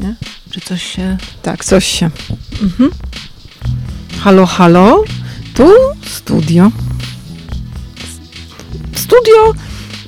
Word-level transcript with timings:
nie? 0.00 0.14
Czy 0.50 0.60
coś 0.60 0.82
się... 0.82 1.16
Tak, 1.42 1.64
coś 1.64 1.86
się. 1.86 2.10
Mhm. 2.62 2.90
Halo, 4.20 4.46
halo. 4.46 5.04
Tu 5.54 5.68
studio. 6.02 6.70
Studio 8.94 9.54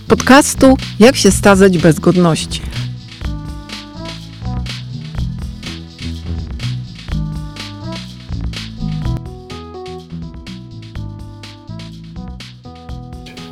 podcastu 0.08 0.76
Jak 0.98 1.16
się 1.16 1.30
stazać 1.30 1.78
bez 1.78 2.00
godności. 2.00 2.60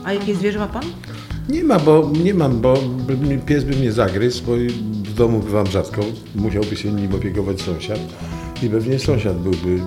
A 0.04 0.12
jakie 0.12 0.34
zwierzę 0.34 0.58
ma 0.58 0.66
pan? 0.66 0.82
Nie 1.48 1.64
ma, 1.64 1.78
bo 1.78 2.12
nie 2.24 2.34
mam, 2.34 2.60
bo 2.60 2.74
pies 3.46 3.64
by 3.64 3.76
mnie 3.76 3.92
zagryzł, 3.92 4.44
bo 4.44 4.52
domu 5.20 5.40
bywam 5.40 5.66
rzadko. 5.66 6.02
Musiałby 6.34 6.76
się 6.76 6.92
nim 6.92 7.14
opiekować 7.14 7.60
sąsiad. 7.60 8.00
I 8.62 8.68
pewnie 8.68 8.98
sąsiad 8.98 9.38
byłby 9.38 9.80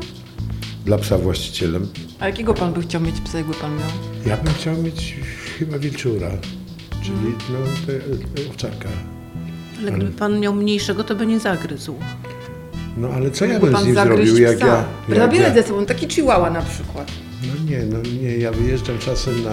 dla 0.86 0.98
psa 0.98 1.18
właścicielem. 1.18 1.88
A 2.20 2.28
jakiego 2.28 2.54
pan 2.54 2.74
by 2.74 2.82
chciał 2.82 3.02
mieć 3.02 3.22
psa, 3.22 3.38
jakby 3.38 3.54
pan 3.54 3.72
miał? 3.78 3.90
Ja 4.26 4.38
bym 4.38 4.54
chciał 4.54 4.78
mieć 4.78 5.16
chyba 5.60 5.80
wilczura, 5.80 6.30
czyli 7.02 7.36
no, 7.50 7.58
te, 7.86 8.00
te 8.00 8.50
owczarka. 8.50 8.90
Ale 9.82 9.92
gdyby 9.92 10.12
pan 10.12 10.40
miał 10.40 10.54
mniejszego, 10.54 11.04
to 11.04 11.16
by 11.16 11.26
nie 11.26 11.40
zagryzł. 11.40 11.96
No 12.98 13.08
ale 13.08 13.32
co 13.32 13.46
ja 13.46 13.60
bym 13.60 13.78
z 13.78 13.86
nim 13.86 13.96
zrobił, 13.96 14.38
jak 14.38 14.60
ja... 14.60 14.86
Jak 15.10 15.18
Zabierać 15.18 15.56
ja 15.56 15.62
ze 15.62 15.68
sobą, 15.68 15.86
taki 15.86 16.10
chihuahua 16.10 16.50
na 16.50 16.62
przykład. 16.62 17.12
no 17.42 17.72
nie, 17.72 17.86
no 17.86 17.98
nie, 18.22 18.38
ja 18.38 18.52
wyjeżdżam 18.52 18.98
czasem 18.98 19.44
na... 19.44 19.52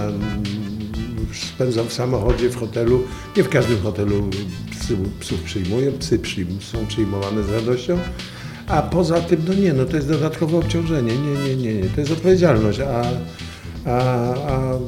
Spędzam 1.35 1.87
w 1.87 1.93
samochodzie, 1.93 2.49
w 2.49 2.57
hotelu. 2.57 3.03
Nie 3.37 3.45
w 3.45 3.49
każdym 3.49 3.81
hotelu 3.83 4.31
psy, 4.71 4.97
psów 5.21 5.43
przyjmuję, 5.43 5.93
psy 5.93 6.19
przyjm, 6.19 6.61
są 6.61 6.87
przyjmowane 6.87 7.43
z 7.43 7.51
radością. 7.51 7.99
A 8.67 8.83
poza 8.83 9.21
tym, 9.21 9.41
no 9.49 9.55
nie, 9.55 9.73
no 9.73 9.85
to 9.85 9.97
jest 9.97 10.09
dodatkowe 10.09 10.59
obciążenie. 10.59 11.13
Nie, 11.17 11.49
nie, 11.49 11.57
nie, 11.57 11.75
nie. 11.75 11.89
to 11.89 12.01
jest 12.01 12.13
odpowiedzialność. 12.13 12.81
A, 12.81 13.03
a, 13.87 13.99
a 14.53 14.79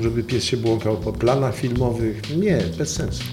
żeby 0.00 0.22
pies 0.22 0.44
się 0.44 0.56
błąkał 0.56 0.96
po 0.96 1.12
planach 1.12 1.54
filmowych, 1.56 2.36
nie, 2.36 2.58
bez 2.78 2.92
sensu. 2.92 3.24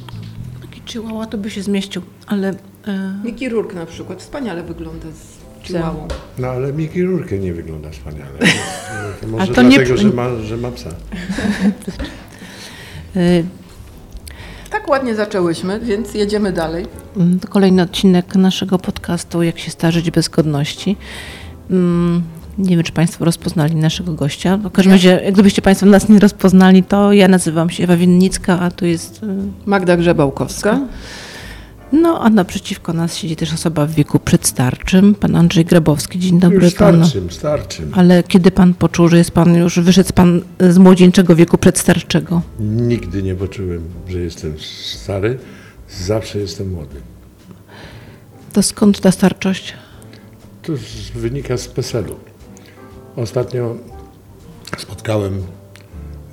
Taki 0.61 0.81
chihuahua 0.85 1.25
to 1.25 1.37
by 1.37 1.51
się 1.51 1.61
zmieścił, 1.61 2.01
ale... 2.27 2.49
E, 2.87 3.21
Mickey 3.23 3.49
Rourke 3.49 3.75
na 3.75 3.85
przykład 3.85 4.19
wspaniale 4.21 4.63
wygląda 4.63 5.07
z 5.11 5.36
No 6.39 6.47
ale 6.47 6.73
Mickey 6.73 7.03
Rourke 7.03 7.37
nie 7.39 7.53
wygląda 7.53 7.89
wspaniale. 7.89 8.31
To 9.21 9.27
może 9.37 9.53
to 9.53 9.61
nie- 9.61 9.69
dlatego, 9.77 9.97
że, 9.97 10.07
ma, 10.09 10.35
że 10.43 10.57
ma 10.57 10.71
psa. 10.71 10.89
e, 13.15 13.43
Tak 14.71 14.87
ładnie 14.87 15.15
zaczęłyśmy, 15.15 15.79
więc 15.79 16.13
jedziemy 16.13 16.51
dalej. 16.51 16.85
Mm, 17.17 17.39
To 17.39 17.47
kolejny 17.47 17.81
odcinek 17.81 18.35
naszego 18.35 18.79
podcastu 18.79 19.43
Jak 19.43 19.59
się 19.59 19.71
starzyć 19.71 20.11
bez 20.11 20.29
godności. 20.29 20.95
Mm, 21.71 22.23
Nie 22.57 22.69
wiem, 22.75 22.83
czy 22.83 22.91
Państwo 22.91 23.25
rozpoznali 23.25 23.75
naszego 23.75 24.13
gościa. 24.13 24.57
W 24.57 24.71
każdym 24.71 24.91
razie, 24.93 25.21
jak 25.25 25.33
gdybyście 25.33 25.61
Państwo 25.61 25.85
nas 25.85 26.09
nie 26.09 26.19
rozpoznali, 26.19 26.83
to 26.83 27.13
ja 27.13 27.27
nazywam 27.27 27.69
się 27.69 27.83
Ewa 27.83 27.97
Winnicka, 27.97 28.59
a 28.59 28.71
tu 28.71 28.85
jest... 28.85 29.23
y, 29.23 29.27
Magda 29.65 29.97
Grzebałkowska. 29.97 30.79
No, 31.91 32.19
a 32.21 32.29
naprzeciwko 32.29 32.93
nas 32.93 33.17
siedzi 33.17 33.35
też 33.35 33.53
osoba 33.53 33.85
w 33.85 33.91
wieku 33.91 34.19
przedstarczym, 34.19 35.15
pan 35.15 35.35
Andrzej 35.35 35.65
Grabowski. 35.65 36.19
Dzień 36.19 36.39
dobry 36.39 36.65
Już 36.65 36.73
panu. 36.73 36.97
starczym, 37.05 37.31
starczym. 37.31 37.91
Ale 37.95 38.23
kiedy 38.23 38.51
pan 38.51 38.73
poczuł, 38.73 39.07
że 39.07 39.17
jest 39.17 39.31
pan 39.31 39.55
już, 39.55 39.79
wyszedł 39.79 40.13
pan 40.13 40.41
z 40.59 40.77
młodzieńczego 40.77 41.35
wieku 41.35 41.57
przedstarczego? 41.57 42.41
Nigdy 42.59 43.23
nie 43.23 43.35
poczułem, 43.35 43.83
że 44.07 44.19
jestem 44.19 44.53
stary. 44.93 45.37
Zawsze 45.89 46.39
jestem 46.39 46.71
młody. 46.71 46.95
To 48.53 48.63
skąd 48.63 48.99
ta 49.01 49.11
starczość? 49.11 49.73
To 50.61 50.73
wynika 51.15 51.57
z 51.57 51.67
PESEL-u. 51.67 52.15
Ostatnio 53.15 53.75
spotkałem 54.77 55.33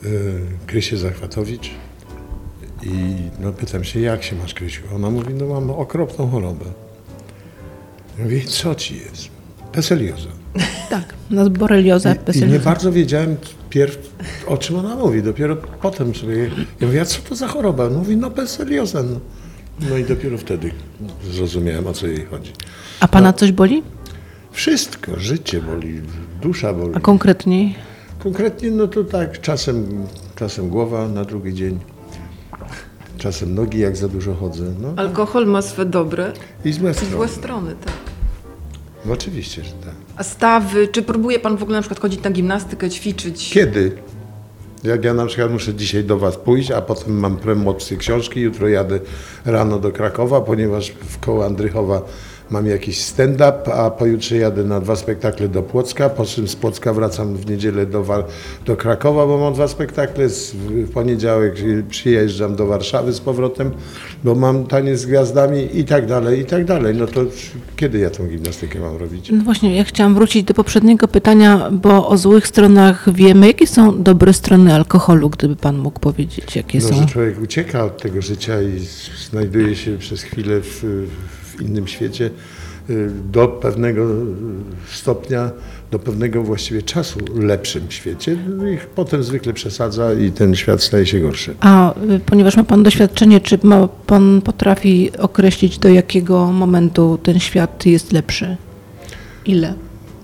y, 0.05 0.41
Krysię 0.67 0.97
Zachwatowicz 0.97 1.71
i 2.85 3.17
no, 3.41 3.53
pytam 3.53 3.85
się, 3.85 4.01
jak 4.01 4.23
się 4.23 4.37
masz, 4.37 4.55
Krysiu? 4.55 4.83
Ona 4.95 5.11
mówi, 5.11 5.35
no 5.35 5.47
mam 5.47 5.71
okropną 5.71 6.31
chorobę. 6.31 6.65
Ja 8.19 8.25
mówię, 8.25 8.45
co 8.45 8.75
ci 8.75 8.97
jest? 8.97 9.29
Peselioza. 9.73 10.29
Tak, 10.91 11.15
na 11.31 11.51
boreliozę, 11.51 12.17
I, 12.35 12.39
I 12.39 12.47
nie 12.47 12.59
bardzo 12.59 12.93
wiedziałem 12.93 13.37
pierw, 13.71 13.99
o 14.47 14.57
czym 14.57 14.77
ona 14.77 14.97
mówi. 14.97 15.23
Dopiero 15.23 15.57
potem 15.57 16.15
sobie, 16.15 16.51
ja 16.81 16.87
mówię, 16.87 17.01
a 17.01 17.05
co 17.05 17.23
to 17.23 17.35
za 17.35 17.49
choroba? 17.49 17.91
No 17.91 17.99
Mówi, 17.99 18.17
no 18.17 18.31
peselioza. 18.31 19.03
No. 19.03 19.21
no 19.91 19.97
i 19.97 20.05
dopiero 20.05 20.39
wtedy 20.39 20.71
zrozumiałem, 21.33 21.87
o 21.87 21.93
co 21.93 22.07
jej 22.07 22.25
chodzi. 22.25 22.53
A 23.01 23.09
pana 23.09 23.33
coś 23.33 23.53
boli? 23.53 23.83
Wszystko, 24.53 25.21
życie 25.21 25.63
boli, 25.63 26.01
dusza 26.43 26.73
boli. 26.73 26.95
A 26.95 27.01
konkretniej? 27.01 27.75
Konkretnie, 28.19 28.71
no 28.71 28.89
to 28.89 29.05
tak, 29.05 29.41
czasem, 29.41 30.07
czasem 30.37 30.69
głowa 30.69 31.09
na 31.09 31.25
drugi 31.25 31.55
dzień, 31.55 31.79
czasem 33.25 33.55
nogi, 33.55 33.79
jak 33.79 33.97
za 33.97 34.09
dużo 34.09 34.35
chodzę. 34.35 34.65
No. 34.81 34.89
Alkohol 34.97 35.47
ma 35.47 35.63
swe 35.63 35.85
dobre 35.85 36.33
I 36.65 36.73
złe 36.73 36.91
i 36.91 36.95
strony. 36.95 37.13
złe 37.13 37.29
strony, 37.29 37.75
tak. 37.85 37.95
No, 39.07 39.13
oczywiście, 39.13 39.65
że 39.65 39.71
tak. 39.71 39.95
A 40.17 40.23
stawy, 40.23 40.89
czy 40.89 41.03
próbuje 41.03 41.39
pan 41.39 41.57
w 41.57 41.63
ogóle 41.63 41.79
na 41.79 41.83
przykład 41.83 42.01
chodzić 42.01 42.23
na 42.23 42.31
gimnastykę, 42.31 42.91
ćwiczyć? 42.91 43.51
Kiedy? 43.53 43.93
Jak 44.85 45.05
ja 45.05 45.15
na 45.15 45.27
przykład 45.27 45.53
muszę 45.53 45.75
dzisiaj 45.75 46.05
do 46.05 46.19
Was 46.19 46.37
pójść, 46.37 46.71
a 46.71 46.83
potem 46.83 47.19
mam 47.19 47.37
promocję 47.37 47.97
książki, 47.97 48.41
jutro 48.41 48.69
jadę 48.69 49.01
rano 49.45 49.79
do 49.79 49.93
Krakowa, 49.93 50.41
ponieważ 50.41 50.91
w 50.91 51.19
koło 51.19 51.45
Andrychowa 51.47 52.03
mam 52.55 52.67
jakiś 52.67 53.01
stand-up, 53.01 53.73
a 53.75 53.91
pojutrze 53.91 54.37
jadę 54.37 54.65
na 54.65 54.81
dwa 54.81 54.97
spektakle 54.97 55.49
do 55.49 55.63
Płocka, 55.63 56.09
po 56.09 56.25
czym 56.25 56.49
z 56.49 56.57
Płocka 56.57 56.93
wracam 56.93 57.37
w 57.37 57.51
niedzielę 57.51 57.87
do, 57.87 58.25
do 58.67 58.77
Krakowa, 58.77 59.27
bo 59.27 59.39
mam 59.39 59.55
dwa 59.55 59.69
spektakle, 59.69 60.29
w 60.29 60.91
poniedziałek 60.93 61.55
przyjeżdżam 61.89 62.57
do 62.57 62.67
Warszawy 62.67 63.13
z 63.13 63.21
powrotem, 63.21 63.71
bo 64.25 64.35
mam 64.35 64.67
taniec 64.67 65.01
z 65.01 65.07
gwiazdami 65.07 65.79
i 65.79 65.85
tak 65.85 66.07
dalej, 66.07 66.41
i 66.41 66.45
tak 66.45 66.65
dalej. 66.65 66.95
No 66.95 67.07
to 67.07 67.21
kiedy 67.77 67.99
ja 67.99 68.11
tą 68.11 68.27
gimnastykę 68.27 68.79
mam 68.81 68.97
robić? 68.97 69.31
No 69.33 69.45
właśnie, 69.45 69.77
ja 69.77 69.85
chciałam 69.85 70.15
wrócić 70.15 70.45
do 70.45 70.55
poprzedniego 70.55 71.09
pytania, 71.09 71.71
bo 71.73 72.09
o 72.09 72.19
złych 72.19 72.47
stronach 72.47 73.13
wiemy. 73.13 73.47
Jakie 73.47 73.67
są 73.67 74.03
dobre 74.03 74.33
strony 74.33 74.75
alkoholu, 74.75 75.31
gdyby 75.31 75.57
pan 75.57 75.79
mógł 75.79 76.01
powiedzieć, 76.01 76.57
jakie 76.57 76.79
No, 76.79 76.89
są? 76.89 76.95
że 76.95 77.07
człowiek 77.07 77.43
ucieka 77.43 77.85
od 77.85 78.03
tego 78.03 78.23
życia 78.23 78.63
i 78.63 78.81
znajduje 79.31 79.77
się 79.77 79.99
przez 79.99 80.23
chwilę 80.23 80.61
w, 80.61 80.81
w 80.83 81.34
innym 81.61 81.87
świecie 81.87 82.31
y, 82.91 83.11
do 83.33 83.49
pewnego 83.49 84.07
stopnia, 84.93 85.51
do 85.91 85.99
pewnego 85.99 86.43
właściwie 86.43 86.83
czasu 86.83 87.19
lepszym 87.35 87.83
świecie 87.89 88.37
no 88.57 88.69
i 88.69 88.79
potem 88.95 89.23
zwykle 89.23 89.53
przesadza 89.53 90.13
i 90.13 90.31
ten 90.31 90.55
świat 90.55 90.83
staje 90.83 91.07
się 91.07 91.21
gorszy. 91.21 91.55
A 91.61 91.95
y, 92.11 92.21
ponieważ 92.27 92.57
ma 92.57 92.65
pan 92.65 92.83
doświadczenie, 92.83 93.41
czy 93.41 93.59
ma, 93.63 93.89
pan 93.89 94.41
potrafi 94.43 95.11
określić, 95.19 95.79
do 95.79 95.89
jakiego 95.89 96.53
momentu 96.53 97.19
ten 97.23 97.41
świat 97.41 97.87
jest 97.87 98.13
lepszy? 98.13 98.57
Ile? 99.47 99.75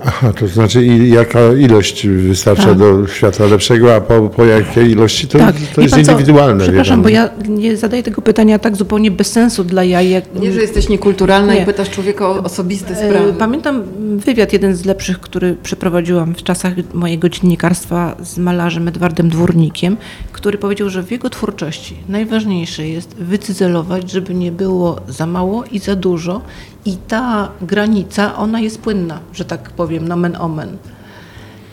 Aha, 0.04 0.32
to 0.32 0.48
znaczy 0.48 0.84
i 0.86 1.10
jaka 1.10 1.52
ilość 1.52 2.06
wystarcza 2.08 2.64
Tak. 2.64 2.78
do 2.78 3.06
świata 3.06 3.46
lepszego, 3.46 3.94
a 3.94 4.00
po, 4.00 4.28
po 4.28 4.44
jakiej 4.44 4.90
ilości 4.90 5.28
to, 5.28 5.38
to 5.38 5.44
Wie 5.76 5.82
jest 5.82 5.94
co? 5.94 6.00
indywidualne. 6.00 6.62
Przepraszam, 6.64 7.02
wiadomo. 7.02 7.02
bo 7.02 7.08
ja 7.48 7.58
nie 7.58 7.76
zadaję 7.76 8.02
tego 8.02 8.22
pytania 8.22 8.58
tak 8.58 8.76
zupełnie 8.76 9.10
bez 9.10 9.32
sensu 9.32 9.64
dla 9.64 9.84
jaj. 9.84 10.10
Jak, 10.10 10.24
Nie, 10.34 10.52
że 10.52 10.60
jesteś 10.60 10.88
niekulturalna 10.88 11.54
Nie. 11.54 11.62
i 11.62 11.66
pytasz 11.66 11.90
człowieka 11.90 12.28
o 12.28 12.42
osobiste 12.42 12.94
E, 12.94 13.08
sprawy. 13.08 13.32
Pamiętam 13.38 13.82
wywiad, 14.16 14.52
jeden 14.52 14.76
z 14.76 14.84
lepszych, 14.84 15.20
który 15.20 15.56
przeprowadziłam 15.62 16.34
w 16.34 16.42
czasach 16.42 16.72
mojego 16.94 17.28
dziennikarstwa 17.28 18.16
z 18.22 18.38
malarzem 18.38 18.88
Edwardem 18.88 19.28
Dwórnikiem, 19.28 19.96
który 20.32 20.58
powiedział, 20.58 20.88
że 20.90 21.02
w 21.02 21.10
jego 21.10 21.30
twórczości 21.30 21.94
najważniejsze 22.08 22.88
jest 22.88 23.14
wycyzelować, 23.16 24.10
żeby 24.10 24.34
nie 24.34 24.52
było 24.52 25.00
za 25.08 25.26
mało 25.26 25.64
i 25.72 25.78
za 25.78 25.96
dużo 25.96 26.40
i 26.84 26.96
ta 26.96 27.48
granica, 27.62 28.36
ona 28.36 28.60
jest 28.60 28.80
płynna, 28.80 29.20
że 29.32 29.44
tak 29.44 29.70
powiem, 29.70 30.08
nomen 30.08 30.36
omen. 30.36 30.76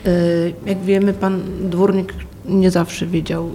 E, 0.06 0.10
Jak 0.66 0.82
wiemy, 0.82 1.14
pan 1.14 1.42
Dwórnik 1.70 2.14
nie 2.46 2.72
zawsze 2.72 3.06
wiedział, 3.06 3.50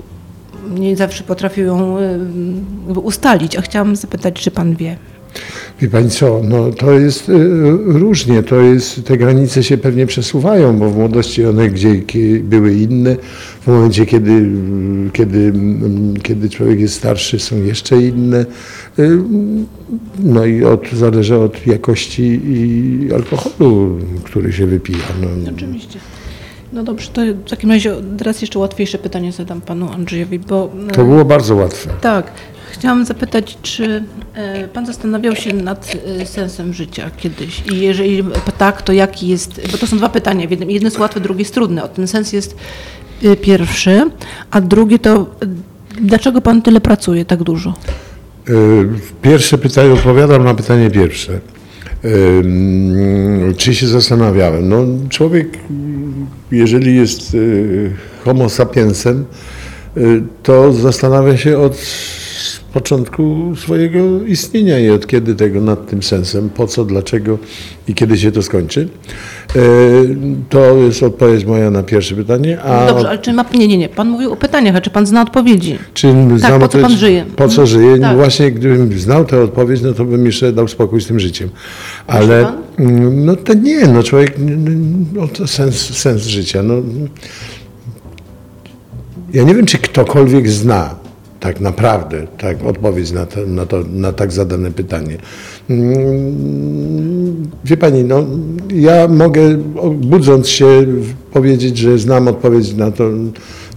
nie 0.71 0.97
zawsze 0.97 1.25
potrafił 1.25 1.67
ją 1.67 1.97
jakby 2.87 3.01
ustalić, 3.01 3.57
a 3.57 3.63
chciałam 3.63 3.97
zapytać, 3.97 4.35
czy 4.35 4.51
pan 4.51 4.77
wie. 4.77 4.97
Wie 5.83 5.89
Pani 5.89 6.11
co, 6.11 6.41
no 6.49 6.71
to 6.71 6.93
jest 6.93 7.29
y, 7.29 7.33
różnie, 7.85 8.43
to 8.43 8.61
jest, 8.61 9.05
te 9.05 9.17
granice 9.17 9.63
się 9.63 9.79
pewnie 9.79 10.07
przesuwają, 10.07 10.79
bo 10.79 10.91
w 10.91 10.97
młodości 10.97 11.47
one 11.47 11.69
gdzie 11.71 12.03
były 12.43 12.75
inne, 12.75 13.17
w 13.61 13.67
momencie 13.67 14.07
kiedy, 14.07 14.51
kiedy, 15.13 15.39
mm, 15.39 16.15
kiedy 16.23 16.51
człowiek 16.51 16.81
jest 16.81 16.95
starszy 16.95 17.39
są 17.39 17.63
jeszcze 17.63 18.03
inne, 18.03 18.47
Y, 18.99 19.19
no 20.19 20.45
i 20.45 20.65
od, 20.65 20.91
zależy 20.93 21.37
od 21.37 21.67
jakości 21.67 22.41
i 22.45 23.15
alkoholu, 23.15 23.99
który 24.25 24.53
się 24.53 24.67
wypija. 24.67 24.99
No, 25.21 25.51
Oczywiście. 25.57 25.99
No 26.73 26.83
dobrze, 26.83 27.11
to 27.13 27.23
w 27.47 27.51
takim 27.51 27.71
razie 27.71 27.95
teraz 28.19 28.41
jeszcze 28.41 28.59
łatwiejsze 28.59 28.99
pytanie 28.99 29.33
zadam 29.33 29.61
panu 29.61 29.93
Andrzejowi, 29.93 30.39
bo... 30.39 30.73
to 30.93 31.05
było 31.05 31.25
bardzo 31.25 31.55
łatwe. 31.57 31.91
Tak, 32.01 32.33
Chciałam 32.83 33.05
zapytać, 33.05 33.59
czy 33.63 34.05
e, 34.35 34.69
pan 34.69 34.87
zastanawiał 34.87 35.37
się 35.37 35.53
nad 35.53 35.97
e, 36.21 36.27
sensem 36.27 36.73
życia 36.73 37.11
kiedyś? 37.17 37.63
I 37.73 37.81
jeżeli 37.81 38.25
tak, 38.59 38.83
to 38.83 38.93
jaki 38.93 39.29
jest, 39.29 39.61
bo 39.73 39.79
to 39.79 39.87
są 39.87 39.97
dwa 39.97 40.09
pytania, 40.09 40.47
jedno 40.51 40.87
jest 40.87 40.99
łatwe, 40.99 41.21
drugie 41.21 41.41
jest 41.41 41.55
trudne. 41.55 41.85
O, 41.85 41.89
ten 41.89 42.09
sens 42.09 42.33
jest 42.33 42.57
e, 43.25 43.37
pierwszy, 43.37 44.11
a 44.51 44.61
drugie 44.61 44.99
to 44.99 45.27
dlaczego 46.01 46.41
pan 46.41 46.63
tyle 46.63 46.81
pracuje, 46.81 47.25
tak 47.25 47.43
dużo? 47.43 47.75
Pierwsze 49.23 49.59
pytanie, 49.59 49.93
odpowiadam 49.93 50.45
na 50.45 50.55
pytanie 50.55 50.91
pierwsze. 50.91 51.41
Czy 53.57 53.75
się 53.75 53.87
zastanawiałem? 53.87 54.69
No, 54.69 54.85
człowiek, 55.09 55.59
jeżeli 56.51 56.97
jest 56.97 57.37
homo 58.25 58.49
sapiensem, 58.49 59.25
to 60.43 60.73
zastanawia 60.73 61.37
się 61.37 61.59
od 61.59 61.77
początku 62.73 63.53
swojego 63.57 64.25
istnienia 64.27 64.79
i 64.79 64.91
od 64.91 65.07
kiedy 65.07 65.35
tego 65.35 65.61
nad 65.61 65.87
tym 65.91 66.03
sensem, 66.03 66.51
po 66.51 66.67
co, 66.67 66.85
dlaczego 66.85 67.39
i 67.89 67.95
kiedy 67.95 68.19
się 68.19 68.33
to 68.33 68.43
skończy. 68.43 68.89
Y, 69.57 70.17
To 70.49 70.75
jest 70.77 71.03
odpowiedź 71.03 71.45
moja 71.45 71.71
na 71.71 71.83
pierwsze 71.83 72.15
pytanie. 72.15 72.61
A 72.63 72.87
Dobrze, 72.87 73.09
ale 73.09 73.19
czy 73.19 73.33
ma... 73.33 73.45
Nie, 73.55 73.69
nie, 73.69 73.79
nie. 73.79 73.89
Pan 73.89 74.09
mówił 74.09 74.33
o 74.33 74.37
pytaniach, 74.37 74.77
a 74.77 74.81
czy 74.81 74.91
pan 74.91 75.07
zna 75.07 75.23
odpowiedzi? 75.23 75.79
Czy 75.95 76.09
znam 76.37 76.61
po 76.61 76.69
co 76.69 76.79
odpowiedź- 76.79 76.83
pan 76.83 76.97
żyje? 76.97 77.25
Po 77.37 77.49
co 77.49 77.67
żyję? 77.67 77.99
Tak. 77.99 78.17
Właśnie 78.17 78.53
gdybym 78.53 78.99
znał 78.99 79.25
tę 79.25 79.43
odpowiedź, 79.43 79.81
no 79.83 79.93
to 79.93 80.05
bym 80.05 80.27
jeszcze 80.27 80.53
dał 80.53 80.69
spokój 80.69 81.01
z 81.01 81.07
tym 81.07 81.21
życiem. 81.21 81.49
Ale 82.07 82.53
mm, 82.79 83.25
no 83.25 83.37
to 83.37 83.55
nie, 83.55 83.87
no 83.87 84.03
człowiek, 84.03 84.35
no 85.15 85.29
to 85.29 85.47
sens, 85.47 85.75
sens 85.99 86.23
życia. 86.23 86.63
No. 86.63 86.75
Ja 89.35 89.43
nie 89.43 89.55
wiem, 89.55 89.67
czy 89.67 89.79
ktokolwiek 89.79 90.49
zna 90.49 91.02
tak 91.43 91.61
naprawdę 91.61 92.27
tak, 92.39 92.65
odpowiedź 92.65 93.13
na 93.13 93.27
to, 93.27 93.47
na, 93.47 93.67
to, 93.67 93.85
na 93.93 94.13
tak 94.13 94.33
zadane 94.33 94.71
pytanie. 94.71 95.17
Mm, 95.71 97.51
Wie 97.65 97.77
pani, 97.77 98.05
no, 98.05 98.27
ja 98.75 99.09
mogę 99.09 99.57
budząc 99.95 100.49
się 100.49 100.87
powiedzieć, 101.33 101.79
że 101.79 101.99
znam 101.99 102.29
odpowiedź 102.29 102.75
na 102.75 102.91
to, 102.91 103.05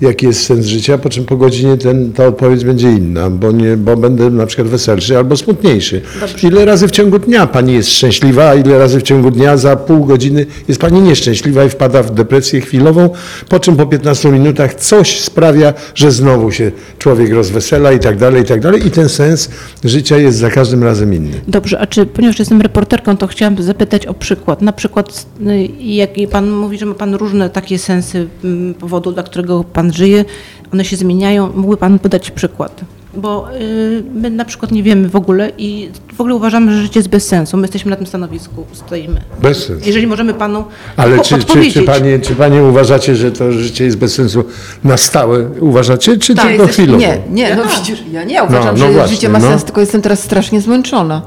jaki 0.01 0.25
jest 0.25 0.45
sens 0.45 0.65
życia, 0.65 0.97
po 0.97 1.09
czym 1.09 1.25
po 1.25 1.37
godzinie 1.37 1.77
ten, 1.77 2.13
ta 2.13 2.25
odpowiedź 2.27 2.65
będzie 2.65 2.91
inna, 2.91 3.29
bo, 3.29 3.51
nie, 3.51 3.77
bo 3.77 3.97
będę 3.97 4.29
na 4.29 4.45
przykład 4.45 4.67
weselszy 4.67 5.17
albo 5.17 5.37
smutniejszy. 5.37 6.01
Ile 6.43 6.65
razy 6.65 6.87
w 6.87 6.91
ciągu 6.91 7.19
dnia 7.19 7.47
pani 7.47 7.73
jest 7.73 7.89
szczęśliwa, 7.89 8.49
a 8.49 8.55
ile 8.55 8.79
razy 8.79 8.99
w 8.99 9.03
ciągu 9.03 9.31
dnia 9.31 9.57
za 9.57 9.75
pół 9.75 10.05
godziny 10.05 10.45
jest 10.67 10.81
pani 10.81 11.01
nieszczęśliwa 11.01 11.63
i 11.63 11.69
wpada 11.69 12.03
w 12.03 12.13
depresję 12.13 12.61
chwilową, 12.61 13.09
po 13.49 13.59
czym 13.59 13.75
po 13.75 13.85
15 13.85 14.31
minutach 14.31 14.73
coś 14.73 15.19
sprawia, 15.19 15.73
że 15.95 16.11
znowu 16.11 16.51
się 16.51 16.71
człowiek 16.99 17.31
rozwesela 17.31 17.91
i 17.91 17.99
tak 17.99 18.17
dalej, 18.17 18.41
i 18.41 18.45
tak 18.45 18.61
dalej 18.61 18.87
i 18.87 18.91
ten 18.91 19.09
sens 19.09 19.49
życia 19.83 20.17
jest 20.17 20.37
za 20.37 20.49
każdym 20.49 20.83
razem 20.83 21.13
inny. 21.13 21.41
Dobrze, 21.47 21.79
a 21.79 21.87
czy, 21.87 22.05
ponieważ 22.05 22.39
jestem 22.39 22.61
reporterką, 22.61 23.17
to 23.17 23.27
chciałam 23.27 23.63
zapytać 23.63 24.05
o 24.05 24.13
przykład. 24.13 24.61
Na 24.61 24.73
przykład, 24.73 25.25
y, 25.41 25.67
jak 25.79 26.09
pan 26.31 26.51
mówi, 26.51 26.77
że 26.77 26.85
ma 26.85 26.93
pan 26.93 27.15
różne 27.15 27.49
takie 27.49 27.79
sensy 27.79 28.27
mm, 28.43 28.73
powodu, 28.73 29.11
dla 29.11 29.23
którego 29.23 29.63
pan 29.63 29.84
żyje, 29.93 30.25
one 30.73 30.85
się 30.85 30.95
zmieniają. 30.97 31.51
Mógłby 31.55 31.77
pan 31.77 31.99
podać 31.99 32.31
przykład? 32.31 32.81
Bo 33.17 33.47
y, 33.55 34.03
my 34.13 34.29
na 34.29 34.45
przykład 34.45 34.71
nie 34.71 34.83
wiemy 34.83 35.09
w 35.09 35.15
ogóle 35.15 35.51
i 35.57 35.89
w 36.15 36.21
ogóle 36.21 36.35
uważamy, 36.35 36.71
że 36.75 36.81
życie 36.81 36.99
jest 36.99 37.09
bez 37.09 37.27
sensu. 37.27 37.57
My 37.57 37.63
jesteśmy 37.63 37.91
na 37.91 37.97
tym 37.97 38.05
stanowisku, 38.05 38.65
stoimy. 38.73 39.21
Bez 39.41 39.65
sensu. 39.65 39.87
Jeżeli 39.87 40.07
możemy 40.07 40.33
panu 40.33 40.63
Ale 40.97 41.17
po- 41.17 41.23
czy, 41.23 41.43
czy, 41.43 41.71
czy, 41.71 41.83
panie, 41.83 42.19
czy 42.19 42.35
panie 42.35 42.63
uważacie, 42.63 43.15
że 43.15 43.31
to 43.31 43.51
życie 43.51 43.85
jest 43.85 43.97
bez 43.97 44.13
sensu 44.13 44.43
na 44.83 44.97
stałe? 44.97 45.49
Uważacie, 45.59 46.17
czy 46.17 46.35
Tak, 46.35 46.47
tylko 46.47 46.67
chwilowo? 46.67 46.99
Nie, 46.99 47.17
nie, 47.29 47.55
no 47.55 47.63
widzisz, 47.77 48.03
ja 48.11 48.23
nie 48.23 48.43
uważam, 48.43 48.77
no 48.77 48.85
że 48.85 48.91
właśnie, 48.91 49.15
życie 49.15 49.29
ma 49.29 49.39
no. 49.39 49.47
sens, 49.49 49.63
tylko 49.63 49.81
jestem 49.81 50.01
teraz 50.01 50.23
strasznie 50.23 50.61
zmęczona. 50.61 51.21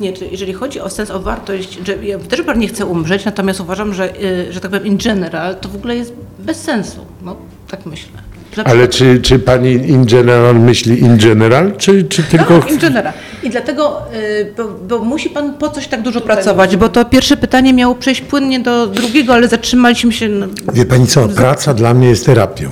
Nie, 0.00 0.12
czy 0.12 0.26
jeżeli 0.26 0.52
chodzi 0.52 0.80
o 0.80 0.90
sens, 0.90 1.10
o 1.10 1.20
wartość, 1.20 1.78
że 1.84 2.04
ja 2.06 2.18
też 2.18 2.40
nie 2.56 2.68
chcę 2.68 2.86
umrzeć, 2.86 3.24
natomiast 3.24 3.60
uważam, 3.60 3.94
że, 3.94 4.22
y, 4.22 4.52
że 4.52 4.60
tak 4.60 4.70
powiem 4.70 4.86
in 4.86 4.98
general, 4.98 5.56
to 5.56 5.68
w 5.68 5.76
ogóle 5.76 5.96
jest 5.96 6.12
bez 6.38 6.60
sensu. 6.60 7.00
No, 7.22 7.36
tak 7.70 7.86
myślę. 7.86 8.08
Dla 8.54 8.64
Ale 8.64 8.88
czy, 8.88 9.20
czy 9.22 9.38
pani 9.38 9.72
in 9.72 10.06
general 10.06 10.60
myśli 10.60 11.00
in 11.00 11.18
general, 11.18 11.72
czy, 11.76 12.04
czy 12.04 12.22
tylko... 12.22 12.58
Tak, 12.60 12.70
in 12.72 12.78
general. 12.78 13.12
I 13.42 13.50
dlatego, 13.50 14.02
y, 14.14 14.52
bo, 14.56 14.64
bo 14.88 15.04
musi 15.04 15.30
pan 15.30 15.54
po 15.54 15.68
coś 15.70 15.86
tak 15.88 16.02
dużo 16.02 16.20
pracować, 16.20 16.76
bo 16.76 16.88
to 16.88 17.04
pierwsze 17.04 17.36
pytanie 17.36 17.72
miało 17.74 17.94
przejść 17.94 18.20
płynnie 18.20 18.60
do 18.60 18.86
drugiego, 18.86 19.34
ale 19.34 19.48
zatrzymaliśmy 19.48 20.12
się. 20.12 20.28
No, 20.28 20.46
Wie 20.72 20.84
pani 20.86 21.06
co, 21.06 21.28
praca 21.28 21.74
dla 21.74 21.94
mnie 21.94 22.08
jest 22.08 22.26
terapią. 22.26 22.70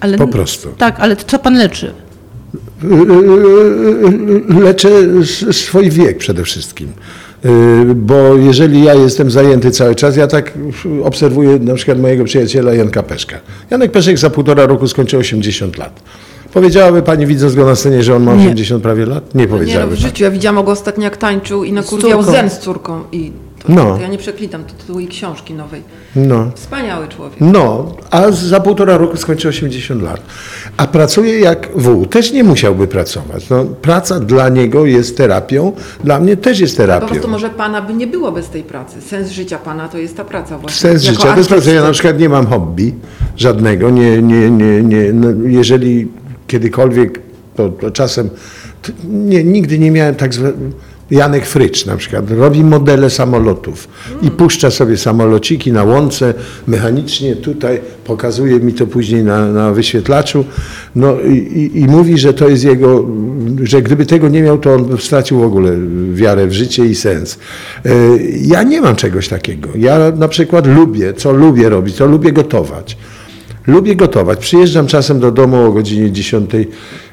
ale, 0.00 0.18
Po 0.18 0.28
prostu. 0.28 0.68
Tak, 0.78 0.96
ale 1.00 1.16
co 1.16 1.38
pan 1.38 1.54
leczy? 1.58 1.92
Leczę 4.60 4.88
s- 5.20 5.56
swój 5.56 5.90
wiek 5.90 6.18
przede 6.18 6.44
wszystkim. 6.44 6.92
Yy, 7.44 7.94
Bo 7.94 8.36
jeżeli 8.36 8.84
ja 8.84 8.94
jestem 8.94 9.30
zajęty 9.30 9.70
cały 9.70 9.94
czas, 9.94 10.16
ja 10.16 10.26
tak 10.26 10.52
obserwuję 11.04 11.58
na 11.58 11.74
przykład 11.74 12.00
mojego 12.00 12.24
przyjaciela 12.24 12.74
Janka 12.74 13.02
Peszka. 13.02 13.36
Janek 13.70 13.92
Peszek 13.92 14.18
za 14.18 14.30
półtora 14.30 14.66
roku 14.66 14.88
skończy 14.88 15.18
80 15.18 15.78
lat. 15.78 16.02
Powiedziałaby 16.54 17.02
pani 17.02 17.26
widząc 17.26 17.54
go 17.54 17.64
na 17.66 17.74
scenie, 17.74 18.02
że 18.02 18.16
on 18.16 18.22
ma 18.22 18.34
Nie. 18.34 18.40
80 18.48 18.82
prawie 18.82 19.06
lat? 19.06 19.34
Nie 19.34 19.40
Nie 19.40 19.46
no, 19.46 19.52
powiedziałaby. 19.56 19.96
w 19.96 19.98
życiu, 19.98 20.24
ja 20.24 20.30
widziałam 20.30 20.64
go 20.64 20.70
ostatnio 20.72 21.04
jak 21.04 21.16
tańczył 21.16 21.64
i 21.64 21.72
nakurwiał 21.72 22.18
córką. 22.18 22.32
zen 22.32 22.50
z 22.50 22.58
córką 22.58 23.00
i 23.12 23.32
to, 23.66 23.72
No. 23.72 23.94
to 23.96 24.00
ja 24.02 24.08
nie 24.08 24.18
przeklitam, 24.18 24.64
to 24.64 24.72
tytuł 24.74 24.98
jej 25.00 25.08
książki 25.08 25.54
nowej. 25.54 25.82
No. 26.16 26.50
Wspaniały 26.54 27.08
człowiek. 27.08 27.40
No, 27.40 27.94
a 28.10 28.30
za 28.30 28.60
półtora 28.60 28.96
roku 28.98 29.16
skończy 29.16 29.48
80 29.48 30.02
lat. 30.02 30.20
A 30.76 30.86
pracuje 30.86 31.38
jak 31.40 31.68
wół. 31.76 32.06
Też 32.06 32.32
nie 32.32 32.44
musiałby 32.44 32.86
pracować. 32.86 33.50
No, 33.50 33.64
praca 33.64 34.20
dla 34.20 34.48
niego 34.48 34.86
jest 34.86 35.16
terapią, 35.16 35.72
dla 36.04 36.20
mnie 36.20 36.36
też 36.36 36.60
jest 36.60 36.76
Po 36.76 36.82
terapią. 36.82 37.06
prostu 37.06 37.28
może 37.28 37.50
pana 37.50 37.82
by 37.82 37.94
nie 37.94 38.06
było 38.06 38.32
bez 38.32 38.48
tej 38.48 38.62
pracy. 38.62 39.00
Sens 39.00 39.30
życia 39.30 39.58
pana 39.58 39.88
to 39.88 39.98
jest 39.98 40.16
ta 40.16 40.24
praca 40.24 40.58
właśnie. 40.58 40.80
Sens 40.80 41.04
Jako 41.04 41.16
życia 41.16 41.34
bez 41.36 41.48
pracy. 41.48 41.66
Ja 41.70 41.72
artysty. 41.72 41.86
na 41.88 41.92
przykład 41.92 42.18
nie 42.18 42.28
mam 42.28 42.46
hobby 42.46 42.94
żadnego. 43.36 43.90
Nie, 43.90 44.22
nie, 44.22 44.50
nie, 44.50 44.82
nie. 44.82 45.12
No, 45.12 45.28
jeżeli 45.48 46.08
kiedykolwiek, 46.46 47.20
to, 47.56 47.68
to 47.68 47.90
czasem 47.90 48.30
t- 48.82 48.92
nie, 49.04 49.44
nigdy 49.44 49.78
nie 49.78 49.90
miałem 49.90 50.14
tak 50.14 50.34
zwe... 50.34 50.52
Janek 51.10 51.46
Frycz 51.46 51.86
na 51.86 51.96
przykład 51.96 52.30
robi 52.30 52.64
modele 52.64 53.10
samolotów 53.10 53.88
i 54.22 54.30
puszcza 54.30 54.70
sobie 54.70 54.96
samolociki 54.96 55.72
na 55.72 55.84
łące 55.84 56.34
mechanicznie 56.66 57.36
tutaj, 57.36 57.80
pokazuje 58.04 58.60
mi 58.60 58.72
to 58.72 58.86
później 58.86 59.24
na, 59.24 59.52
na 59.52 59.72
wyświetlaczu 59.72 60.44
no 60.96 61.20
i, 61.20 61.70
i, 61.74 61.84
mówi, 61.86 62.18
że 62.18 62.34
to 62.34 62.48
jest 62.48 62.64
jego, 62.64 63.06
że 63.62 63.82
gdyby 63.82 64.06
tego 64.06 64.28
nie 64.28 64.42
miał, 64.42 64.58
to 64.58 64.74
on 64.74 64.98
stracił 64.98 65.40
w 65.40 65.42
ogóle 65.42 65.72
wiarę 66.12 66.46
w 66.46 66.52
życie 66.52 66.86
i 66.86 66.94
sens. 66.94 67.38
E, 67.84 67.90
Ja 68.40 68.62
nie 68.62 68.80
mam 68.80 68.96
czegoś 68.96 69.28
takiego. 69.28 69.68
Ja 69.74 69.98
na 70.16 70.28
przykład 70.28 70.66
lubię, 70.66 71.14
co 71.14 71.32
lubię 71.32 71.68
robić, 71.68 71.96
to 71.96 72.06
lubię 72.06 72.32
gotować. 72.32 72.96
Lubię 73.66 73.96
gotować. 73.96 74.38
Przyjeżdżam 74.38 74.86
czasem 74.86 75.20
do 75.20 75.30
domu 75.30 75.64
o 75.64 75.72
godzinie 75.72 76.12
10 76.12 76.50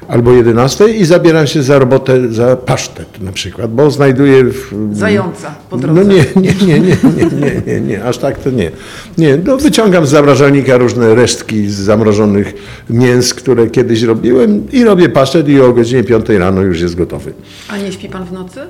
albo 0.08 0.32
11 0.32 0.88
i 0.88 1.04
zabieram 1.04 1.46
się 1.46 1.62
za 1.62 1.78
robotę, 1.78 2.32
za 2.32 2.56
pasztet 2.56 3.20
na 3.20 3.32
przykład, 3.32 3.72
bo 3.72 3.90
znajduję... 3.90 4.44
W, 4.44 4.74
Zająca 4.92 5.54
po 5.70 5.76
drodze. 5.76 6.04
No 6.04 6.12
nie, 6.12 6.24
nie, 6.36 6.66
nie, 6.66 6.80
nie, 6.80 6.96
nie, 7.16 7.26
nie, 7.40 7.62
nie, 7.66 7.80
nie, 7.80 8.04
aż 8.04 8.18
tak 8.18 8.38
to 8.38 8.50
nie. 8.50 8.70
Nie, 9.18 9.36
no 9.44 9.56
wyciągam 9.56 10.06
z 10.06 10.10
zamrażalnika 10.10 10.76
różne 10.76 11.14
resztki 11.14 11.68
z 11.68 11.74
zamrożonych 11.74 12.54
mięs, 12.90 13.34
które 13.34 13.66
kiedyś 13.66 14.02
robiłem 14.02 14.70
i 14.72 14.84
robię 14.84 15.08
pasztet 15.08 15.48
i 15.48 15.60
o 15.60 15.72
godzinie 15.72 16.04
5 16.04 16.28
rano 16.28 16.62
już 16.62 16.80
jest 16.80 16.94
gotowy. 16.94 17.32
A 17.68 17.76
nie 17.76 17.92
śpi 17.92 18.08
pan 18.08 18.24
w 18.24 18.32
nocy? 18.32 18.60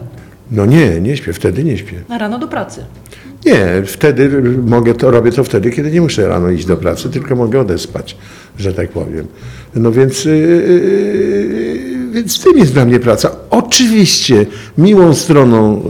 No 0.51 0.67
nie, 0.67 1.01
nie 1.01 1.17
śpię, 1.17 1.33
wtedy 1.33 1.65
nie 1.65 1.79
śpię. 1.79 1.97
Na 2.09 2.19
rano 2.19 2.39
do 2.39 2.49
pracy. 2.49 2.85
Nie, 3.47 3.83
wtedy 3.87 4.43
mogę 4.67 4.95
to, 4.95 5.11
robię 5.11 5.33
to 5.33 5.45
wtedy, 5.45 5.71
kiedy 5.71 5.91
nie 5.91 6.01
muszę 6.01 6.29
rano 6.29 6.51
iść 6.51 6.67
do 6.67 6.77
pracy, 6.77 7.11
tylko 7.11 7.37
mogę 7.37 7.61
odespać, 7.61 8.17
że 8.59 8.73
tak 8.73 8.89
powiem. 8.91 9.27
No 9.75 9.93
więc, 9.93 10.25
yy, 10.25 11.79
więc 12.13 12.41
tym 12.41 12.59
jest 12.59 12.73
dla 12.73 12.85
mnie 12.85 13.01
praca. 13.01 13.31
Oczywiście 13.51 14.47
miłą 14.79 15.15
stroną 15.15 15.83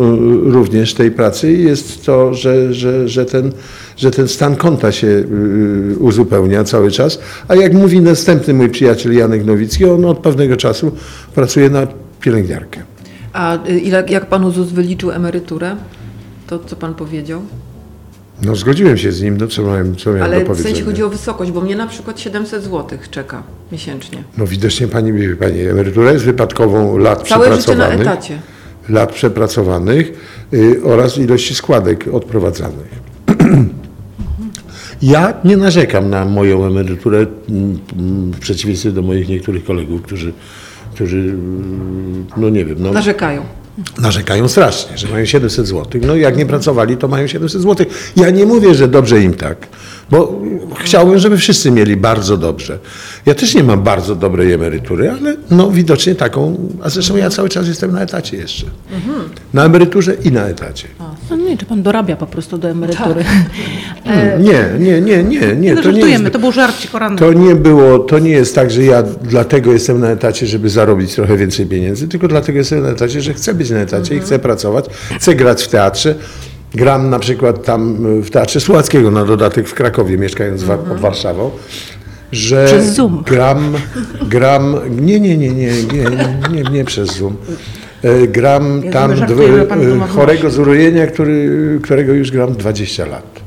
yy, 0.45 0.53
również 0.53 0.95
tej 0.95 1.11
pracy 1.11 1.53
jest 1.53 2.05
to, 2.05 2.35
że, 2.35 2.75
że, 2.75 3.09
że, 3.09 3.25
ten, 3.25 3.53
że 3.97 4.11
ten 4.11 4.29
stan 4.29 4.57
konta 4.57 4.93
się 4.93 5.07
yy, 5.07 5.97
uzupełnia 5.99 6.65
cały 6.65 6.91
czas, 6.91 7.19
a 7.49 7.55
jak 7.55 7.73
mówi 7.73 8.01
następny 8.01 8.55
mój 8.55 8.69
przyjaciel 8.69 9.15
Janek 9.15 9.45
Nowicki, 9.45 9.85
on 9.85 10.05
od 10.05 10.19
pewnego 10.19 10.57
czasu 10.57 10.93
pracuje 11.35 11.71
na 11.71 11.87
pielęgniarkę. 12.21 12.81
A 13.33 13.59
ile, 13.83 14.05
jak 14.09 14.27
panu 14.27 14.51
ZUS 14.51 14.69
wyliczył 14.69 15.11
emeryturę? 15.11 15.77
To 16.49 16.59
co 16.59 16.77
pan 16.77 16.95
powiedział? 16.95 17.43
No 18.43 18.57
zgodziłem 18.57 18.99
się 18.99 19.13
z 19.13 19.23
nim, 19.23 19.37
no 19.37 19.47
co 19.47 19.63
miałem, 19.63 19.97
co 19.97 20.11
miałem 20.11 20.23
Ale 20.23 20.39
do 20.39 20.45
w 20.45 20.47
powiedzenia. 20.47 20.75
sensie 20.75 20.91
chodzi 20.91 21.03
o 21.03 21.09
wysokość, 21.09 21.51
bo 21.51 21.61
mnie 21.61 21.77
na 21.77 21.87
przykład 21.87 22.21
700 22.21 22.63
zł 22.63 22.99
czeka 23.11 23.43
miesięcznie. 23.73 24.23
No 24.39 24.47
widocznie 24.47 24.89
pani, 24.89 25.37
pani, 25.37 25.61
emerytura 25.61 26.13
jest 26.13 26.25
wypadkową 26.25 26.99
lat 26.99 27.29
Całe 27.29 27.45
życie 27.45 27.57
na 27.57 27.63
przepracowanych, 27.85 28.07
etacie. 28.07 28.39
lat 28.89 29.13
przepracowanych 29.13 30.13
y, 30.55 30.81
oraz 30.85 31.19
ilości 31.19 31.55
składek 31.55 32.09
odprowadzanych. 32.13 32.89
Ja 35.03 35.35
nie 35.45 35.57
narzekam 35.57 36.11
na 36.11 36.25
moją 36.25 36.67
emeryturę 36.67 37.19
mm, 37.19 37.79
mm, 37.99 38.31
w 38.33 38.39
przeciwieństwie 38.39 38.91
do 38.91 39.03
moich 39.03 39.29
niektórych 39.29 39.65
kolegów, 39.65 40.03
którzy 40.03 40.33
którzy, 40.95 41.19
mm, 41.19 42.27
no 42.37 42.49
nie 42.49 42.65
wiem, 42.65 42.77
no, 42.81 42.93
Narzekają. 42.93 43.43
Narzekają 43.99 44.49
strasznie, 44.49 44.99
że 44.99 45.09
mają 45.09 45.25
700 45.25 45.67
zł. 45.67 46.01
No 46.07 46.17
jak 46.17 46.37
nie 46.37 46.47
pracowali, 46.47 46.97
to 46.97 47.09
mają 47.09 47.27
700 47.27 47.63
zł. 47.63 47.87
Ja 48.17 48.31
nie 48.31 48.47
mówię, 48.47 48.75
że 48.75 48.89
dobrze 48.89 49.23
im 49.23 49.35
tak, 49.35 49.67
bo 50.11 50.41
chciałbym, 50.77 51.19
żeby 51.19 51.37
wszyscy 51.37 51.71
mieli 51.71 51.97
bardzo 51.97 52.37
dobrze. 52.37 52.79
Ja 53.27 53.35
też 53.35 53.55
nie 53.55 53.65
mam 53.65 53.83
bardzo 53.83 54.15
dobrej 54.15 54.53
emerytury, 54.53 55.11
ale 55.11 55.37
no 55.51 55.71
widocznie 55.71 56.15
taką, 56.15 56.69
a 56.83 56.91
zresztą 56.91 57.17
ja 57.17 57.31
cały 57.31 57.49
czas 57.49 57.69
jestem 57.69 57.93
na 57.93 58.03
etacie 58.03 58.37
jeszcze. 58.37 58.67
Na 59.55 59.65
emeryturze 59.65 60.15
i 60.25 60.33
na 60.33 60.47
etacie. 60.47 60.89
No 61.31 61.37
nie, 61.37 61.57
czy 61.57 61.67
pan 61.67 61.83
dorabia 61.83 62.17
po 62.17 62.27
prostu 62.27 62.59
do 62.59 62.69
emerytury? 62.69 63.25
Nie, 64.39 64.69
nie, 64.79 65.01
nie, 65.01 65.23
nie, 65.23 65.23
nie. 65.25 65.41
Tak. 65.41 65.59
Nie, 65.59 65.75
no, 65.75 65.83
to 65.83 65.91
nie 65.91 65.95
żartujemy, 65.95 66.25
jest, 66.25 66.33
to 66.33 66.39
był 66.39 66.53
żarcik 66.53 66.95
o. 66.95 67.17
To 67.17 67.33
nie 67.33 67.55
było, 67.55 67.99
to 67.99 68.19
nie 68.19 68.31
jest 68.31 68.55
tak, 68.55 68.71
że 68.71 68.85
ja 68.85 69.03
dlatego 69.03 69.73
jestem 69.73 70.01
na 70.01 70.11
etacie, 70.11 70.47
żeby 70.47 70.71
zarobić 70.71 71.15
trochę 71.15 71.37
więcej 71.37 71.67
pieniędzy, 71.67 72.09
tylko 72.09 72.29
dlatego 72.29 72.59
jestem 72.59 72.83
na 72.83 72.89
etacie, 72.89 73.21
że 73.21 73.35
chcę 73.35 73.55
być 73.55 73.68
na 73.75 73.81
etacie 73.81 74.15
i 74.17 74.21
chcę 74.21 74.39
pracować, 74.39 74.85
chcę 75.19 75.35
grać 75.35 75.63
w 75.65 75.69
teatrze. 75.69 76.15
Gram 76.75 77.11
na 77.11 77.19
przykład 77.19 77.65
tam 77.65 78.07
y, 78.19 78.23
w 78.23 78.31
Teatrze 78.31 78.61
Słowackiego 78.61 79.11
na 79.11 79.25
dodatek 79.25 79.69
w 79.69 79.75
Krakowie, 79.75 80.19
mieszkając 80.19 80.63
wa- 80.63 80.79
pod 80.79 81.01
Warszawą, 81.01 81.51
że 82.33 82.67
Przez 82.67 82.95
Zoom. 82.95 83.23
gram, 83.27 83.75
gram, 84.29 84.77
nie, 85.01 85.21
nie, 85.21 85.37
nie, 85.39 85.51
nie, 85.51 85.71
nie, 85.83 86.05
nie, 86.53 86.63
nie 86.71 86.85
przez 86.85 87.17
Zoom. 87.17 87.37
E, 88.03 88.27
Gram 88.27 88.83
Ja 88.85 88.93
tam 88.93 89.17
żartuję, 89.17 89.49
dw- 89.49 90.07
w 90.07 90.11
chorego 90.11 90.51
z 90.51 90.59
urojenia, 90.59 91.07
który, 91.07 91.51
którego 91.83 92.13
już 92.13 92.31
gram 92.31 92.53
20 92.53 93.07
lat. 93.07 93.41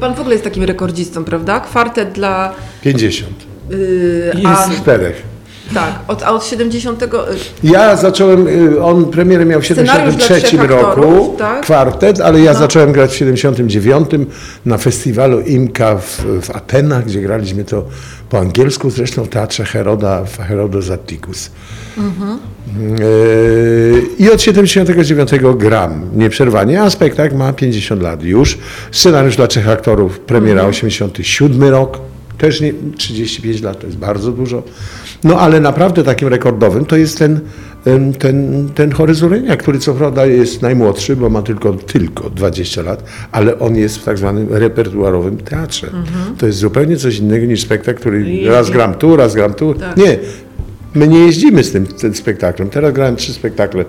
Pan 0.00 0.14
w 0.14 0.20
ogóle 0.20 0.34
jest 0.34 0.44
takim 0.44 0.64
rekordzistą, 0.64 1.24
prawda? 1.24 1.60
Kwartet 1.60 2.12
dla... 2.12 2.54
50. 2.82 3.30
Yy, 3.70 4.32
a, 4.46 4.68
Czterech. 4.82 5.22
Tak, 5.74 5.94
od, 6.08 6.22
a 6.22 6.30
od 6.30 6.44
70... 6.44 7.02
y, 7.02 7.06
Ja 7.62 7.96
zacząłem, 7.96 8.48
y, 8.48 8.82
on 8.82 9.04
premierę 9.04 9.44
miał 9.44 9.60
w 9.60 9.64
Scenariusz 9.64 10.16
dla 10.16 10.26
73 10.26 10.56
trzech 10.56 10.70
roku, 10.70 11.34
tak? 11.38 11.62
kwartet, 11.62 12.20
ale 12.20 12.40
ja 12.40 12.54
zacząłem 12.54 12.92
grać 12.92 13.10
w 13.10 13.16
79 13.16 14.08
na 14.66 14.78
festiwalu 14.78 15.40
IMKA 15.40 15.96
w, 15.96 16.24
w 16.42 16.50
Atenach, 16.50 17.04
gdzie 17.04 17.20
graliśmy 17.20 17.64
to 17.64 17.84
po 18.30 18.38
angielsku, 18.38 18.90
zresztą 18.90 19.24
w 19.24 19.28
teatrze 19.28 19.64
Heroda, 19.64 20.24
w 20.24 20.38
Herodos 20.38 20.90
Atticus. 20.90 21.50
Yy, 21.96 22.02
I 24.18 24.30
od 24.30 24.42
79 24.42 25.30
gram 25.56 26.02
nieprzerwanie, 26.14 26.82
a 26.82 26.90
spektakl 26.90 27.36
ma 27.36 27.52
50 27.52 28.02
lat 28.02 28.22
już. 28.22 28.58
Scenariusz 28.92 29.36
dla 29.36 29.46
trzech 29.46 29.68
aktorów, 29.68 30.20
premiera 30.20 30.64
87 30.64 31.64
rok, 31.64 31.98
też 32.38 32.60
nie, 32.60 32.72
35 32.96 33.62
lat 33.62 33.80
to 33.80 33.86
jest 33.86 33.98
bardzo 33.98 34.32
dużo. 34.32 34.62
No 35.24 35.40
ale 35.40 35.60
naprawdę 35.60 36.04
takim 36.04 36.28
rekordowym 36.28 36.84
to 36.84 36.96
jest 36.96 37.18
ten, 37.18 37.40
ten, 38.18 38.68
ten 38.74 38.92
Horyzurenia, 38.92 39.56
który 39.56 39.78
co 39.78 39.94
prawda 39.94 40.26
jest 40.26 40.62
najmłodszy, 40.62 41.16
bo 41.16 41.30
ma 41.30 41.42
tylko, 41.42 41.72
tylko 41.72 42.30
20 42.30 42.82
lat, 42.82 43.04
ale 43.32 43.58
on 43.58 43.76
jest 43.76 43.98
w 43.98 44.04
tak 44.04 44.18
zwanym 44.18 44.46
repertuarowym 44.50 45.36
teatrze. 45.36 45.90
To 46.38 46.46
jest 46.46 46.58
zupełnie 46.58 46.96
coś 46.96 47.18
innego 47.18 47.46
niż 47.46 47.60
spektakl, 47.60 48.00
który 48.00 48.48
raz 48.48 48.70
gram 48.70 48.94
tu, 48.94 49.16
raz 49.16 49.34
gram 49.34 49.54
tu. 49.54 49.74
Nie, 49.96 50.18
my 50.94 51.08
nie 51.08 51.18
jeździmy 51.18 51.64
z 51.64 51.72
tym, 51.72 51.86
tym 51.86 52.14
spektaklem. 52.14 52.70
Teraz 52.70 52.92
grałem 52.92 53.16
trzy 53.16 53.32
spektakle 53.32 53.84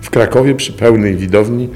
w 0.00 0.10
Krakowie 0.10 0.54
przy 0.54 0.72
pełnej 0.72 1.16
widowni. 1.16 1.68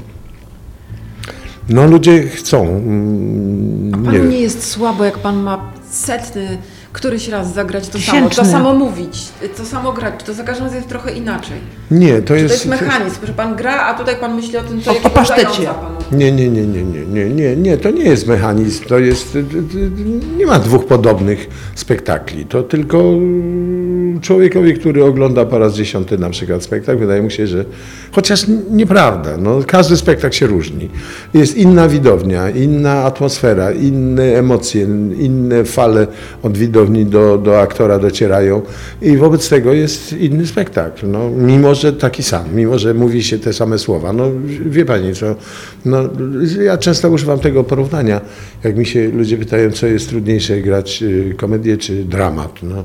No 1.69 1.87
ludzie 1.87 2.23
chcą. 2.23 2.67
mm, 2.67 3.91
Panu 3.91 4.11
Nie 4.11 4.19
nie, 4.19 4.41
jest 4.41 4.63
słabo, 4.63 5.05
jak 5.05 5.17
pan 5.17 5.43
ma 5.43 5.71
setny 5.89 6.57
któryś 6.93 7.27
raz 7.27 7.53
zagrać 7.53 7.89
to 7.89 7.99
samo, 7.99 8.21
to 8.21 8.29
Tysięczny. 8.29 8.51
samo 8.51 8.73
mówić, 8.73 9.25
to 9.57 9.65
samo 9.65 9.93
grać, 9.93 10.13
czy 10.19 10.25
to 10.25 10.33
za 10.33 10.43
każdym 10.43 10.63
razem 10.65 10.77
jest 10.77 10.89
trochę 10.89 11.11
inaczej. 11.13 11.57
Nie, 11.91 12.21
to 12.21 12.27
To 12.27 12.35
jest. 12.35 12.53
jest 12.53 12.65
mechanizm, 12.65 13.25
że 13.27 13.33
pan 13.33 13.55
gra, 13.55 13.85
a 13.85 13.93
tutaj 13.93 14.15
pan 14.15 14.35
myśli 14.35 14.57
o 14.57 14.63
tym, 14.63 14.81
co 14.81 14.89
O- 14.91 14.93
o 14.93 14.95
jakiego 14.95 15.15
pasztecie. 15.15 15.69
Nie, 16.11 16.31
nie, 16.31 16.49
nie, 16.49 16.61
nie, 16.67 16.83
nie, 16.83 17.05
nie, 17.05 17.25
nie, 17.29 17.55
nie, 17.55 17.77
to 17.77 17.91
nie 17.91 18.03
jest 18.03 18.27
mechanizm, 18.27 18.85
to 18.85 18.99
jest, 18.99 19.37
nie 20.37 20.45
ma 20.45 20.59
dwóch 20.59 20.85
podobnych 20.85 21.47
spektakli, 21.75 22.45
to 22.45 22.63
tylko 22.63 22.97
człowiekowi, 24.21 24.73
który 24.73 25.03
ogląda 25.03 25.45
po 25.45 25.59
raz 25.59 25.75
dziesiąty 25.75 26.17
na 26.17 26.29
przykład 26.29 26.63
spektakl, 26.63 26.99
wydaje 26.99 27.21
mu 27.21 27.29
się, 27.29 27.47
że, 27.47 27.65
chociaż 28.11 28.45
nieprawda, 28.71 29.37
no, 29.37 29.59
każdy 29.67 29.97
spektakl 29.97 30.35
się 30.35 30.47
różni, 30.47 30.89
jest 31.33 31.57
inna 31.57 31.87
widownia, 31.87 32.49
inna 32.49 33.03
atmosfera, 33.03 33.71
inne 33.71 34.23
emocje, 34.23 34.81
inne 35.19 35.65
fale 35.65 36.07
od 36.43 36.57
widowni 36.57 37.05
do, 37.05 37.37
do 37.37 37.61
aktora 37.61 37.99
docierają 37.99 38.61
i 39.01 39.17
wobec 39.17 39.49
tego 39.49 39.73
jest 39.73 40.13
inny 40.13 40.47
spektakl, 40.47 41.07
no, 41.07 41.29
mimo 41.29 41.75
że 41.75 41.93
taki 41.93 42.23
sam, 42.23 42.55
mimo 42.55 42.79
że 42.79 42.93
mówi 42.93 43.23
się 43.23 43.39
te 43.39 43.53
same 43.53 43.77
słowa, 43.77 44.13
no 44.13 44.31
wie 44.65 44.85
Pani 44.85 45.15
co, 45.15 45.35
no, 45.85 45.97
ja 46.63 46.77
często 46.77 47.09
używam 47.09 47.39
tego 47.39 47.63
porównania, 47.63 48.21
jak 48.63 48.77
mi 48.77 48.85
się 48.85 49.09
ludzie 49.09 49.37
pytają, 49.37 49.71
co 49.71 49.87
jest 49.87 50.09
trudniejsze, 50.09 50.61
grać 50.61 51.03
y, 51.03 51.33
komedię 51.37 51.77
czy 51.77 52.03
dramat, 52.03 52.63
no, 52.63 52.83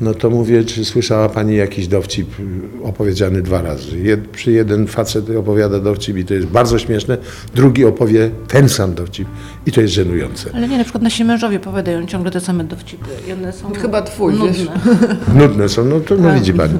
no 0.00 0.14
to 0.14 0.30
mówię, 0.30 0.64
czy 0.64 0.84
słyszała 0.84 1.28
Pani 1.28 1.56
jakiś 1.56 1.88
dowcip 1.88 2.28
opowiedziany 2.82 3.42
dwa 3.42 3.62
razy. 3.62 3.98
Jed, 3.98 4.28
przy 4.28 4.52
jeden 4.52 4.86
facet 4.86 5.30
opowiada 5.36 5.78
dowcip 5.80 6.16
i 6.16 6.24
to 6.24 6.34
jest 6.34 6.46
bardzo 6.46 6.78
śmieszne, 6.78 7.18
drugi 7.54 7.84
opowie 7.84 8.30
ten 8.48 8.68
sam 8.68 8.94
dowcip 8.94 9.28
i 9.66 9.72
to 9.72 9.80
jest 9.80 9.94
żenujące. 9.94 10.50
Ale 10.54 10.68
nie, 10.68 10.78
na 10.78 10.84
przykład 10.84 11.02
nasi 11.02 11.24
mężowie 11.24 11.58
powiadają 11.60 12.06
ciągle 12.06 12.30
te 12.30 12.40
same 12.40 12.64
dowcipy 12.64 13.06
i 13.28 13.32
one 13.32 13.52
są 13.52 13.72
Chyba 13.72 14.02
twój, 14.02 14.32
nudne. 14.34 14.52
wiesz. 14.52 14.68
Nudne 15.40 15.68
są, 15.68 15.84
no 15.84 16.00
to 16.00 16.16
no 16.16 16.28
Tak. 16.28 16.38
widzi 16.38 16.52
Pani. 16.54 16.78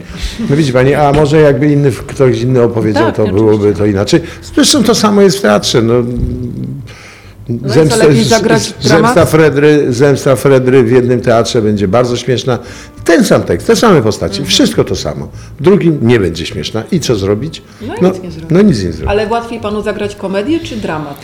No 0.50 0.56
widzi 0.56 0.72
Pani, 0.72 0.94
a 0.94 1.12
może 1.12 1.40
jakby 1.40 1.72
inny, 1.72 1.92
ktoś 1.92 2.40
inny 2.40 2.62
opowiedział, 2.62 3.06
Tak, 3.06 3.16
to 3.16 3.22
oczywiście. 3.22 3.44
byłoby 3.46 3.74
to 3.74 3.86
inaczej. 3.86 4.20
Zresztą 4.54 4.82
to 4.84 4.94
samo 4.94 5.22
jest 5.22 5.38
w 5.38 5.40
teatrze. 5.40 5.82
No, 5.82 5.94
i 7.49 7.88
co, 7.88 7.97
lepiej 7.97 8.25
zagrać 8.25 8.62
z- 8.62 8.73
dramat? 8.88 9.14
zemsta, 9.14 9.26
Fredry, 9.26 9.87
zemsta 9.92 10.37
Fredry 10.37 10.82
w 10.85 10.90
jednym 10.90 11.20
teatrze 11.20 11.62
będzie 11.62 11.88
bardzo 11.88 12.16
śmieszna. 12.16 12.59
Ten 13.04 13.25
sam 13.25 13.42
tekst, 13.42 13.66
te 13.66 13.76
same 13.76 14.02
postaci, 14.02 14.32
Mhm. 14.38 14.49
wszystko 14.49 14.85
to 14.85 14.97
samo. 14.97 15.28
W 15.61 15.62
drugim 15.62 15.99
nie 16.02 16.20
będzie 16.20 16.47
śmieszna. 16.47 16.82
I 16.92 17.00
co 17.00 17.16
zrobić? 17.16 17.62
No 17.80 17.94
i 17.94 18.02
nic 18.12 18.23
nie 18.23 18.30
zrobić. 18.30 18.50
No 18.50 18.62
nic 18.62 18.82
nie 18.85 18.92
zrobić. 18.92 19.11
Ale 19.11 19.26
łatwiej 19.28 19.61
panu 19.61 19.82
zagrać 19.82 20.16
komedię 20.16 20.61
czy 20.61 20.76
dramat? 20.76 21.20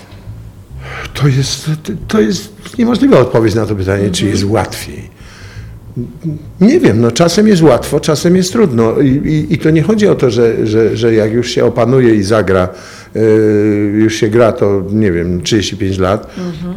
To 1.15 1.29
jest, 1.29 1.71
to 2.09 2.21
jest 2.21 2.53
niemożliwa 2.79 3.19
odpowiedź 3.21 3.55
na 3.55 3.67
to 3.67 3.75
pytanie, 3.75 4.11
czy 4.11 4.27
jest 4.27 4.45
łatwiej. 4.45 5.17
Nie 6.61 6.81
wiem, 6.81 7.01
no 7.01 7.11
czasem 7.11 7.49
jest 7.49 7.63
łatwo, 7.63 8.01
czasem 8.01 8.37
jest 8.37 8.53
trudno 8.53 9.01
i, 9.01 9.09
i, 9.09 9.55
i 9.55 9.59
to 9.59 9.71
nie 9.71 9.83
chodzi 9.83 10.09
o 10.09 10.15
to, 10.15 10.31
że, 10.31 10.67
że, 10.67 10.97
że 10.97 11.15
jak 11.15 11.33
już 11.33 11.51
się 11.51 11.65
opanuje 11.65 12.15
i 12.15 12.23
zagra, 12.23 12.69
już 13.93 14.15
się 14.15 14.29
gra 14.29 14.53
to, 14.53 14.83
nie 14.91 15.13
wiem, 15.13 15.43
35 15.43 15.99
lat, 15.99 16.35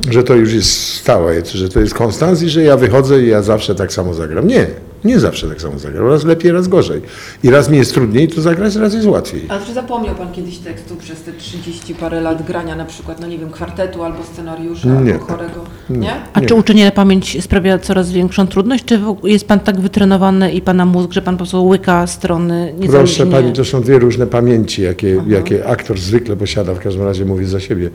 że 0.10 0.24
to 0.24 0.36
już 0.36 0.54
jest 0.54 0.94
stałe, 0.94 1.46
że 1.46 1.70
to 1.70 1.80
jest 1.80 1.94
konstans 1.94 2.44
i 2.44 2.50
że 2.50 2.64
ja 2.64 2.78
wychodzę 2.78 3.22
i 3.22 3.28
ja 3.28 3.42
zawsze 3.42 3.76
tak 3.76 3.94
samo 3.94 4.14
zagram. 4.14 4.48
Nie, 4.48 4.68
nie 5.04 5.20
zawsze 5.20 5.50
tak 5.50 5.62
samo 5.62 5.80
zagram, 5.80 6.08
raz 6.08 6.24
lepiej, 6.24 6.52
raz 6.52 6.68
gorzej. 6.68 7.02
I 7.44 7.50
raz 7.50 7.70
mi 7.70 7.78
jest 7.78 7.94
trudniej 7.94 8.28
to 8.28 8.42
zagrać, 8.42 8.76
raz 8.76 8.94
jest 8.94 9.08
łatwiej. 9.08 9.46
A 9.50 9.60
czy 9.60 9.74
zapomniał 9.74 10.16
pan 10.16 10.32
kiedyś 10.32 10.58
tekstu 10.58 10.96
przez 10.96 11.22
te 11.22 11.34
30 11.34 11.96
parę 11.96 12.22
lat 12.22 12.46
grania 12.46 12.76
na 12.76 12.86
przykład, 12.86 13.20
no 13.20 13.28
nie 13.28 13.38
wiem, 13.38 13.52
kwartetu 13.52 14.04
albo 14.04 14.24
scenariusza, 14.24 14.88
Nie. 15.02 15.14
albo 15.14 15.26
chorego? 15.26 15.64
Nie? 15.90 16.14
A 16.34 16.42
czy 16.42 16.56
uczenie 16.56 16.86
na 16.86 16.92
pamięć 16.92 17.44
sprawia 17.44 17.80
coraz 17.80 18.12
większą 18.12 18.48
trudność, 18.48 18.86
czy 18.86 19.00
jest 19.24 19.48
pan 19.48 19.60
tak 19.60 19.80
wytrenowany 19.80 20.52
i 20.52 20.62
pana 20.62 20.86
mózg, 20.86 21.12
że 21.12 21.22
pan 21.22 21.36
po 21.36 21.38
prostu 21.38 21.68
łyka 21.68 22.08
strony 22.08 22.74
Proszę? 22.88 23.26
Pani, 23.26 23.54
to 23.54 23.66
są 23.66 23.82
dwie 23.82 24.00
różne 24.00 24.28
pamięci, 24.28 24.82
jakie, 24.82 25.24
jakie 25.28 25.68
aktor 25.68 26.00
zwykle 26.00 26.36
posiada, 26.36 26.74
w 26.74 26.80
każdym 26.80 27.04
razie 27.04 27.26
mówię 27.26 27.46
za 27.46 27.60
siebie. 27.60 27.90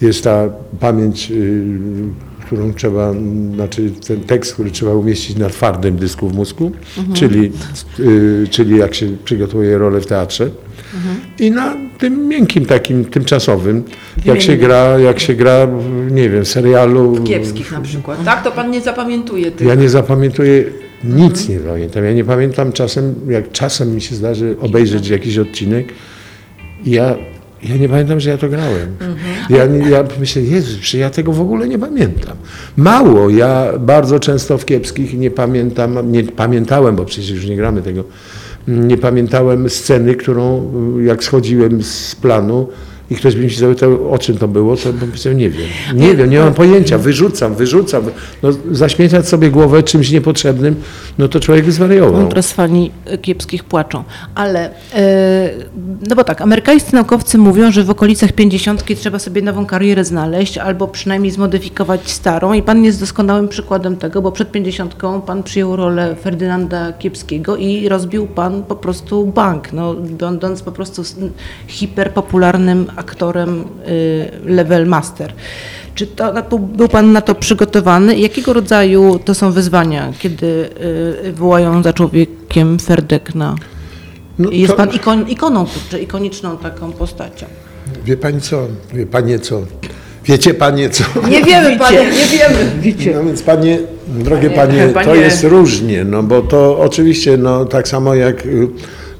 Jest 0.00 0.24
ta 0.24 0.48
pamięć, 0.80 1.30
y, 1.30 1.64
którą 2.48 2.72
trzeba, 2.72 3.12
znaczy 3.54 3.90
ten 4.06 4.20
tekst, 4.20 4.54
który 4.54 4.70
trzeba 4.70 4.92
umieścić 4.92 5.36
na 5.36 5.48
twardym 5.48 5.96
dysku 5.96 6.28
w 6.28 6.34
mózgu, 6.34 6.72
czyli, 7.14 7.52
y, 8.00 8.46
czyli 8.50 8.78
jak 8.78 8.94
się 8.94 9.06
przygotowuje 9.24 9.78
rolę 9.78 10.00
w 10.00 10.06
teatrze. 10.06 10.50
I 11.38 11.50
na 11.50 11.76
tym 11.98 12.28
miękkim, 12.28 12.66
takim 12.66 13.04
tymczasowym, 13.04 13.84
jak 14.24 14.40
się 14.40 14.56
gra, 14.56 14.98
jak 14.98 15.20
się 15.20 15.34
gra, 15.34 15.66
w, 15.66 16.12
nie 16.12 16.30
wiem, 16.30 16.44
w 16.44 16.48
serialu. 16.48 17.24
Kiepskich 17.24 17.72
na 17.72 17.80
przykład, 17.80 18.24
tak? 18.24 18.44
To 18.44 18.52
pan 18.52 18.70
nie 18.70 18.80
zapamiętuje 18.80 19.50
tych. 19.50 19.66
Ja 19.66 19.74
nie 19.74 19.88
zapamiętuję, 19.88 20.64
nic 21.04 21.48
nie 21.48 21.58
pamiętam. 21.58 22.04
Ja 22.04 22.12
nie 22.12 22.24
pamiętam 22.24 22.72
czasem, 22.72 23.14
jak 23.28 23.52
czasem 23.52 23.94
mi 23.94 24.00
się 24.00 24.14
zdarzy 24.14 24.56
obejrzeć 24.60 25.08
jakiś 25.08 25.38
odcinek 25.38 25.92
i 26.84 26.90
ja, 26.90 27.16
ja 27.62 27.76
nie 27.76 27.88
pamiętam, 27.88 28.20
że 28.20 28.30
ja 28.30 28.38
to 28.38 28.48
grałem. 28.48 28.96
Ja, 29.50 29.66
nie- 29.66 29.90
ja 29.90 30.04
myślę, 30.20 30.42
Jezu, 30.42 30.78
że 30.82 30.98
ja 30.98 31.10
tego 31.10 31.32
w 31.32 31.40
ogóle 31.40 31.68
nie 31.68 31.78
pamiętam. 31.78 32.36
Mało, 32.76 33.28
ja 33.30 33.66
bardzo 33.80 34.20
często 34.20 34.58
w 34.58 34.64
kiepskich 34.64 35.18
nie 35.18 35.30
pamiętam, 35.30 36.12
nie 36.12 36.24
pamiętałem, 36.24 36.96
bo 36.96 37.04
przecież 37.04 37.30
już 37.30 37.46
nie 37.46 37.56
gramy 37.56 37.82
tego, 37.82 38.04
nie 38.68 38.96
pamiętałem 38.98 39.70
sceny, 39.70 40.14
którą 40.14 40.72
jak 41.04 41.24
schodziłem 41.24 41.82
z 41.82 42.14
planu, 42.14 42.68
i 43.10 43.14
ktoś 43.14 43.34
by 43.34 43.42
mi 43.42 43.50
się 43.50 43.58
zapytał, 43.60 44.12
o 44.12 44.18
czym 44.18 44.38
to 44.38 44.48
było, 44.48 44.76
to 44.76 44.92
bym 44.92 45.08
powiedział, 45.08 45.32
nie 45.32 45.50
wiem. 45.50 45.68
Nie 45.94 46.14
wiem, 46.14 46.30
nie 46.30 46.38
mam 46.38 46.54
pojęcia, 46.54 46.98
wyrzucam, 46.98 47.54
wyrzucam. 47.54 48.02
No, 48.42 48.48
zaśmiecać 48.70 49.28
sobie 49.28 49.50
głowę 49.50 49.82
czymś 49.82 50.10
niepotrzebnym, 50.10 50.76
no 51.18 51.28
to 51.28 51.40
człowiek 51.40 51.64
by 51.64 51.72
zwariował. 51.72 52.22
No, 52.22 52.28
teraz 52.28 52.52
fani 52.52 52.90
e, 53.04 53.18
kiepskich 53.18 53.64
płaczą. 53.64 54.04
Ale, 54.34 54.70
e, 54.94 55.50
no 56.08 56.16
bo 56.16 56.24
tak, 56.24 56.40
amerykańscy 56.40 56.94
naukowcy 56.94 57.38
mówią, 57.38 57.72
że 57.72 57.84
w 57.84 57.90
okolicach 57.90 58.32
pięćdziesiątki 58.32 58.96
trzeba 58.96 59.18
sobie 59.18 59.42
nową 59.42 59.66
karierę 59.66 60.04
znaleźć, 60.04 60.58
albo 60.58 60.88
przynajmniej 60.88 61.32
zmodyfikować 61.32 62.10
starą. 62.10 62.52
I 62.52 62.62
pan 62.62 62.84
jest 62.84 63.00
doskonałym 63.00 63.48
przykładem 63.48 63.96
tego, 63.96 64.22
bo 64.22 64.32
przed 64.32 64.50
pięćdziesiątką 64.50 65.20
pan 65.20 65.42
przyjął 65.42 65.76
rolę 65.76 66.16
Ferdynanda 66.22 66.92
Kiepskiego 66.92 67.56
i 67.56 67.88
rozbił 67.88 68.26
pan 68.26 68.62
po 68.62 68.76
prostu 68.76 69.26
bank, 69.26 69.72
no, 69.72 69.94
będąc 69.94 70.62
po 70.62 70.72
prostu 70.72 71.02
hiperpopularnym 71.66 72.86
aktorem 72.98 73.64
y, 73.88 74.30
level 74.44 74.86
master. 74.86 75.32
Czy 75.94 76.06
to, 76.06 76.32
był 76.58 76.88
Pan 76.88 77.12
na 77.12 77.20
to 77.20 77.34
przygotowany? 77.34 78.18
Jakiego 78.18 78.52
rodzaju 78.52 79.18
to 79.24 79.34
są 79.34 79.52
wyzwania, 79.52 80.12
kiedy 80.18 80.46
y, 81.26 81.32
wołają 81.32 81.82
za 81.82 81.92
człowiekiem 81.92 82.78
Ferdek 82.78 83.34
na... 83.34 83.54
No 84.38 84.50
Jest 84.50 84.70
to- 84.70 84.76
Pan 84.76 84.90
ikon, 84.90 85.28
ikoną, 85.28 85.66
czy 85.90 85.98
ikoniczną 85.98 86.56
taką 86.56 86.92
postacią. 86.92 87.46
Wie 88.04 88.16
pani 88.16 88.40
co? 88.40 88.66
Wie 88.94 89.06
panie 89.06 89.38
co? 89.38 89.60
Wiecie 90.24 90.54
panie 90.54 90.90
co? 90.90 91.04
Nie 91.30 91.44
wiemy, 91.44 91.78
panie, 91.78 91.98
nie 91.98 92.26
wiemy. 92.38 93.14
No 93.14 93.24
więc 93.24 93.42
panie, 93.42 93.78
drogie 94.08 94.50
Panie, 94.50 94.78
panie, 94.78 94.88
to 95.06 95.10
panie. 95.10 95.20
jest 95.20 95.44
różnie, 95.44 96.04
no 96.04 96.22
bo 96.22 96.42
to 96.42 96.78
oczywiście, 96.78 97.36
no 97.36 97.64
tak 97.64 97.88
samo 97.88 98.14
jak 98.14 98.46
y, 98.46 98.68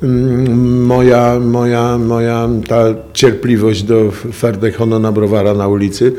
moja, 0.02 1.38
moja, 1.40 1.98
moja 1.98 2.48
ta 2.68 2.76
cierpliwość 3.12 3.82
do 3.82 4.10
Ferdek 4.32 4.76
Honona 4.76 5.12
Browara 5.12 5.54
na 5.54 5.68
ulicy 5.68 6.12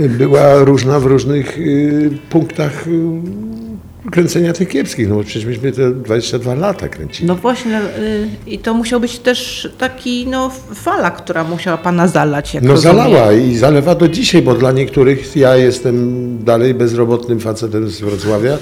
y, 0.00 0.08
była 0.08 0.54
różna 0.64 1.00
w 1.00 1.06
różnych 1.06 1.58
y, 1.58 2.10
punktach 2.30 2.86
y, 2.86 2.90
kręcenia 4.10 4.52
tych 4.52 4.68
kiepskich, 4.68 5.08
no 5.08 5.14
bo 5.14 5.24
przecież 5.24 5.44
myśmy 5.44 5.72
te 5.72 5.90
22 5.92 6.54
lata 6.54 6.88
kręcili. 6.88 7.26
No 7.28 7.34
właśnie, 7.34 7.80
y, 7.80 8.28
i 8.46 8.58
to 8.58 8.74
musiał 8.74 9.00
być 9.00 9.18
też 9.18 9.68
taki, 9.78 10.26
no, 10.26 10.50
fala, 10.74 11.10
która 11.10 11.44
musiała 11.44 11.76
Pana 11.78 12.08
zalać, 12.08 12.54
jak 12.54 12.64
No 12.64 12.72
rozumiem. 12.72 12.96
zalała 12.96 13.32
i 13.32 13.56
zalewa 13.56 13.94
do 13.94 14.08
dzisiaj, 14.08 14.42
bo 14.42 14.54
dla 14.54 14.72
niektórych 14.72 15.36
ja 15.36 15.56
jestem 15.56 16.38
dalej 16.44 16.74
bezrobotnym 16.74 17.40
facetem 17.40 17.88
z 17.90 18.00
Wrocławia, 18.00 18.58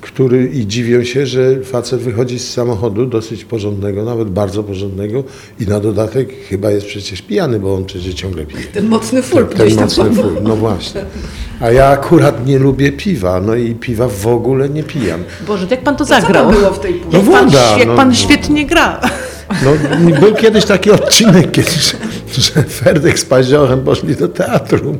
który 0.00 0.46
i 0.46 0.66
dziwią 0.66 1.04
się, 1.04 1.26
że 1.26 1.60
facet 1.64 2.00
wychodzi 2.00 2.38
z 2.38 2.52
samochodu 2.52 3.06
dosyć 3.06 3.44
porządnego, 3.44 4.04
nawet 4.04 4.28
bardzo 4.30 4.62
porządnego 4.62 5.24
i 5.60 5.66
na 5.66 5.80
dodatek 5.80 6.28
chyba 6.48 6.70
jest 6.70 6.86
przecież 6.86 7.22
pijany, 7.22 7.60
bo 7.60 7.74
on 7.74 7.84
przecież 7.84 8.14
ciągle 8.14 8.46
pije. 8.46 8.64
Ten 8.64 8.88
mocny 8.88 9.22
full 9.22 9.46
Ten 9.46 9.68
tam. 9.70 9.78
mocny 9.84 10.10
full, 10.14 10.32
no 10.42 10.56
właśnie. 10.56 11.04
A 11.60 11.70
ja 11.70 11.86
akurat 11.86 12.46
nie 12.46 12.58
lubię 12.58 12.92
piwa, 12.92 13.40
no 13.40 13.54
i 13.54 13.74
piwa 13.74 14.08
w 14.08 14.26
ogóle 14.26 14.68
nie 14.68 14.82
pijam. 14.82 15.22
Boże, 15.46 15.66
jak 15.70 15.82
Pan 15.82 15.96
to 15.96 16.04
Co 16.04 16.10
tam 16.10 16.22
zagrał? 16.22 16.50
było 16.50 16.70
w 16.70 16.80
tej 16.80 16.94
puli? 16.94 17.12
No 17.12 17.18
Jak 17.18 17.30
pan, 17.30 17.44
woda, 17.46 17.78
jak 17.78 17.88
no, 17.88 17.96
pan 17.96 18.08
no. 18.08 18.14
świetnie 18.14 18.66
gra. 18.66 19.00
No, 19.64 19.70
był 20.20 20.34
kiedyś 20.34 20.64
taki 20.64 20.90
odcinek, 20.90 21.50
kiedyś, 21.50 21.96
że 22.38 22.62
Ferdek 22.62 23.18
z 23.18 23.24
Paździochem 23.24 23.80
poszli 23.80 24.16
do 24.16 24.28
teatru. 24.28 24.98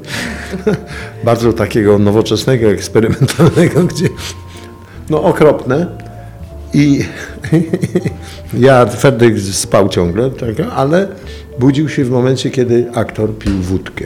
Bardzo 1.24 1.52
takiego 1.52 1.98
nowoczesnego, 1.98 2.68
eksperymentalnego, 2.68 3.84
gdzie 3.84 4.08
no 5.10 5.22
okropne. 5.22 5.86
I 6.74 7.04
ja, 8.66 8.86
Ferdek 8.86 9.40
spał 9.40 9.88
ciągle, 9.88 10.30
tak, 10.30 10.60
ale 10.76 11.08
budził 11.58 11.88
się 11.88 12.04
w 12.04 12.10
momencie, 12.10 12.50
kiedy 12.50 12.86
aktor 12.94 13.38
pił 13.38 13.52
wódkę. 13.52 14.04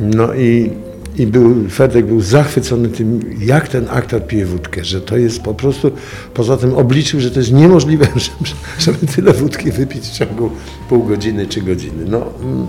No 0.00 0.34
i, 0.34 0.70
i 1.16 1.26
był, 1.26 1.68
Ferdek 1.70 2.06
był 2.06 2.20
zachwycony 2.20 2.88
tym, 2.88 3.20
jak 3.40 3.68
ten 3.68 3.86
aktor 3.90 4.26
pije 4.26 4.46
wódkę, 4.46 4.84
że 4.84 5.00
to 5.00 5.16
jest 5.16 5.42
po 5.42 5.54
prostu, 5.54 5.90
poza 6.34 6.56
tym 6.56 6.74
obliczył, 6.74 7.20
że 7.20 7.30
to 7.30 7.40
jest 7.40 7.52
niemożliwe, 7.52 8.06
żeby, 8.16 8.50
żeby 8.78 9.12
tyle 9.14 9.32
wódki 9.32 9.70
wypić 9.70 10.04
w 10.04 10.12
ciągu 10.12 10.50
pół 10.88 11.04
godziny 11.04 11.46
czy 11.46 11.62
godziny. 11.62 12.04
No, 12.06 12.22
mm, 12.42 12.66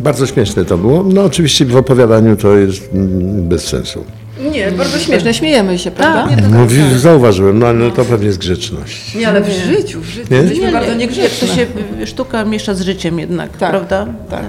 bardzo 0.00 0.26
śmieszne 0.26 0.64
to 0.64 0.78
było. 0.78 1.02
No 1.02 1.24
oczywiście 1.24 1.64
w 1.64 1.76
opowiadaniu 1.76 2.36
to 2.36 2.56
jest 2.56 2.90
mm, 2.94 3.48
bez 3.48 3.64
sensu. 3.64 4.04
Nie, 4.52 4.72
bardzo 4.72 4.98
śmieszne, 4.98 5.34
śmiejemy 5.34 5.78
się, 5.78 5.90
prawda? 5.90 6.36
Tak, 6.36 6.50
No, 6.50 6.66
wi- 6.66 6.98
zauważyłem, 6.98 7.58
no 7.58 7.66
ale 7.66 7.90
to 7.90 8.04
pewnie 8.04 8.32
z 8.32 8.38
grzeczności. 8.38 9.18
Nie, 9.18 9.28
ale 9.28 9.40
w 9.40 9.50
życiu, 9.50 10.00
w 10.00 10.04
życiu. 10.04 10.26
Nie? 10.34 10.36
Jesteśmy 10.36 10.72
bardzo 10.72 10.94
niegrzeczne. 10.94 11.48
to 11.48 11.54
się 11.54 11.66
y, 12.02 12.06
sztuka 12.06 12.44
miesza 12.44 12.74
z 12.74 12.80
życiem 12.80 13.18
jednak, 13.18 13.56
Tak, 13.56 13.70
prawda? 13.70 14.06
tak. 14.30 14.44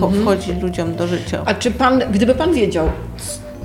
Cho- 0.00 0.10
Wchodzi 0.22 0.52
ludziom 0.62 0.94
do 0.96 1.06
życia. 1.06 1.42
A 1.44 1.54
czy 1.54 1.70
pan, 1.70 2.02
gdyby 2.12 2.34
pan 2.34 2.54
wiedział, 2.54 2.88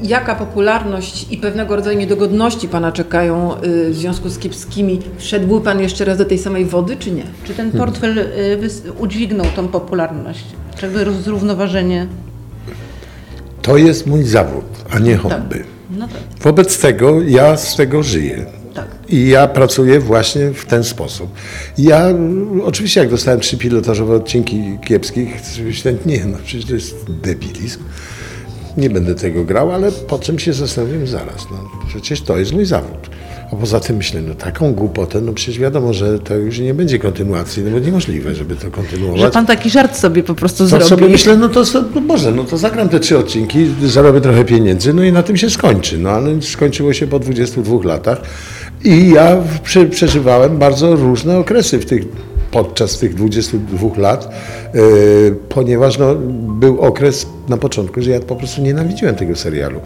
jaka 0.03 0.35
popularność 0.35 1.25
i 1.31 1.37
pewnego 1.37 1.75
rodzaju 1.75 1.99
niedogodności 1.99 2.67
pana 2.67 2.91
czekają 2.91 3.53
y, 3.63 3.89
w 3.89 3.95
związku 3.95 4.29
z 4.29 4.37
kiepskimi, 4.39 4.99
wszedłby 5.17 5.61
pan 5.61 5.79
jeszcze 5.81 6.05
raz 6.05 6.17
do 6.17 6.25
tej 6.25 6.37
samej 6.37 6.65
wody, 6.65 6.95
czy 6.99 7.11
nie? 7.11 7.23
Czy 7.43 7.53
ten 7.53 7.71
portfel 7.71 8.17
y, 8.19 8.23
wys- 8.61 8.81
udźwignął 8.99 9.45
tą 9.55 9.67
popularność? 9.67 10.43
Czy 10.77 10.85
jakby 10.85 11.03
roz- 11.03 11.21
zrównoważenie? 11.23 12.07
To 13.65 13.77
jest 13.77 14.07
mój 14.07 14.23
zawód, 14.23 14.65
a 14.89 14.99
nie 14.99 15.17
hobby. 15.17 15.63
No 15.89 16.07
tak. 16.07 16.17
Wobec 16.41 16.79
tego 16.79 17.21
ja 17.21 17.57
z 17.57 17.75
tego 17.75 18.03
żyję. 18.03 18.45
Tak. 18.73 18.87
I 19.09 19.27
ja 19.27 19.47
pracuję 19.47 19.99
właśnie 19.99 20.51
w 20.53 20.65
ten 20.65 20.83
sposób. 20.83 21.29
Ja 21.77 22.07
oczywiście 22.63 22.99
jak 22.99 23.09
dostałem 23.09 23.39
trzy 23.39 23.57
pilotażowe 23.57 24.15
odcinki 24.15 24.79
kiepskich, 24.85 25.41
myślałem, 25.65 25.99
nie 26.05 26.25
no, 26.25 26.37
przecież 26.45 26.65
to 26.65 26.73
jest 26.73 27.11
debilizm. 27.11 27.79
Nie 28.77 28.89
będę 28.89 29.15
tego 29.15 29.43
grał, 29.43 29.71
ale 29.71 29.91
po 29.91 30.19
czym 30.19 30.39
się 30.39 30.53
zastanowiłem 30.53 31.07
zaraz, 31.07 31.47
no 31.51 31.69
przecież 31.87 32.21
to 32.21 32.37
jest 32.37 32.53
mój 32.53 32.65
zawód. 32.65 33.09
A 33.51 33.55
poza 33.55 33.79
tym 33.79 33.95
myślę, 33.95 34.21
no 34.21 34.35
taką 34.35 34.73
głupotę, 34.73 35.21
no 35.21 35.33
przecież 35.33 35.59
wiadomo, 35.59 35.93
że 35.93 36.19
to 36.19 36.35
już 36.35 36.59
nie 36.59 36.73
będzie 36.73 36.99
kontynuacji, 36.99 37.63
no 37.63 37.71
bo 37.71 37.79
niemożliwe, 37.79 38.35
żeby 38.35 38.55
to 38.55 38.71
kontynuować. 38.71 39.21
Że 39.21 39.31
pan 39.31 39.45
taki 39.45 39.69
żart 39.69 39.97
sobie 39.97 40.23
po 40.23 40.35
prostu 40.35 40.57
To 40.63 40.67
zrobił. 40.67 40.87
sobie 40.87 41.07
myślę, 41.07 41.37
no 41.37 41.49
to 41.49 41.63
no 41.95 42.01
Boże, 42.01 42.31
no 42.31 42.43
to 42.43 42.57
zagram 42.57 42.89
te 42.89 42.99
trzy 42.99 43.17
odcinki, 43.17 43.67
zarobię 43.83 44.21
trochę 44.21 44.45
pieniędzy, 44.45 44.93
no 44.93 45.03
i 45.03 45.11
na 45.11 45.23
tym 45.23 45.37
się 45.37 45.49
skończy. 45.49 45.97
No 45.97 46.09
ale 46.09 46.41
skończyło 46.41 46.93
się 46.93 47.07
po 47.07 47.19
22 47.19 47.77
latach 47.83 48.21
i 48.83 49.09
ja 49.09 49.37
prze, 49.63 49.85
przeżywałem 49.85 50.57
bardzo 50.57 50.95
różne 50.95 51.37
okresy 51.37 51.79
w 51.79 51.85
tych, 51.85 52.03
podczas 52.51 52.97
tych 52.97 53.15
22 53.15 53.89
lat, 53.97 54.25
e, 54.25 54.79
ponieważ 55.49 55.97
no, 55.97 56.15
był 56.59 56.81
okres 56.81 57.27
na 57.49 57.57
początku, 57.57 58.01
że 58.01 58.11
ja 58.11 58.19
po 58.19 58.35
prostu 58.35 58.61
nienawidziłem 58.61 59.15
tego 59.15 59.35
serialu. 59.35 59.79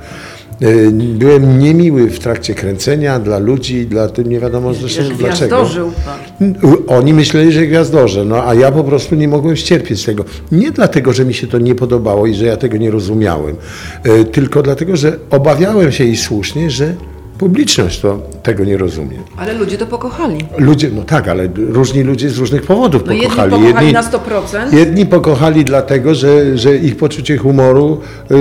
E, 0.62 0.92
Byłem 0.92 1.60
niemiły 1.60 2.10
w 2.10 2.20
trakcie 2.20 2.56
kręcenia 2.56 3.20
dla 3.20 3.38
ludzi, 3.40 3.86
dla 3.86 4.08
tym 4.10 4.30
nie 4.30 4.40
wiadomo 4.40 4.74
zresztą 4.74 5.04
dlaczego. 5.04 5.56
Gwiazdożył 5.56 5.92
pan. 6.06 6.54
Oni 6.88 7.14
myśleli, 7.14 7.52
że 7.52 7.68
gwiazdorze, 7.68 8.26
no 8.26 8.44
a 8.48 8.54
ja 8.54 8.72
po 8.72 8.84
prostu 8.84 9.16
nie 9.16 9.28
mogłem 9.28 9.56
ścierpieć 9.56 10.06
tego. 10.06 10.26
Nie 10.52 10.72
dlatego, 10.72 11.14
że 11.14 11.26
mi 11.26 11.34
się 11.34 11.48
to 11.48 11.60
nie 11.60 11.76
podobało 11.76 12.28
i 12.28 12.34
że 12.34 12.46
ja 12.46 12.58
tego 12.58 12.78
nie 12.78 12.92
rozumiałem, 12.92 13.56
e, 14.04 14.24
tylko 14.26 14.62
dlatego, 14.64 14.96
że 14.98 15.18
obawiałem 15.30 15.92
się 15.92 16.04
i 16.04 16.18
słusznie, 16.18 16.70
że 16.72 16.94
publiczność 17.38 18.00
to 18.00 18.22
tego 18.44 18.66
nie 18.66 18.78
rozumie. 18.78 19.18
Ale 19.38 19.54
ludzie 19.54 19.78
to 19.78 19.86
pokochali. 19.86 20.38
Ludzie, 20.58 20.90
no 20.96 21.04
tak, 21.04 21.28
ale 21.28 21.50
różni 21.58 22.04
ludzie 22.04 22.30
z 22.30 22.38
różnych 22.38 22.62
powodów 22.62 23.04
No 23.06 23.12
jedni 23.14 23.28
pokochali. 23.30 23.52
pokochali 23.52 23.94
na 23.94 24.02
100%, 24.04 24.74
Jedni 24.74 25.06
pokochali 25.06 25.66
dlatego, 25.66 26.16
że, 26.16 26.58
że 26.58 26.76
ich 26.78 26.98
poczucie 26.98 27.38
humoru 27.38 27.98
y, 28.32 28.36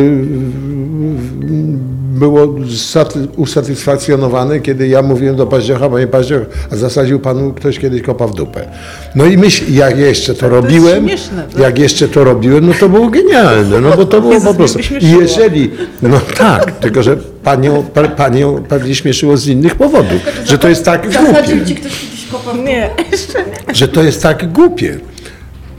było 2.19 2.47
saty- 2.77 3.27
usatysfakcjonowane, 3.37 4.61
kiedy 4.61 4.89
ja 4.89 5.03
mówiłem 5.03 5.37
do 5.37 5.47
Paździocha, 5.47 5.89
panie 5.91 6.07
Paździoch, 6.07 6.43
a 6.73 6.77
zasadził 6.77 7.21
panu 7.21 7.53
ktoś 7.53 7.79
kiedyś 7.79 8.03
kopa 8.03 8.27
w 8.27 8.35
dupę. 8.35 8.69
No 9.15 9.25
i 9.27 9.37
myśl, 9.39 9.65
jak 9.75 9.99
jeszcze 9.99 10.35
to, 10.35 10.49
robiłem, 10.49 11.09
śmieszne, 11.09 11.43
tak? 11.53 11.61
jak 11.63 11.79
jeszcze 11.79 12.09
to 12.09 12.25
robiłem, 12.25 12.67
no 12.67 12.73
to 12.81 12.89
było 12.89 13.09
genialne, 13.09 13.81
no 13.81 13.97
bo 13.97 14.05
to 14.05 14.21
było 14.21 14.41
po 14.41 14.55
prostu. 14.55 14.79
I 15.01 15.11
jeżeli, 15.21 15.71
no 16.03 16.21
tak, 16.39 16.71
tylko 16.71 17.03
że 17.03 17.17
panią, 17.45 17.83
pa- 17.95 18.09
panią 18.09 18.63
pewnie 18.69 18.95
śmieszyło 18.95 19.37
z 19.37 19.47
innych 19.47 19.75
powodów, 19.75 20.21
że 20.45 20.59
to 20.59 20.69
jest 20.69 20.85
tak 20.85 21.13
zasadził 21.13 21.57
głupie 21.57 21.67
ci 21.67 21.75
ktoś 21.75 21.93
kiedyś 22.01 22.27
kopa 22.33 22.53
w 22.53 22.59
Nie, 22.59 22.91
jeszcze 23.13 23.39
nie. 23.39 23.75
że 23.75 23.89
to 23.89 24.03
jest 24.03 24.23
tak 24.23 24.53
głupie. 24.53 24.99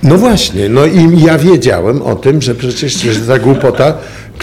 No 0.03 0.17
właśnie, 0.17 0.69
no 0.69 0.85
i 0.85 1.21
ja 1.25 1.37
wiedziałem 1.37 2.01
o 2.01 2.15
tym, 2.15 2.41
że 2.41 2.55
przecież 2.55 2.93
że 2.93 3.19
ta 3.21 3.39
głupota, 3.39 3.97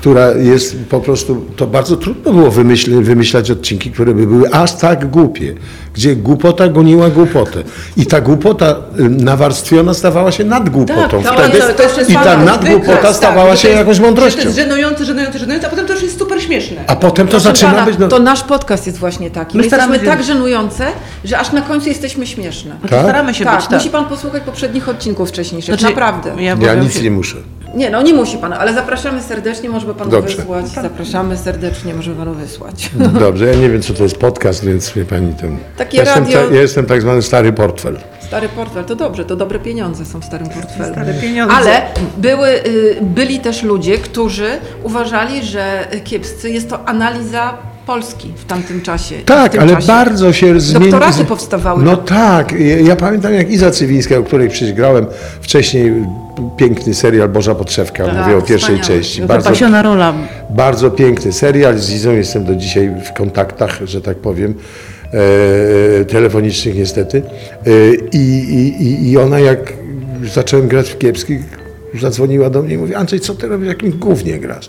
która 0.06 0.30
jest 0.30 0.76
po 0.90 1.00
prostu, 1.00 1.44
to 1.56 1.66
bardzo 1.66 1.96
trudno 1.96 2.32
było 2.32 2.50
wymyśl, 2.50 3.02
wymyślać 3.02 3.50
odcinki, 3.50 3.90
które 3.90 4.14
by 4.14 4.26
były 4.26 4.50
aż 4.52 4.72
tak 4.72 5.10
głupie, 5.10 5.54
gdzie 5.94 6.16
głupota 6.16 6.68
goniła 6.68 7.10
głupotę. 7.10 7.62
I 7.96 8.06
ta 8.06 8.20
głupota 8.20 8.76
y, 9.00 9.08
nawarstwiona 9.08 9.94
stawała 9.94 10.32
się 10.32 10.44
nadgłupotą 10.44 11.22
Tak, 11.22 11.36
to 11.36 11.42
wtedy. 11.42 11.58
jest- 11.58 11.76
to 11.76 11.82
jest 11.82 12.10
I 12.10 12.14
ta 12.14 12.36
nadgłupota 12.36 12.92
wykres, 12.92 13.16
stawała 13.16 13.50
tak, 13.50 13.58
się 13.58 13.68
to 13.68 13.74
jakąś 13.74 13.88
jest- 13.88 14.00
mądrością. 14.00 14.38
To 14.40 14.44
jest 14.44 14.56
żenujące, 14.58 15.04
żenujące, 15.04 15.38
żenujące, 15.38 15.66
a 15.66 15.70
potem 15.70 15.86
to 15.86 15.92
już 15.92 16.02
jest 16.02 16.18
super 16.18 16.42
śmieszne. 16.42 16.76
A 16.86 16.96
potem 16.96 17.26
to 17.26 17.30
Proszę 17.30 17.44
zaczyna 17.44 17.70
pana, 17.70 17.86
być... 17.86 17.98
No, 17.98 18.08
To 18.08 18.18
nasz 18.18 18.42
podcast 18.42 18.86
jest 18.86 18.98
właśnie 18.98 19.30
taki. 19.30 19.56
My 19.56 19.62
My 19.62 19.68
staramy 19.68 19.92
jesteśmy 19.92 20.12
się- 20.12 20.18
tak 20.18 20.26
żenujące, 20.26 20.86
że 21.24 21.38
aż 21.38 21.52
na 21.52 21.62
końcu 21.62 21.88
jesteśmy 21.88 22.26
śmieszne. 22.26 22.76
Tak? 22.90 23.00
Staramy 23.02 23.34
się 23.34 23.44
tak, 23.44 23.56
być 23.56 23.66
tak. 23.68 23.78
musi 23.78 23.90
pan 23.90 24.04
posłuchać 24.04 24.42
poprzednich 24.42 24.88
odcinków 24.88 25.28
wcześniejszych, 25.28 25.74
Znaczy, 25.74 25.84
naprawdę. 25.94 26.32
Ja, 26.42 26.56
ja 26.60 26.74
nic 26.74 26.94
się- 26.94 27.02
nie 27.02 27.10
muszę. 27.10 27.36
Nie, 27.76 27.90
no 27.90 28.02
nie 28.02 28.14
musi 28.14 28.38
pan, 28.38 28.52
ale 28.52 28.74
zapraszamy 28.74 29.22
serdecznie, 29.22 29.68
może 29.68 29.86
by 29.86 29.94
pan 29.94 30.10
Dobrze. 30.10 30.36
wysłać. 30.36 30.68
Zapraszamy 30.68 31.36
serdecznie, 31.36 31.94
może 31.94 32.14
panu 32.14 32.34
wysłać. 32.34 32.90
Dobrze, 33.20 33.46
ja 33.46 33.54
nie 33.54 33.70
wiem, 33.70 33.82
co 33.82 33.94
to 33.94 34.02
jest 34.02 34.18
podcast, 34.18 34.64
więc 34.64 34.90
wie 34.92 35.04
pani 35.04 35.34
ten... 35.34 35.58
Takie 35.76 35.96
ja, 35.98 36.04
jestem, 36.04 36.24
radio- 36.24 36.48
ta, 36.48 36.54
ja 36.54 36.60
jestem 36.60 36.86
tak 36.86 37.00
zwany 37.00 37.22
stary 37.22 37.52
portfel. 37.52 37.98
Stary 38.20 38.48
portfel, 38.48 38.84
to 38.84 38.96
dobrze, 38.96 39.24
to 39.24 39.36
dobre 39.36 39.58
pieniądze 39.58 40.04
są 40.04 40.20
w 40.20 40.24
starym 40.24 40.48
portfelu. 40.48 40.92
Stare 40.92 41.14
pieniądze. 41.14 41.54
Ale 41.56 41.82
były, 42.16 42.48
y, 42.48 42.96
byli 43.02 43.40
też 43.40 43.62
ludzie, 43.62 43.98
którzy 43.98 44.48
uważali, 44.82 45.42
że 45.44 45.88
kiepscy 46.04 46.50
jest 46.50 46.70
to 46.70 46.88
analiza 46.88 47.54
Polski 47.86 48.32
w 48.36 48.44
tamtym 48.44 48.80
czasie. 48.80 49.14
Tak, 49.26 49.56
ale 49.58 49.74
czasie. 49.74 49.86
bardzo 49.86 50.32
się 50.32 50.60
zmieniło. 50.60 50.90
Doktoraty 50.90 51.24
powstawały. 51.24 51.82
No 51.84 51.96
tak, 51.96 52.54
ja, 52.84 52.96
pamiętam 52.96 53.34
jak 53.34 53.50
Iza 53.50 53.70
Cywińska, 53.70 54.18
o 54.18 54.22
której 54.22 54.48
przecież 54.48 54.72
grałem 54.72 55.06
wcześniej, 55.40 55.92
piękny 56.56 56.94
serial 56.94 57.28
Boża 57.28 57.54
Podszewka, 57.54 58.04
Tak, 58.06 58.14
mówię 58.16 58.36
o 58.36 58.42
pierwszej 58.42 58.58
wspaniały. 58.78 59.02
części. 59.02 59.22
Bardzo, 59.22 59.44
Wypasiona 59.50 59.82
rola. 59.82 60.14
bardzo 60.50 60.90
piękny 60.90 61.32
serial, 61.32 61.78
z 61.78 61.90
Izą 61.90 62.12
jestem 62.12 62.44
do 62.44 62.54
dzisiaj 62.54 62.90
w 63.04 63.12
kontaktach, 63.12 63.80
że 63.84 64.00
tak 64.00 64.16
powiem, 64.16 64.54
e, 66.00 66.04
telefonicznych 66.04 66.74
niestety. 66.74 67.22
E, 67.66 67.70
i, 68.12 68.18
i, 68.18 68.82
i- 68.82 69.10
I 69.10 69.18
ona 69.18 69.40
jak 69.40 69.72
zacząłem 70.34 70.68
grać 70.68 70.90
w 70.90 70.98
kiepskich, 70.98 71.40
zadzwoniła 72.00 72.50
do 72.50 72.62
mnie 72.62 72.74
i 72.74 72.78
mówi, 72.78 72.94
Andrzej, 72.94 73.20
co 73.20 73.34
ty 73.34 73.48
robisz, 73.48 73.64
w 73.66 73.68
jakim 73.68 73.90
głównie 73.90 74.38
grasz? 74.38 74.68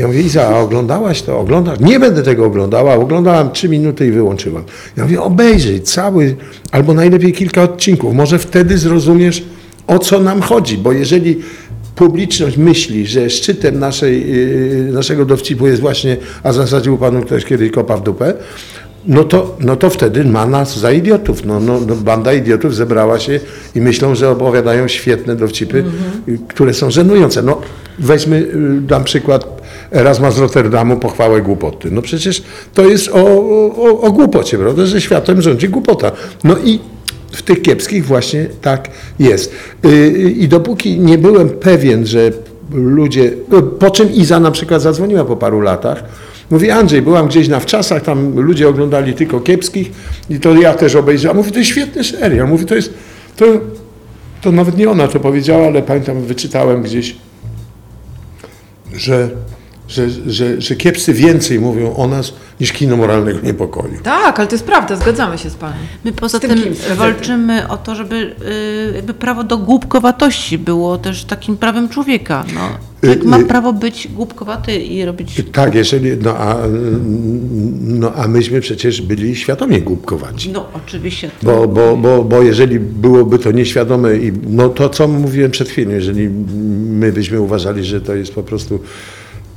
Ja 0.00 0.06
mówię, 0.06 0.20
Iza, 0.20 0.48
a 0.48 0.58
oglądałaś 0.58 1.22
to? 1.22 1.40
Oglądasz? 1.40 1.80
Nie 1.80 2.00
będę 2.00 2.22
tego 2.22 2.46
oglądała. 2.46 2.94
Oglądałam 2.94 3.52
trzy 3.52 3.68
minuty 3.68 4.06
i 4.06 4.10
wyłączyłam. 4.10 4.64
Ja 4.96 5.02
mówię, 5.02 5.22
obejrzyj 5.22 5.80
cały, 5.80 6.36
albo 6.70 6.94
najlepiej 6.94 7.32
kilka 7.32 7.62
odcinków. 7.62 8.14
Może 8.14 8.38
wtedy 8.38 8.78
zrozumiesz, 8.78 9.44
o 9.86 9.98
co 9.98 10.20
nam 10.20 10.40
chodzi. 10.40 10.78
Bo 10.78 10.92
jeżeli 10.92 11.38
publiczność 11.94 12.56
myśli, 12.56 13.06
że 13.06 13.30
szczytem 13.30 13.78
naszej, 13.78 14.30
yy, 14.30 14.92
naszego 14.92 15.24
dowcipu 15.24 15.66
jest 15.66 15.80
właśnie, 15.80 16.16
a 16.42 16.52
zasadził 16.52 16.98
panu 16.98 17.22
ktoś 17.22 17.44
kiedyś 17.44 17.70
kopa 17.70 17.96
w 17.96 18.02
dupę, 18.02 18.34
no 19.06 19.24
to, 19.24 19.56
no 19.60 19.76
to 19.76 19.90
wtedy 19.90 20.24
ma 20.24 20.46
nas 20.46 20.78
za 20.78 20.92
idiotów. 20.92 21.44
No, 21.44 21.60
no, 21.60 21.80
no 21.86 21.96
banda 21.96 22.32
idiotów 22.32 22.74
zebrała 22.74 23.18
się 23.18 23.40
i 23.74 23.80
myślą, 23.80 24.14
że 24.14 24.30
opowiadają 24.30 24.88
świetne 24.88 25.36
dowcipy, 25.36 25.84
y, 26.28 26.38
które 26.48 26.74
są 26.74 26.90
żenujące. 26.90 27.42
No, 27.42 27.60
weźmy, 27.98 28.36
y, 28.36 28.80
dam 28.80 29.04
przykład 29.04 29.49
Erasma 29.92 30.30
z 30.30 30.38
Rotterdamu, 30.38 30.96
pochwałę 30.96 31.42
głupoty. 31.42 31.90
No 31.90 32.02
przecież 32.02 32.42
to 32.74 32.82
jest 32.88 33.08
o, 33.08 33.24
o, 33.76 34.00
o 34.00 34.12
głupocie, 34.12 34.58
prawda, 34.58 34.86
że 34.86 35.00
światem 35.00 35.42
rządzi 35.42 35.68
głupota. 35.68 36.12
No 36.44 36.56
i 36.64 36.78
w 37.32 37.42
tych 37.42 37.62
kiepskich 37.62 38.06
właśnie 38.06 38.46
tak 38.62 38.90
jest. 39.18 39.52
Y, 39.84 40.34
I 40.36 40.48
dopóki 40.48 40.98
nie 40.98 41.18
byłem 41.18 41.48
pewien, 41.48 42.06
że 42.06 42.32
ludzie, 42.72 43.32
no, 43.48 43.62
po 43.62 43.90
czym 43.90 44.12
Iza 44.12 44.40
na 44.40 44.50
przykład 44.50 44.82
zadzwoniła 44.82 45.24
po 45.24 45.36
paru 45.36 45.60
latach, 45.60 46.04
mówi 46.50 46.70
Andrzej, 46.70 47.02
byłam 47.02 47.28
gdzieś 47.28 47.48
na 47.48 47.60
wczasach, 47.60 48.02
tam 48.02 48.38
ludzie 48.40 48.68
oglądali 48.68 49.14
tylko 49.14 49.40
kiepskich 49.40 49.90
i 50.30 50.40
to 50.40 50.54
ja 50.54 50.74
też 50.74 50.94
obejrzałam. 50.94 51.36
Mówi, 51.36 51.52
to 51.52 51.58
jest 51.58 51.70
świetny 51.70 52.04
serial. 52.04 52.48
Mówi, 52.48 52.66
to 52.66 52.74
jest, 52.74 52.94
to, 53.36 53.44
to 54.40 54.52
nawet 54.52 54.76
nie 54.76 54.90
ona 54.90 55.08
to 55.08 55.20
powiedziała, 55.20 55.66
ale 55.66 55.82
pamiętam, 55.82 56.22
wyczytałem 56.22 56.82
gdzieś, 56.82 57.16
że, 58.96 59.28
że, 59.90 60.10
że, 60.26 60.60
że 60.60 60.76
kiepscy 60.76 61.12
więcej 61.12 61.60
mówią 61.60 61.94
o 61.96 62.06
nas 62.08 62.32
niż 62.60 62.72
kino 62.72 62.96
moralnego 62.96 63.40
niepokoju. 63.42 63.94
Tak, 64.02 64.38
ale 64.38 64.48
to 64.48 64.54
jest 64.54 64.64
prawda, 64.64 64.96
zgadzamy 64.96 65.38
się 65.38 65.50
z 65.50 65.54
panem. 65.54 65.78
My 66.04 66.12
poza 66.12 66.38
Z 66.38 66.40
tym 66.40 66.50
tym? 66.50 66.74
Z 66.74 66.96
walczymy 66.96 67.68
o 67.68 67.76
to, 67.76 67.94
żeby 67.94 68.14
y, 68.16 68.92
jakby 68.94 69.14
prawo 69.14 69.44
do 69.44 69.58
głupkowatości 69.58 70.58
było 70.58 70.98
też 70.98 71.24
takim 71.24 71.56
prawem 71.56 71.88
człowieka. 71.88 72.44
No. 72.54 72.60
Człowiek 73.00 73.24
Y, 73.24 73.28
ma 73.28 73.38
y- 73.38 73.44
prawo 73.44 73.72
być 73.72 74.08
głupkowaty 74.08 74.76
i 74.76 75.04
robić... 75.04 75.42
Tak, 75.52 75.74
jeżeli, 75.74 76.16
no 76.22 76.36
a, 76.36 76.56
no 77.80 78.12
a 78.14 78.28
myśmy 78.28 78.60
przecież 78.60 79.02
byli 79.02 79.36
świadomie 79.36 79.80
głupkowaci. 79.80 80.52
No 80.52 80.66
oczywiście. 80.74 81.30
Bo, 81.42 81.68
bo, 81.68 81.96
bo, 81.96 82.24
bo 82.24 82.42
jeżeli 82.42 82.80
byłoby 82.80 83.38
to 83.38 83.52
nieświadome, 83.52 84.16
i 84.16 84.32
no 84.48 84.68
to 84.68 84.88
co 84.88 85.08
mówiłem 85.08 85.50
przed 85.50 85.68
chwilą, 85.68 85.90
jeżeli 85.90 86.28
my 86.90 87.12
byśmy 87.12 87.40
uważali, 87.40 87.84
że 87.84 88.00
to 88.00 88.14
jest 88.14 88.34
po 88.34 88.42
prostu 88.42 88.80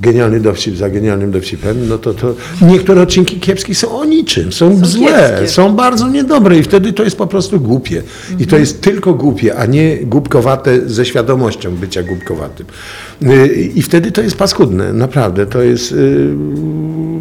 genialny 0.04 0.40
dowcip 0.40 0.76
za 0.76 0.90
genialnym 0.90 1.32
dowcipem, 1.32 1.88
no 1.90 1.98
to, 1.98 2.14
to 2.14 2.36
niektóre 2.62 3.02
odcinki 3.02 3.40
kiepskie 3.40 3.76
są 3.76 4.00
o 4.00 4.06
niczym, 4.06 4.52
są, 4.52 4.86
złe, 4.86 5.06
kiepskie. 5.08 5.48
są 5.48 5.76
bardzo 5.76 6.10
niedobre 6.10 6.58
i 6.58 6.64
wtedy 6.64 6.94
to 6.94 7.04
jest 7.04 7.18
po 7.18 7.28
prostu 7.28 7.60
głupie. 7.60 8.04
I 8.40 8.48
to 8.48 8.58
jest 8.58 8.82
tylko 8.82 9.14
głupie, 9.14 9.56
a 9.56 9.66
nie 9.66 9.98
głupkowate 9.98 10.90
ze 10.90 11.06
świadomością 11.06 11.72
bycia 11.76 12.04
głupkowatym. 12.04 12.66
Y, 13.24 13.48
I 13.76 13.82
wtedy 13.82 14.12
to 14.12 14.22
jest 14.22 14.36
paskudne, 14.38 14.94
naprawdę, 14.94 15.46
to 15.46 15.62
jest... 15.62 15.92
yy, 15.92 16.36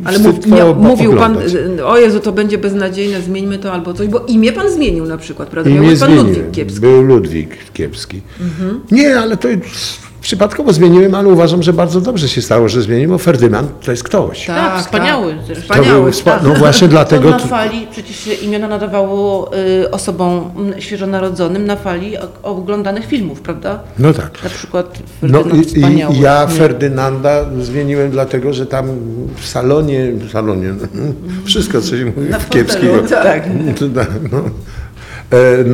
Ale 0.05 0.19
mów, 0.19 0.47
nie, 0.47 0.65
mówił 0.65 1.13
pan, 1.17 1.37
y, 1.79 1.87
o 1.87 1.99
Jezu, 1.99 2.21
to 2.21 2.33
będzie 2.33 2.59
beznadziejne, 2.59 3.21
zmieńmy 3.23 3.59
to 3.59 3.73
albo 3.73 3.95
coś, 3.95 4.09
bo 4.09 4.27
imię 4.27 4.53
pan 4.53 4.71
zmienił 4.71 5.07
na 5.07 5.19
przykład, 5.19 5.49
prawda? 5.49 5.71
I 5.71 5.75
Miał 5.75 5.85
pan 5.85 5.97
zmieniłem. 5.97 6.27
Ludwik 6.27 6.51
Kiepski. 6.53 6.81
Był 6.81 7.03
Ludwik 7.03 7.57
Kiepski. 7.73 8.21
Nie, 8.91 9.19
ale 9.19 9.37
to 9.37 9.49
przypadkowo 10.23 10.73
zmieniłem, 10.73 11.15
ale 11.15 11.29
uważam, 11.29 11.63
że 11.63 11.73
bardzo 11.73 12.01
dobrze 12.01 12.29
się 12.29 12.43
stało, 12.43 12.69
że 12.69 12.83
zmieniłem, 12.83 13.11
bo 13.11 13.19
Ferdynand 13.19 13.71
to 13.85 13.91
jest 13.91 14.03
ktoś. 14.05 14.47
Tak, 14.47 14.81
wspaniały 14.81 15.35
zresztą. 15.47 15.63
To 15.69 15.75
był 15.75 15.83
Wspaniały, 15.85 16.11
wspa- 16.11 16.25
tak. 16.25 16.43
no 16.43 16.55
właśnie 16.55 16.89
dlatego... 16.97 17.33
To 17.33 17.39
na 17.39 17.47
fali, 17.47 17.87
przecież 17.91 18.17
się 18.17 18.33
imiona 18.33 18.69
nadawało 18.69 19.51
y, 19.57 19.91
osobom 19.91 20.51
świeżonarodzonym 20.79 21.67
na 21.67 21.77
fali 21.77 22.13
oglądanych 22.43 23.07
filmów, 23.07 23.41
prawda? 23.41 23.81
No 23.99 24.13
tak. 24.13 24.45
Na 24.45 24.51
przykład 24.51 24.99
No 25.23 25.39
Ferdynand 25.43 25.67
i, 25.67 25.69
Wspaniały. 25.75 26.15
i 26.15 26.21
ja 26.21 26.47
Nie. 26.51 26.57
Ferdynanda 26.57 27.45
zmieniłem 27.61 28.11
dlatego, 28.11 28.53
że 28.53 28.67
tam 28.67 28.87
w 29.37 29.47
salonie, 29.49 30.13
w 30.13 30.31
salonie, 30.31 30.75
wszystko 31.45 31.81
co 31.81 31.97
się 31.97 32.05
mówi 32.17 32.31
Na 32.31 32.39
w 32.39 32.49
kiepskiego. 32.49 33.03
tak. 33.09 33.43
To 33.79 33.89
tak, 33.89 34.09
no. 34.33 34.39
E, 35.33 35.37
e, 35.37 35.65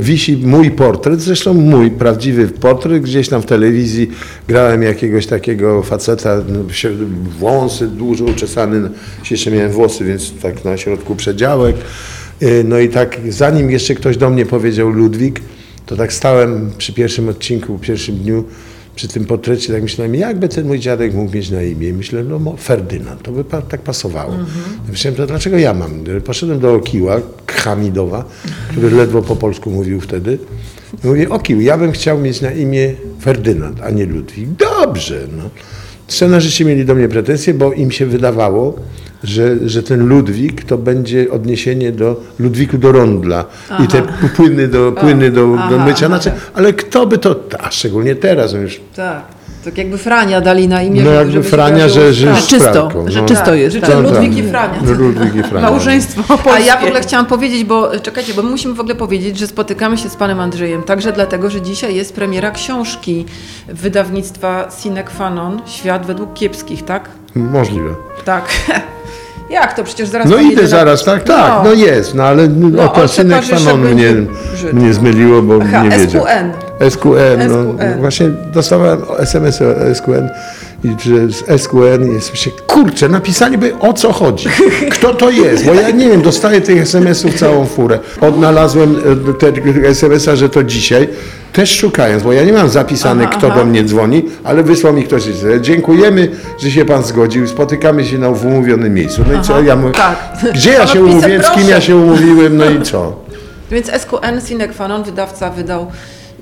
Wisi 0.00 0.36
mój 0.36 0.70
portret, 0.70 1.20
zresztą 1.20 1.54
mój 1.54 1.90
prawdziwy 1.90 2.48
portret, 2.48 3.02
gdzieś 3.02 3.28
tam 3.28 3.42
w 3.42 3.46
telewizji 3.46 4.10
grałem 4.48 4.82
jakiegoś 4.82 5.26
takiego 5.26 5.82
faceta, 5.82 6.36
no, 6.48 6.58
wąsy 7.38 7.86
dużo 7.86 8.24
uczesany, 8.24 8.90
jeszcze 9.30 9.50
miałem 9.50 9.70
włosy, 9.70 10.04
więc 10.04 10.32
tak 10.42 10.64
na 10.64 10.76
środku 10.76 11.16
przedziałek. 11.16 11.76
E, 12.40 12.64
No 12.64 12.78
i 12.78 12.88
tak 12.88 13.18
zanim 13.28 13.70
jeszcze 13.70 13.94
ktoś 13.94 14.16
do 14.16 14.30
mnie 14.30 14.46
powiedział 14.46 14.88
Ludwik, 14.88 15.40
to 15.86 15.96
tak 15.96 16.12
stałem 16.12 16.70
przy 16.78 16.92
pierwszym 16.92 17.28
odcinku, 17.28 17.78
pierwszym 17.78 18.16
dniu, 18.16 18.44
przy 18.98 19.08
tym 19.08 19.24
portrecie, 19.24 19.72
tak 19.72 19.82
myślałem, 19.82 20.14
jakby 20.14 20.48
ten 20.48 20.66
mój 20.66 20.78
dziadek 20.78 21.14
mógł 21.14 21.34
mieć 21.34 21.50
na 21.50 21.62
imię. 21.62 21.88
I 21.88 21.92
myślę, 21.92 22.24
no 22.24 22.56
Ferdynand, 22.56 23.22
to 23.22 23.32
by 23.32 23.44
pa, 23.44 23.62
tak 23.62 23.80
pasowało. 23.80 24.32
Ja 24.32 24.90
Myślałem, 24.90 25.16
to 25.16 25.26
dlaczego 25.26 25.58
ja 25.58 25.74
mam? 25.74 25.90
Poszedłem 26.24 26.60
do 26.60 26.74
Okiła, 26.74 27.20
Hamidowa, 27.46 28.24
który 28.70 28.90
ledwo 28.90 29.22
po 29.22 29.36
polsku 29.36 29.70
mówił 29.70 30.00
wtedy. 30.00 30.38
I 31.04 31.06
mówię, 31.06 31.28
Okił, 31.28 31.60
ja 31.60 31.78
bym 31.78 31.92
chciał 31.92 32.18
mieć 32.18 32.40
na 32.40 32.52
imię 32.52 32.94
Ferdynand, 33.20 33.80
a 33.82 33.90
nie 33.90 34.06
Ludwik. 34.06 34.48
Dobrze, 34.48 35.28
no. 35.36 35.50
Scenarzyści 36.08 36.64
mieli 36.64 36.84
do 36.84 36.94
mnie 36.94 37.08
pretensje, 37.08 37.54
bo 37.54 37.72
im 37.72 37.90
się 37.90 38.06
wydawało, 38.06 38.78
że, 39.24 39.68
że 39.68 39.82
ten 39.82 40.06
Ludwik 40.06 40.64
to 40.64 40.78
będzie 40.78 41.30
odniesienie 41.30 41.92
do 41.92 42.20
Ludwiku 42.38 42.78
do 42.78 42.92
rondla 42.92 43.44
i 43.84 43.86
te 43.86 44.02
płyny 44.36 44.68
do, 44.68 44.92
płyny 44.92 45.30
do, 45.30 45.46
do 45.46 45.56
aha, 45.58 45.84
mycia 45.86 46.06
aha. 46.06 46.14
naczyń, 46.14 46.32
ale 46.54 46.72
kto 46.72 47.06
by 47.06 47.18
to, 47.18 47.36
a 47.58 47.70
szczególnie 47.70 48.14
teraz, 48.14 48.52
no 48.52 48.58
już, 48.58 48.80
Tak, 48.96 49.22
tak 49.64 49.78
jakby 49.78 49.98
Frania 49.98 50.40
dali 50.40 50.68
na 50.68 50.82
imię, 50.82 51.02
no 51.04 51.10
jakby 51.10 51.42
Frania, 51.42 51.88
że, 51.88 52.12
że. 52.12 52.34
Że 52.34 52.42
czysto, 52.42 52.58
szpranką, 52.58 53.10
że 53.10 53.22
no. 53.22 53.28
czysto 53.28 53.54
jest. 53.54 53.74
Życzę 53.74 53.86
tak. 53.86 54.02
Ludwik 54.02 54.30
tak. 54.30 54.38
i 54.38 54.42
Frania. 54.42 54.80
No, 54.82 54.92
Ludwik 54.92 55.34
i 55.34 55.42
Frania. 55.42 55.70
Małżeństwo 55.70 56.22
A 56.34 56.38
polskie. 56.38 56.64
ja 56.64 56.76
w 56.76 56.84
ogóle 56.84 57.00
chciałam 57.00 57.26
powiedzieć, 57.26 57.64
bo 57.64 58.00
czekajcie, 58.00 58.34
bo 58.34 58.42
my 58.42 58.50
musimy 58.50 58.74
w 58.74 58.80
ogóle 58.80 58.94
powiedzieć, 58.94 59.38
że 59.38 59.46
spotykamy 59.46 59.98
się 59.98 60.08
z 60.08 60.16
panem 60.16 60.40
Andrzejem 60.40 60.82
także 60.82 61.12
dlatego, 61.12 61.50
że 61.50 61.62
dzisiaj 61.62 61.94
jest 61.94 62.14
premiera 62.14 62.50
książki 62.50 63.26
wydawnictwa 63.68 64.68
Sine 64.82 65.04
Qua 65.04 65.30
Non, 65.30 65.60
Świat 65.66 66.06
według 66.06 66.34
kiepskich, 66.34 66.84
tak? 66.84 67.10
Możliwe. 67.34 67.94
Tak. 68.24 68.44
Jak 69.50 69.74
to? 69.74 69.84
Przecież 69.84 70.08
zaraz 70.08 70.28
No 70.30 70.36
idę 70.36 70.66
zaraz, 70.66 71.04
tak, 71.04 71.22
tak, 71.24 71.52
no 71.64 71.72
jest, 71.72 72.14
no 72.14 72.22
ale 72.22 72.48
No, 72.48 72.82
o 72.84 72.88
to 72.88 73.02
o 73.02 73.08
synek 73.08 73.44
towarzysze 73.44 73.70
Fanon 73.70 73.94
mnie, 73.94 74.14
Żyd. 74.56 74.72
mnie 74.72 74.94
zmyliło, 74.94 75.42
bo 75.42 75.58
Aha, 75.62 75.82
nie 75.82 75.98
wiedział. 75.98 76.24
SQN. 76.24 76.52
SQN, 76.90 77.48
no, 77.48 77.72
SQN. 77.72 78.00
właśnie 78.00 78.28
dostałem 78.28 78.98
SMS 79.18 79.62
o 79.62 79.94
SQN 79.94 80.28
i 80.84 80.88
że 81.00 81.28
z 81.28 81.62
SQN 81.62 82.12
jest 82.12 82.36
się, 82.36 82.50
kurczę, 82.50 83.08
napisaliby 83.08 83.78
o 83.78 83.92
co 83.92 84.12
chodzi, 84.12 84.48
kto 84.90 85.14
to 85.14 85.30
jest, 85.30 85.64
bo 85.64 85.74
ja 85.74 85.90
nie 85.90 86.08
wiem, 86.08 86.22
dostaję 86.22 86.60
tych 86.60 86.82
SMS-ów 86.82 87.34
całą 87.34 87.66
furę. 87.66 87.98
Odnalazłem 88.20 88.96
e, 89.30 89.34
tego 89.34 89.88
SMS-a, 89.88 90.36
że 90.36 90.48
to 90.48 90.64
dzisiaj, 90.64 91.08
też 91.52 91.76
szukając, 91.76 92.22
bo 92.22 92.32
ja 92.32 92.44
nie 92.44 92.52
mam 92.52 92.68
zapisane, 92.68 93.24
Aha, 93.28 93.38
kto 93.38 93.46
aha. 93.46 93.58
do 93.58 93.64
mnie 93.64 93.84
dzwoni, 93.84 94.24
ale 94.44 94.62
wysłał 94.62 94.92
mi 94.92 95.04
ktoś, 95.04 95.22
że 95.22 95.60
dziękujemy, 95.60 96.30
że 96.58 96.70
się 96.70 96.84
pan 96.84 97.02
zgodził, 97.02 97.48
spotykamy 97.48 98.04
się 98.04 98.18
na 98.18 98.28
umówionym 98.28 98.94
miejscu. 98.94 99.24
No 99.32 99.40
i 99.40 99.42
co, 99.42 99.62
ja 99.62 99.76
mówię, 99.76 99.94
tak. 99.94 100.36
gdzie 100.54 100.70
ja 100.70 100.86
się 100.86 101.04
umówiłem, 101.04 101.42
z 101.42 101.50
kim 101.50 101.68
ja 101.68 101.80
się 101.80 101.96
umówiłem, 101.96 102.56
no 102.56 102.70
i 102.70 102.82
co? 102.82 103.16
Więc 103.70 103.86
SQN 103.86 104.40
sine 104.46 104.68
qua 104.68 104.88
non 104.88 105.02
wydawca 105.02 105.50
wydał, 105.50 105.90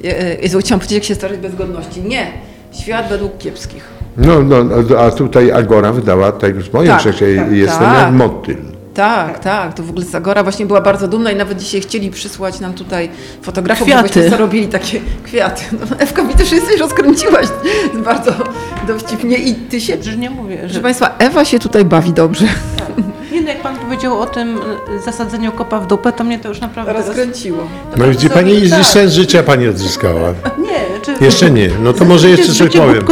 e, 0.05 0.21
e, 0.21 0.35
Jezu, 0.35 0.59
chciałam 0.59 0.81
powiedzieć, 0.81 0.99
jak 0.99 1.05
się 1.05 1.15
starać 1.15 1.39
bez 1.39 1.55
godności. 1.55 2.03
Nie. 2.03 2.33
Świat 2.73 3.09
według 3.09 3.39
kiepskich. 3.39 3.96
No, 4.19 4.43
no, 4.43 4.57
a 4.99 5.11
tutaj 5.11 5.53
Agora 5.53 5.93
wydała, 5.93 6.33
tak 6.33 6.55
już 6.55 6.73
moje 6.73 6.89
Tak, 6.89 6.99
przecież 6.99 7.37
tak, 7.39 7.53
jestem 7.53 7.81
tak. 7.87 7.99
jak 7.99 8.13
motyl. 8.13 8.57
Tak, 8.95 9.39
tak, 9.39 9.75
to 9.75 9.83
w 9.83 9.91
ogóle 9.91 10.05
Zagora 10.05 10.43
właśnie 10.43 10.67
była 10.67 10.81
bardzo 10.81 11.09
dumna 11.09 11.31
i 11.31 11.37
nawet 11.37 11.59
dzisiaj 11.59 11.81
chcieli 11.81 12.11
przysłać 12.11 12.61
nam 12.61 12.75
tutaj 12.75 13.09
fotografów, 13.43 13.87
Kwiaty. 13.87 14.09
żebyśmy 14.09 14.31
zarobili 14.31 14.69
takie 14.69 15.01
kwiaty. 15.27 15.63
No, 15.73 15.97
Ewka, 15.99 16.23
mi 16.23 16.35
też 16.35 16.53
jesteś 16.53 16.81
rozkręciłaś 16.81 17.47
bardzo 18.05 18.33
dowcipnie 18.87 19.37
i 19.37 19.55
ty 19.55 19.81
się... 19.81 19.93
Przecież 19.97 20.17
nie 20.17 20.31
mówię, 20.31 20.57
Proszę 20.57 20.75
że... 20.75 20.81
Państwa, 20.81 21.15
Ewa 21.19 21.45
się 21.45 21.59
tutaj 21.59 21.85
bawi 21.85 22.13
dobrze. 22.13 22.47
Nie 23.33 23.41
no, 23.41 23.49
jak 23.49 23.63
pan 23.63 23.77
powiedział 23.77 24.21
o 24.21 24.27
tym 24.27 24.59
y, 24.97 25.01
zasadzeniu 25.05 25.53
kopa 25.53 25.81
w 25.81 25.87
dupę, 25.87 26.13
to 26.13 26.25
mnie 26.25 26.39
to 26.39 26.49
już 26.49 26.61
naprawdę... 26.61 26.93
Rozkręciło. 26.93 27.59
To 27.93 27.97
No 27.97 28.07
gdzie 28.09 28.29
sobie- 28.29 28.31
pani 28.35 28.71
tak. 28.71 28.85
sens 28.85 29.13
życia 29.13 29.43
pani 29.43 29.69
odzyskała. 29.69 30.35
Nie, 30.59 31.01
czy... 31.03 31.25
Jeszcze 31.25 31.51
nie, 31.51 31.71
no 31.83 31.93
to 31.93 32.05
może 32.05 32.31
jeszcze 32.31 32.53
coś 32.53 32.77
powiem. 32.77 33.05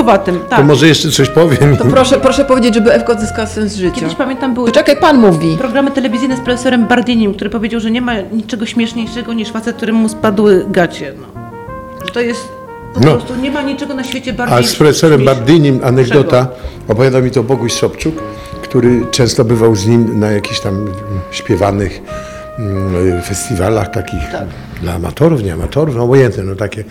tak. 0.49 0.59
To 0.59 0.65
może 0.65 0.89
jeszcze 0.89 1.11
coś 1.11 1.29
powiem. 1.31 1.77
To 1.77 1.85
proszę, 1.85 2.21
proszę 2.21 2.45
powiedzieć, 2.45 2.75
żeby 2.75 2.93
Ewka 2.93 3.13
odzyskała 3.13 3.47
sens 3.47 3.75
życia. 3.75 3.95
Kiedyś 4.01 4.15
pamiętam 4.15 4.55
były 4.55 4.73
Czekaj, 4.73 4.97
Pan 4.97 5.19
mówi. 5.19 5.57
programy 5.59 5.91
telewizyjne 5.91 6.37
z 6.37 6.41
profesorem 6.41 6.87
Bardinim, 6.87 7.35
który 7.35 7.51
powiedział, 7.51 7.81
że 7.81 7.91
nie 7.91 8.01
ma 8.01 8.13
niczego 8.33 8.67
śmieszniejszego 8.67 9.33
niż 9.33 9.49
facet, 9.51 9.77
któremu 9.77 10.09
spadły 10.09 10.65
gacie. 10.69 11.13
No. 11.21 11.41
Że 12.07 12.11
to 12.13 12.21
jest... 12.21 12.49
Po 12.95 13.01
No. 13.01 13.11
prostu 13.13 13.37
nie 13.37 13.51
ma 13.51 13.63
niczego 13.63 13.95
na 13.95 14.05
świecie 14.05 14.33
bardziej... 14.33 14.59
A 14.59 14.63
z 14.63 14.75
profesorem 14.75 15.25
Bardinim 15.25 15.81
anegdota, 15.85 16.47
opowiada 16.89 17.21
mi 17.21 17.31
to 17.31 17.43
Boguś 17.43 17.73
Sobczuk, 17.73 18.15
który 18.65 19.07
często 19.11 19.45
bywał 19.45 19.77
z 19.77 19.87
nim 19.87 20.21
na 20.21 20.31
jakichś 20.31 20.61
tam 20.61 20.75
mm, 20.75 20.95
śpiewanych 21.31 22.01
mm, 22.59 23.23
festiwalach 23.23 23.91
takich 23.91 24.21
dla 24.83 24.95
amatorów, 24.95 25.43
nie 25.43 25.53
amatorów, 25.53 25.97
no 25.97 26.03
obojętne, 26.03 26.43
no 26.43 26.55
takie. 26.55 26.85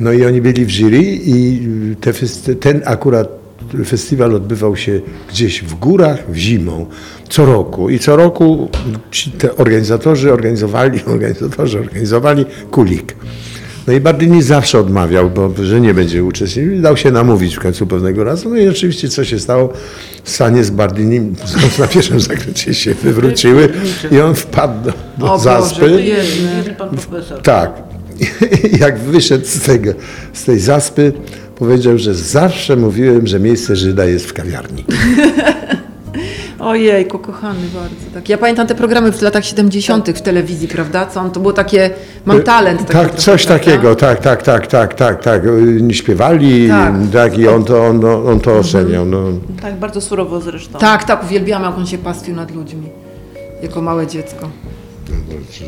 No 0.00 0.12
i 0.12 0.24
oni 0.24 0.40
byli 0.40 0.64
w 0.64 0.70
jury 0.70 1.02
i 1.02 1.68
te, 2.00 2.12
fest- 2.12 2.58
ten 2.60 2.82
akurat 2.84 3.28
festiwal 3.86 4.34
odbywał 4.34 4.76
się 4.76 5.00
gdzieś 5.30 5.62
w 5.62 5.74
górach 5.74 6.30
w 6.30 6.36
zimą, 6.36 6.86
co 7.28 7.46
roku. 7.46 7.90
I 7.90 7.98
co 7.98 8.16
roku 8.16 8.68
ci 9.10 9.30
te 9.30 9.56
organizatorzy 9.56 10.32
organizowali, 10.32 11.00
organizatorzy 11.14 11.80
organizowali 11.80 12.44
kulik. 12.70 13.16
No 13.86 13.92
i 13.92 14.00
Bardini 14.00 14.42
zawsze 14.42 14.78
odmawiał, 14.78 15.30
bo, 15.30 15.50
że 15.62 15.80
nie 15.80 15.94
będzie 15.94 16.24
uczestniczył. 16.24 16.80
Dał 16.80 16.96
się 16.96 17.10
namówić 17.10 17.56
w 17.56 17.60
końcu 17.60 17.86
pewnego 17.86 18.24
razu. 18.24 18.50
No 18.50 18.56
i 18.56 18.68
oczywiście 18.68 19.08
co 19.08 19.24
się 19.24 19.38
stało? 19.38 19.72
Sanie 20.24 20.64
z 20.64 20.70
Bardinim 20.70 21.34
na 21.78 21.86
pierwszym 21.86 22.20
zakręcie 22.20 22.74
się 22.74 22.94
wywróciły 22.94 23.68
i 24.10 24.20
on 24.20 24.34
wpadł 24.34 24.84
do, 24.84 24.92
do 25.18 25.26
O 25.26 25.28
Boże, 25.28 25.44
zaspy. 25.44 25.80
to 25.80 25.86
Jezu, 25.86 26.42
jezu, 26.56 26.70
pan 26.78 26.88
profesor. 26.88 27.42
Tak. 27.42 27.72
Jak 28.80 28.98
wyszedł 28.98 29.46
z, 29.46 29.60
tego, 29.60 29.92
z 30.32 30.44
tej 30.44 30.60
zaspy, 30.60 31.12
powiedział, 31.56 31.98
że 31.98 32.14
zawsze 32.14 32.76
mówiłem, 32.76 33.26
że 33.26 33.40
miejsce 33.40 33.76
Żyda 33.76 34.04
jest 34.04 34.26
w 34.26 34.32
kawiarni. 34.32 34.84
Ojejku, 36.60 37.18
kochany 37.18 37.60
bardzo. 37.74 38.14
Tak. 38.14 38.28
Ja 38.28 38.38
pamiętam 38.38 38.66
te 38.66 38.74
programy 38.74 39.12
w 39.12 39.22
latach 39.22 39.44
70. 39.44 40.10
w 40.10 40.20
telewizji, 40.22 40.68
prawda? 40.68 41.06
Co 41.06 41.20
on, 41.20 41.30
to 41.30 41.40
było 41.40 41.52
takie, 41.52 41.90
mam 42.24 42.42
talent. 42.42 42.80
taki 42.80 42.92
Tak, 42.92 43.14
coś 43.14 43.46
prawda? 43.46 43.64
takiego, 43.64 43.94
tak, 43.96 44.20
tak, 44.20 44.42
tak, 44.42 44.66
tak, 44.66 44.94
tak, 44.94 45.22
tak. 45.22 45.42
Y, 45.44 45.94
Śpiewali, 45.94 46.68
Tak. 46.68 46.94
tak, 47.12 47.38
i 47.38 47.48
on 47.48 47.64
to, 47.64 47.86
on, 47.86 48.04
on 48.04 48.40
to 48.40 48.58
oceniał. 48.58 49.06
No. 49.06 49.18
Tak, 49.62 49.74
bardzo 49.76 50.00
surowo 50.00 50.40
zresztą. 50.40 50.78
Tak, 50.78 51.04
tak, 51.04 51.24
uwielbiam, 51.24 51.62
jak 51.62 51.78
on 51.78 51.86
się 51.86 51.98
pastwił 51.98 52.36
nad 52.36 52.54
ludźmi. 52.54 52.88
Jako 53.62 53.82
małe 53.82 54.06
dziecko. 54.06 54.48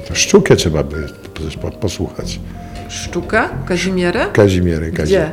To 0.09 0.15
Sztukę 0.15 0.57
trzeba 0.57 0.83
by 0.83 0.97
posłuchać. 1.81 2.41
Sztukę? 2.89 3.43
Kazimierę? 3.67 4.27
Kazimierę, 4.33 4.91
Gdzie? 4.91 5.31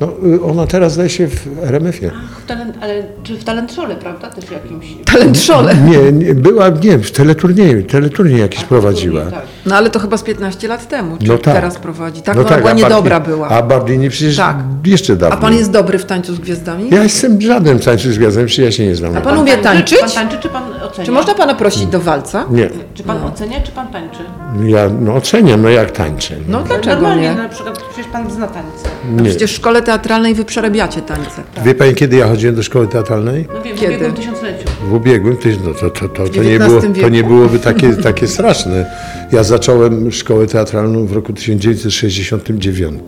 No, 0.00 0.08
y, 0.34 0.42
ona 0.44 0.66
teraz 0.66 0.92
zdaje 0.92 1.08
się 1.08 1.26
w 1.28 1.46
RMF-ie. 1.62 2.10
W 2.44 2.46
talent, 2.46 2.74
ale 2.80 3.02
czy 3.22 3.36
w 3.36 3.44
talent 3.44 3.72
szole, 3.72 3.96
prawda? 3.96 4.30
Też 4.30 4.50
jakimś... 4.50 4.86
Talent 5.12 5.38
szole. 5.38 5.74
Nie, 5.74 6.12
nie, 6.12 6.34
była, 6.34 6.68
nie, 6.68 6.98
w 6.98 7.10
teleturnieju, 7.12 7.82
teleturniej 7.82 8.40
jakiś 8.40 8.64
prowadziła. 8.64 9.22
Tak. 9.24 9.42
No 9.66 9.76
ale 9.76 9.90
to 9.90 9.98
chyba 9.98 10.16
z 10.16 10.22
15 10.22 10.68
lat 10.68 10.88
temu. 10.88 11.16
Czy 11.16 11.28
No 11.28 11.38
tak. 11.38 11.54
teraz 11.54 11.76
prowadzi? 11.76 12.22
Tak, 12.22 12.36
No 12.36 12.42
no, 12.42 12.56
była 12.56 12.70
a 12.70 12.72
niedobra 12.72 13.20
Bardi- 13.20 13.26
była. 13.28 13.48
A 13.48 13.62
Bardini 13.62 14.10
przecież 14.10 14.36
Tak. 14.36 14.56
jeszcze 14.86 15.12
A 15.12 15.16
dawniej. 15.16 15.40
pan 15.40 15.54
jest 15.54 15.70
dobry 15.70 15.98
w 15.98 16.04
tańcu 16.04 16.34
z 16.34 16.38
gwiazdami? 16.38 16.88
Ja 16.90 17.02
jestem 17.02 17.40
żadnym 17.40 17.78
tańcem 17.78 18.12
z 18.12 18.18
gwiazdem, 18.18 18.46
przecież 18.46 18.64
ja 18.64 18.72
się 18.72 18.86
nie 18.86 18.96
znam. 18.96 19.16
A 19.16 19.20
pan 19.20 19.38
umie 19.38 19.56
tańczyć? 19.56 20.00
Pan 20.00 20.10
tańczy, 20.10 20.36
czy 20.40 20.48
pan 20.48 20.62
ocenia? 20.82 21.06
Czy 21.06 21.12
można 21.12 21.34
pana 21.34 21.54
prosić 21.54 21.86
do 21.86 22.00
walca? 22.00 22.44
Nie, 22.50 22.70
Czy 22.94 23.02
pan 23.02 23.24
ocenia, 23.24 23.60
czy 23.60 23.72
pan 23.72 23.88
tańczy? 23.88 24.18
ja 24.64 24.90
no, 25.00 25.14
oceniam, 25.14 25.62
no 25.62 25.68
jak 25.68 25.90
tańczę. 25.90 26.34
No 26.48 26.62
dlaczego 26.62 26.94
Normalnie, 26.96 27.22
nie? 27.28 27.34
na 27.34 27.48
przykład 27.48 27.82
przecież 27.92 28.12
pan 28.12 28.30
zna 28.30 28.46
tańce. 28.46 28.88
nie. 29.22 29.28
Przecież 29.30 29.52
w 29.52 29.56
szkole 29.56 29.82
teatralnej 29.88 30.34
wy 30.34 30.44
przerabiacie 30.44 31.02
tańce. 31.02 31.42
Wie 31.64 31.74
pani, 31.74 31.94
kiedy 31.94 32.16
ja 32.16 32.28
chodziłem 32.28 32.54
do 32.56 32.62
szkoły 32.62 32.88
teatralnej? 32.88 33.46
No 33.54 33.62
wiem, 33.62 33.76
Kiedy? 33.76 33.92
w 33.92 33.96
ubiegłym 33.96 34.14
tysiącleciu. 34.14 34.64
W 34.88 34.92
ubiegłym, 34.92 35.36
to, 35.36 35.48
no 35.64 35.74
to, 35.74 35.90
to, 35.90 36.08
to, 36.08 36.28
to, 36.28 36.42
nie 36.42 36.56
XIX 36.56 36.68
było, 36.68 36.80
to 36.80 36.92
wieku. 36.92 37.08
nie 37.08 37.24
byłoby 37.24 37.58
takie, 37.58 37.96
takie 38.10 38.26
straszne. 38.28 38.90
Ja 39.32 39.42
zacząłem 39.42 40.12
szkołę 40.12 40.46
teatralną 40.46 41.06
w 41.06 41.12
roku 41.12 41.32
1969. 41.32 43.00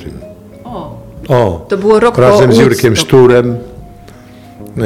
O, 0.64 0.98
O, 1.28 1.66
To 1.68 1.78
było 1.78 2.00
rok 2.00 2.14
po 2.14 2.20
razem 2.20 2.52
z 2.52 2.58
Jurkiem. 2.58 2.96
Szturem. 2.96 3.56
E, 4.78 4.82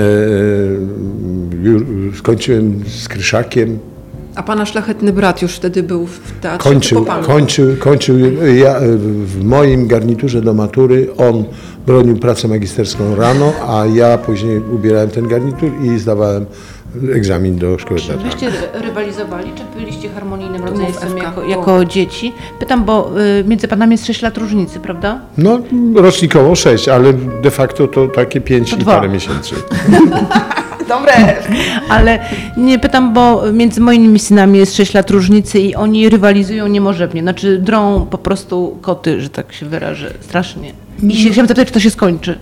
Jur, 1.62 1.86
skończyłem 2.18 2.82
z 2.86 3.08
Kryszakiem. 3.08 3.78
A 4.34 4.42
pana 4.42 4.66
szlachetny 4.66 5.12
brat 5.12 5.42
już 5.42 5.52
wtedy 5.56 5.82
był 5.82 6.06
w 6.06 6.20
teatrze? 6.40 6.70
Kończył, 6.70 6.98
czy 6.98 7.04
po 7.04 7.12
panu? 7.12 7.26
kończył, 7.26 7.66
kończył 7.78 8.16
ja, 8.56 8.74
w 9.24 9.44
moim 9.44 9.86
garniturze 9.86 10.40
do 10.40 10.54
matury. 10.54 11.08
On 11.16 11.44
bronił 11.86 12.16
pracę 12.16 12.48
magisterską 12.48 13.14
rano, 13.16 13.52
a 13.68 13.86
ja 13.86 14.18
później 14.18 14.58
ubierałem 14.72 15.10
ten 15.10 15.28
garnitur 15.28 15.70
i 15.82 15.98
zdawałem 15.98 16.46
egzamin 17.14 17.56
do 17.58 17.78
szkoły 17.78 18.00
czy 18.00 18.16
byście 18.16 18.50
rywalizowali, 18.74 19.50
czy 19.54 19.80
byliście 19.80 20.08
harmonijnym 20.08 20.64
rodzeństwem 20.64 21.18
jako, 21.18 21.42
jako 21.42 21.84
dzieci? 21.84 22.32
Pytam, 22.60 22.84
bo 22.84 23.10
y, 23.40 23.44
między 23.44 23.68
panami 23.68 23.92
jest 23.92 24.06
6 24.06 24.22
lat 24.22 24.38
różnicy, 24.38 24.80
prawda? 24.80 25.20
No, 25.38 25.58
rocznikowo 25.94 26.54
sześć, 26.54 26.88
ale 26.88 27.12
de 27.42 27.50
facto 27.50 27.88
to 27.88 28.08
takie 28.08 28.40
pięć 28.40 28.70
To 28.70 28.76
i 28.76 28.78
dwa. 28.78 28.94
parę 28.94 29.08
miesięcy. 29.08 29.54
Dobre. 30.88 31.12
Ale 31.88 32.18
nie 32.56 32.78
pytam, 32.78 33.14
bo 33.14 33.52
między 33.52 33.80
moimi 33.80 34.18
synami 34.18 34.58
jest 34.58 34.76
6 34.76 34.94
lat 34.94 35.10
różnicy 35.10 35.58
i 35.58 35.74
oni 35.74 36.08
rywalizują 36.08 36.66
niemożebnie. 36.66 37.22
Znaczy 37.22 37.58
drą 37.58 38.06
po 38.10 38.18
prostu 38.18 38.78
koty, 38.82 39.20
że 39.20 39.28
tak 39.30 39.52
się 39.52 39.66
wyrażę, 39.66 40.14
strasznie. 40.20 40.72
I 41.02 41.16
się 41.16 41.30
chciałam 41.30 41.48
zapytać, 41.48 41.68
czy 41.68 41.74
to 41.74 41.80
się 41.80 41.90
skończy. 41.90 42.38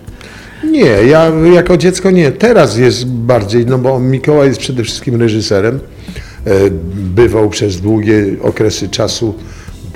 Nie, 0.71 0.79
ja 0.85 1.31
jako 1.53 1.77
dziecko 1.77 2.11
nie. 2.11 2.31
Teraz 2.31 2.77
jest 2.77 3.07
bardziej, 3.07 3.65
no 3.65 3.77
bo 3.77 3.99
Mikołaj 3.99 4.47
jest 4.47 4.59
przede 4.59 4.83
wszystkim 4.83 5.21
reżyserem. 5.21 5.79
E, 6.45 6.51
Bywał 6.95 7.49
przez 7.49 7.81
długie 7.81 8.25
okresy 8.41 8.89
czasu, 8.89 9.33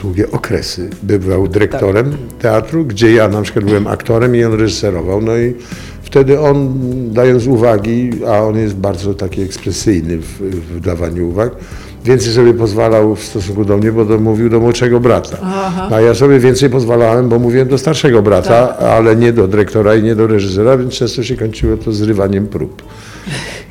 długie 0.02 0.32
okresy, 0.32 0.90
bywał 1.04 1.48
dyrektorem 1.48 2.18
teatru, 2.42 2.86
gdzie 2.86 3.12
ja 3.12 3.28
na 3.28 3.42
przykład 3.42 3.66
byłem 3.66 3.88
aktorem 3.88 4.36
i 4.36 4.44
on 4.44 4.54
reżyserował. 4.54 5.22
No 5.22 5.38
i 5.38 5.54
wtedy 6.08 6.40
on, 6.40 6.74
dając 7.12 7.48
uwagi, 7.48 8.12
a 8.28 8.40
on 8.44 8.58
jest 8.58 8.76
bardzo 8.76 9.14
taki 9.14 9.42
ekspresyjny 9.42 10.18
w, 10.18 10.40
w 10.78 10.80
dawaniu 10.80 11.30
uwag, 11.30 11.52
więcej 12.06 12.34
sobie 12.34 12.54
pozwalał 12.54 13.16
w 13.16 13.24
stosunku 13.24 13.66
do 13.66 13.78
mnie, 13.78 13.92
bo 13.92 14.06
to 14.06 14.18
mówił 14.20 14.50
do 14.50 14.60
młodszego 14.60 15.00
brata. 15.00 15.38
A 15.92 16.02
ja 16.02 16.14
sobie 16.14 16.40
więcej 16.40 16.70
pozwalałem, 16.70 17.30
bo 17.30 17.40
mówiłem 17.40 17.68
do 17.68 17.78
starszego 17.78 18.22
brata, 18.22 18.78
ale 18.78 19.16
nie 19.16 19.34
do 19.34 19.48
dyrektora 19.48 19.96
i 19.96 20.04
nie 20.04 20.16
do 20.16 20.28
reżysera, 20.28 20.78
więc 20.78 20.94
często 20.94 21.24
się 21.24 21.38
kończyło 21.38 21.78
to 21.78 21.92
zrywaniem 21.92 22.48
prób. 22.48 22.84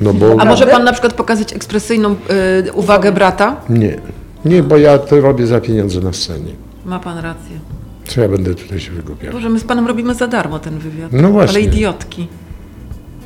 No 0.01 0.13
bo 0.13 0.37
A 0.41 0.45
może 0.45 0.67
pan 0.67 0.85
na 0.85 0.93
przykład 0.93 1.13
pokazać 1.13 1.53
ekspresyjną 1.53 2.15
y, 2.67 2.73
uwagę 2.73 3.13
brata? 3.13 3.57
nie, 3.69 3.97
nie, 4.45 4.63
bo 4.63 4.77
ja 4.77 4.99
to 4.99 5.21
robię 5.21 5.47
za 5.47 5.61
pieniądze 5.61 6.01
na 6.01 6.13
scenie. 6.13 6.53
Ma 6.87 6.99
pan 6.99 7.19
rację. 7.19 7.57
Co 8.07 8.21
ja 8.21 8.29
będę 8.29 8.55
tutaj 8.55 8.81
się 8.81 8.91
wygłupiał? 8.93 9.33
Boże, 9.33 9.49
my 9.49 9.59
z 9.61 9.65
panem 9.65 9.87
robimy 9.87 10.15
za 10.15 10.27
darmo 10.27 10.59
ten 10.59 10.79
wywiad. 10.79 11.13
No 11.13 11.31
właśnie. 11.31 11.59
Ale 11.59 11.67
idiotki. 11.67 12.29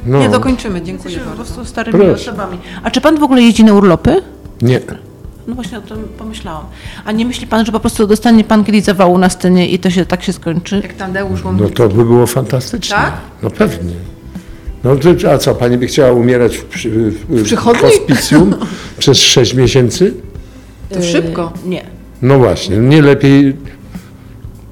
No, 0.06 0.18
Nie 0.20 0.28
dokończymy, 0.28 0.82
dziękuję 0.82 1.14
Jesteśmy 1.14 1.30
po 1.32 1.36
bardzo. 1.36 1.54
prostu 1.54 1.70
starymi 1.70 1.98
Proszę. 1.98 2.12
osobami. 2.30 2.58
A 2.82 2.90
czy 2.90 3.00
pan 3.00 3.18
w 3.18 3.22
ogóle 3.22 3.42
jeździ 3.42 3.64
na 3.64 3.72
urlopy? 3.74 4.22
nie. 4.62 4.80
No 5.46 5.54
właśnie 5.54 5.78
o 5.78 5.80
tym 5.80 5.98
pomyślałam. 6.18 6.64
A 7.04 7.12
nie 7.12 7.24
myśli 7.24 7.46
pan, 7.46 7.66
że 7.66 7.72
po 7.72 7.80
prostu 7.80 8.06
dostanie 8.06 8.44
pan 8.44 8.64
kiedyś 8.64 8.84
zawału 8.84 9.18
na 9.18 9.28
scenie 9.30 9.68
i 9.68 9.78
to 9.78 9.90
się 9.90 10.06
tak 10.06 10.22
się 10.22 10.32
skończy? 10.32 10.80
Jak 10.82 10.92
Tadeusz 10.94 11.40
No 11.44 11.46
Łomnicki. 11.46 11.74
to 11.74 11.88
by 11.88 12.04
było 12.04 12.26
fantastyczne. 12.26 12.96
Tak? 12.96 13.12
No 13.42 13.50
pewnie. 13.50 13.94
No 14.84 14.96
to, 14.96 15.32
a 15.32 15.38
co, 15.38 15.54
pani 15.54 15.78
by 15.78 15.86
chciała 15.86 16.12
umierać 16.12 16.56
w, 16.56 16.64
przy, 16.64 16.90
w, 16.90 17.14
w 17.28 17.42
przychodni? 17.44 17.80
hospicjum 17.82 18.54
przez 18.98 19.18
6 19.18 19.54
miesięcy? 19.54 20.14
To 20.90 21.02
szybko. 21.02 21.52
Y, 21.64 21.68
Nie. 21.68 21.84
No 22.22 22.38
właśnie, 22.38 22.76
nie 22.76 23.02
lepiej 23.02 23.56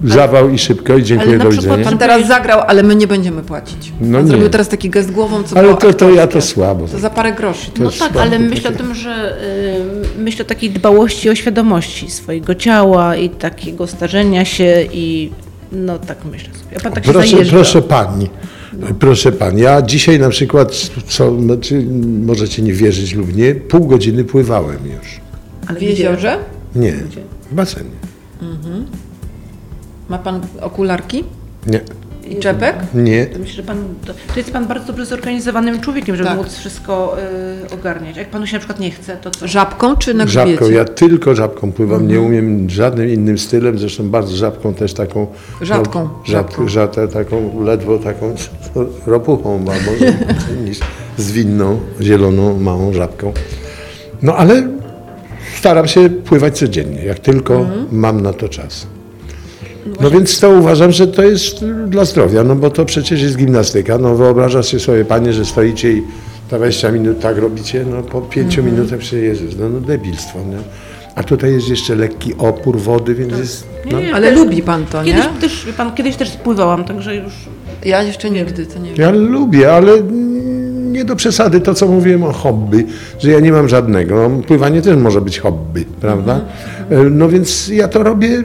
zawał 0.05 0.51
i 0.51 0.59
szybko 0.59 0.97
i 0.97 1.03
dziękuję, 1.03 1.29
ale 1.31 1.39
na 1.39 1.45
do 1.45 1.51
przykład 1.51 1.71
widzenia. 1.79 1.91
Pan 1.91 1.99
teraz 1.99 2.27
zagrał, 2.29 2.61
ale 2.67 2.83
my 2.83 2.95
nie 2.97 3.07
będziemy 3.07 3.43
płacić. 3.43 3.93
No 4.01 4.13
Pan 4.19 4.25
nie. 4.25 4.31
zrobił 4.31 4.49
teraz 4.49 4.69
taki 4.69 4.91
gest 4.91 5.11
głową, 5.13 5.43
co 5.43 5.57
Ale 5.57 5.75
to, 5.77 5.93
to 5.95 6.11
ja 6.11 6.27
to 6.27 6.41
słabo. 6.41 6.89
To 6.89 6.99
za 6.99 7.11
parę 7.11 7.33
groszy. 7.33 7.71
To 7.71 7.83
No 7.83 7.91
tak, 7.91 7.99
słabo 7.99 8.23
ale 8.23 8.39
myślę 8.39 8.71
o 8.71 8.73
tym, 8.73 8.95
że 8.95 9.37
y, 10.17 10.19
myślę 10.23 10.45
o 10.45 10.49
takiej 10.49 10.71
dbałości 10.71 11.31
o 11.31 11.35
świadomości 11.35 12.11
swojego 12.11 12.55
ciała 12.55 13.17
i 13.17 13.31
takiego 13.31 13.87
starzenia 13.87 14.45
się 14.45 14.87
i 14.93 15.31
no 15.73 15.99
tak 15.99 16.25
myślę 16.25 16.55
sobie. 16.55 16.77
A 16.77 16.81
pan 16.81 16.93
tak 16.93 17.07
się 17.07 17.13
Proszę, 17.13 17.29
zajeżdża. 17.29 17.57
proszę 17.57 17.83
pani, 17.83 18.31
proszę 19.01 19.33
pani, 19.33 19.63
ja 19.63 19.83
dzisiaj 19.83 20.19
na 20.19 20.29
przykład, 20.29 20.91
co, 21.09 21.41
znaczy, 21.41 21.87
możecie 22.27 22.63
nie 22.63 22.73
wierzyć 22.73 23.15
lub 23.15 23.37
nie, 23.37 23.55
pół 23.55 23.87
godziny 23.87 24.25
pływałem 24.25 24.79
już. 24.87 25.21
Ale 25.67 25.79
W 25.79 25.83
jeziorze? 25.83 26.39
Nie, 26.77 26.93
w 27.51 27.55
basenie. 27.55 27.91
Ma 30.09 30.18
pan 30.18 30.40
okularki 30.61 31.25
Nie, 31.66 31.81
i 32.31 32.37
czepek? 32.37 32.77
nie. 32.94 33.27
To 33.27 33.38
myślę, 33.38 33.55
że 33.55 33.62
pan, 33.62 33.77
to, 34.07 34.12
to 34.35 34.37
jest 34.40 34.53
pan 34.53 34.66
bardzo 34.66 34.87
dobrze 34.87 35.07
zorganizowanym 35.07 35.81
człowiekiem, 35.81 36.16
żeby 36.16 36.29
Tak. 36.29 36.38
móc 36.38 36.55
wszystko 36.55 37.16
y, 37.71 37.75
ogarniać. 37.75 38.16
Jak 38.16 38.31
panu 38.31 38.47
się 38.47 38.53
na 38.53 38.59
przykład 38.59 38.81
nie 38.81 38.90
chce, 38.90 39.16
to 39.16 39.31
co? 39.31 39.49
Żabką 39.49 39.97
czy 39.97 40.14
na 40.14 40.27
Żabką, 40.27 40.51
grzbiecie? 40.53 40.75
ja 40.75 40.85
tylko 40.85 41.35
żabką 41.35 41.73
pływam, 41.73 42.09
nie 42.09 42.21
umiem 42.21 42.71
żadnym 42.71 43.09
innym 43.09 43.38
stylem, 43.38 43.79
zresztą 43.79 44.11
bardzo 44.11 44.37
żabką 44.37 44.75
też 44.75 44.94
taką... 44.94 45.27
Rzadką, 45.61 46.05
No, 46.05 46.11
rzad, 46.25 46.57
rzadką, 46.66 47.09
taką 47.12 47.64
ledwo 47.64 47.99
taką 47.99 48.35
ropuchą, 49.07 49.57
a 49.57 49.61
może 49.90 50.12
niż 50.64 50.79
zwinną, 51.16 51.81
zieloną, 52.01 52.61
małą 52.61 52.92
żabką. 52.92 53.33
No 54.23 54.37
ale 54.37 54.68
staram 55.59 55.88
się 55.88 56.11
pływać 56.11 56.59
codziennie, 56.59 57.05
jak 57.05 57.18
tylko 57.18 57.66
mam 57.92 58.21
na 58.21 58.33
to 58.33 58.49
czas. 58.49 58.87
No 60.01 60.11
więc 60.11 60.40
to 60.40 60.51
uważam, 60.51 60.92
że 60.92 61.07
to 61.07 61.22
jest 61.22 61.64
dla 61.87 62.05
zdrowia, 62.05 62.44
no 62.44 62.55
bo 62.57 62.70
to 62.70 62.85
przecież 62.85 63.22
jest 63.22 63.37
gimnastyka. 63.37 63.98
No 63.98 64.14
wyobrażasz 64.14 64.68
się 64.70 64.81
sobie, 64.81 65.05
panie, 65.05 65.33
że 65.33 65.44
stoicie 65.44 65.92
i 65.92 66.03
20 66.51 66.90
minut 66.92 67.20
tak 67.20 67.38
robicie, 67.38 67.85
no 67.90 68.03
po 68.03 68.20
5 68.20 68.57
minutach 68.59 69.03
się 69.05 69.16
Jezus, 69.16 69.55
no, 69.59 69.68
no 69.68 69.81
debilstwo, 69.81 70.38
nie? 70.38 70.57
A 71.14 71.22
tutaj 71.22 71.53
jest 71.53 71.68
jeszcze 71.68 71.94
lekki 71.94 72.35
opór 72.38 72.79
wody, 72.79 73.14
więc 73.14 73.38
jest... 73.38 73.66
No, 73.92 74.01
Nie, 74.01 74.14
Ale 74.14 74.29
też- 74.31 74.38
lubi 74.38 74.62
pan 74.62 74.87
to, 74.87 75.05
Kiedyś 75.05 75.24
nie? 75.35 75.40
też, 75.40 75.66
pan, 75.77 75.94
kiedyś 75.94 76.16
też 76.16 76.29
spływałam, 76.31 76.85
także 76.85 77.16
już 77.16 77.33
Ja 77.85 78.03
jeszcze 78.03 78.31
nigdy, 78.31 78.66
to 78.66 78.79
nie 78.79 78.88
wiem. 78.88 78.96
ja 78.98 79.11
lubię, 79.11 79.72
ale 79.72 79.92
nie 80.92 81.05
do 81.05 81.16
przesady 81.16 81.61
to, 81.61 81.74
co 81.74 81.87
mówiłem 81.87 82.24
o 82.24 82.33
hobby, 82.33 82.87
że 83.18 83.31
ja 83.31 83.40
nie 83.40 83.53
mam 83.53 83.68
żadnego. 83.68 84.29
No, 84.29 84.42
pływanie 84.42 84.83
też 84.83 84.96
może 84.96 85.20
być 85.20 85.38
hobby, 85.38 85.85
prawda? 86.01 86.40
E, 86.90 86.96
No 87.05 87.29
więc 87.29 87.68
ja 87.68 87.88
to 87.88 88.03
robię 88.03 88.42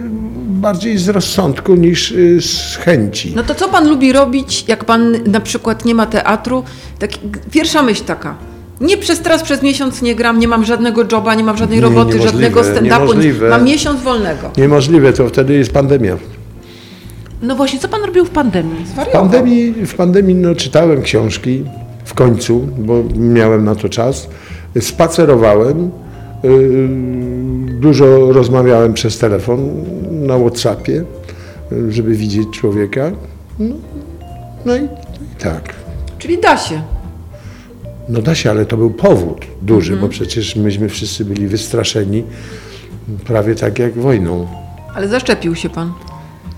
bardziej 0.63 0.97
z 0.97 1.09
rozsądku 1.09 1.75
niż 1.75 2.11
y, 2.11 2.41
z 2.41 2.75
chęci. 2.75 3.33
No 3.35 3.43
to 3.43 3.55
co 3.55 3.69
pan 3.69 3.89
lubi 3.89 4.13
robić, 4.13 4.65
jak 4.67 4.85
pan 4.85 5.15
na 5.25 5.39
przykład 5.39 5.85
nie 5.85 5.95
ma 5.95 6.05
teatru? 6.05 6.63
Tak, 6.99 7.09
pierwsza 7.51 7.81
myśl 7.83 8.03
taka. 8.03 8.35
Nie 8.81 8.97
przez 8.97 9.19
teraz 9.19 9.43
przez 9.43 9.61
miesiąc 9.63 10.01
nie 10.01 10.15
gram, 10.15 10.39
nie 10.39 10.47
mam 10.47 10.65
żadnego 10.65 11.03
joba, 11.11 11.35
nie 11.35 11.43
mam 11.43 11.57
żadnej 11.57 11.79
Nie, 11.79 11.85
roboty, 11.85 12.21
żadnego 12.21 12.61
stand-upu. 12.61 12.83
niemożliwe. 12.83 13.49
Mam 13.49 13.63
miesiąc 13.63 14.01
wolnego. 14.01 14.51
Niemożliwe, 14.57 15.13
to 15.13 15.27
wtedy 15.29 15.53
jest 15.53 15.71
pandemia. 15.73 16.17
No 17.41 17.55
właśnie, 17.55 17.79
co 17.79 17.87
pan 17.87 18.03
robił 18.03 18.25
w 18.25 18.29
pandemii? 18.29 18.85
W 18.85 19.11
pandemii, 19.11 19.73
w 19.85 19.95
pandemii 19.95 20.35
no, 20.35 20.55
czytałem 20.55 21.01
książki 21.01 21.63
w 22.05 22.13
końcu, 22.13 22.67
bo 22.77 23.03
miałem 23.15 23.65
na 23.65 23.75
to 23.75 23.89
czas. 23.89 24.27
Spacerowałem, 24.79 25.91
dużo 27.79 28.31
rozmawiałem 28.31 28.93
przez 28.93 29.17
telefon 29.17 29.83
na 30.11 30.37
Whatsappie, 30.37 31.03
yy, 31.71 31.91
żeby 31.91 32.15
widzieć 32.15 32.47
człowieka. 32.51 33.11
No, 33.59 33.75
no 34.65 34.75
i, 34.75 34.83
i 34.83 35.35
tak. 35.39 35.73
Czyli 36.17 36.37
da 36.37 36.57
się. 36.57 36.81
No 38.09 38.21
da 38.21 38.35
się, 38.35 38.49
ale 38.49 38.65
to 38.65 38.77
był 38.77 38.91
powód 38.91 39.45
duży, 39.61 39.97
bo 39.97 40.09
przecież 40.09 40.55
myśmy 40.55 40.89
wszyscy 40.89 41.25
byli 41.25 41.47
wystraszeni, 41.47 42.23
prawie 43.25 43.55
tak 43.55 43.79
jak 43.79 43.93
wojną. 43.93 44.47
Ale 44.95 45.07
zaszczepił 45.07 45.55
się 45.55 45.69
pan. 45.69 45.93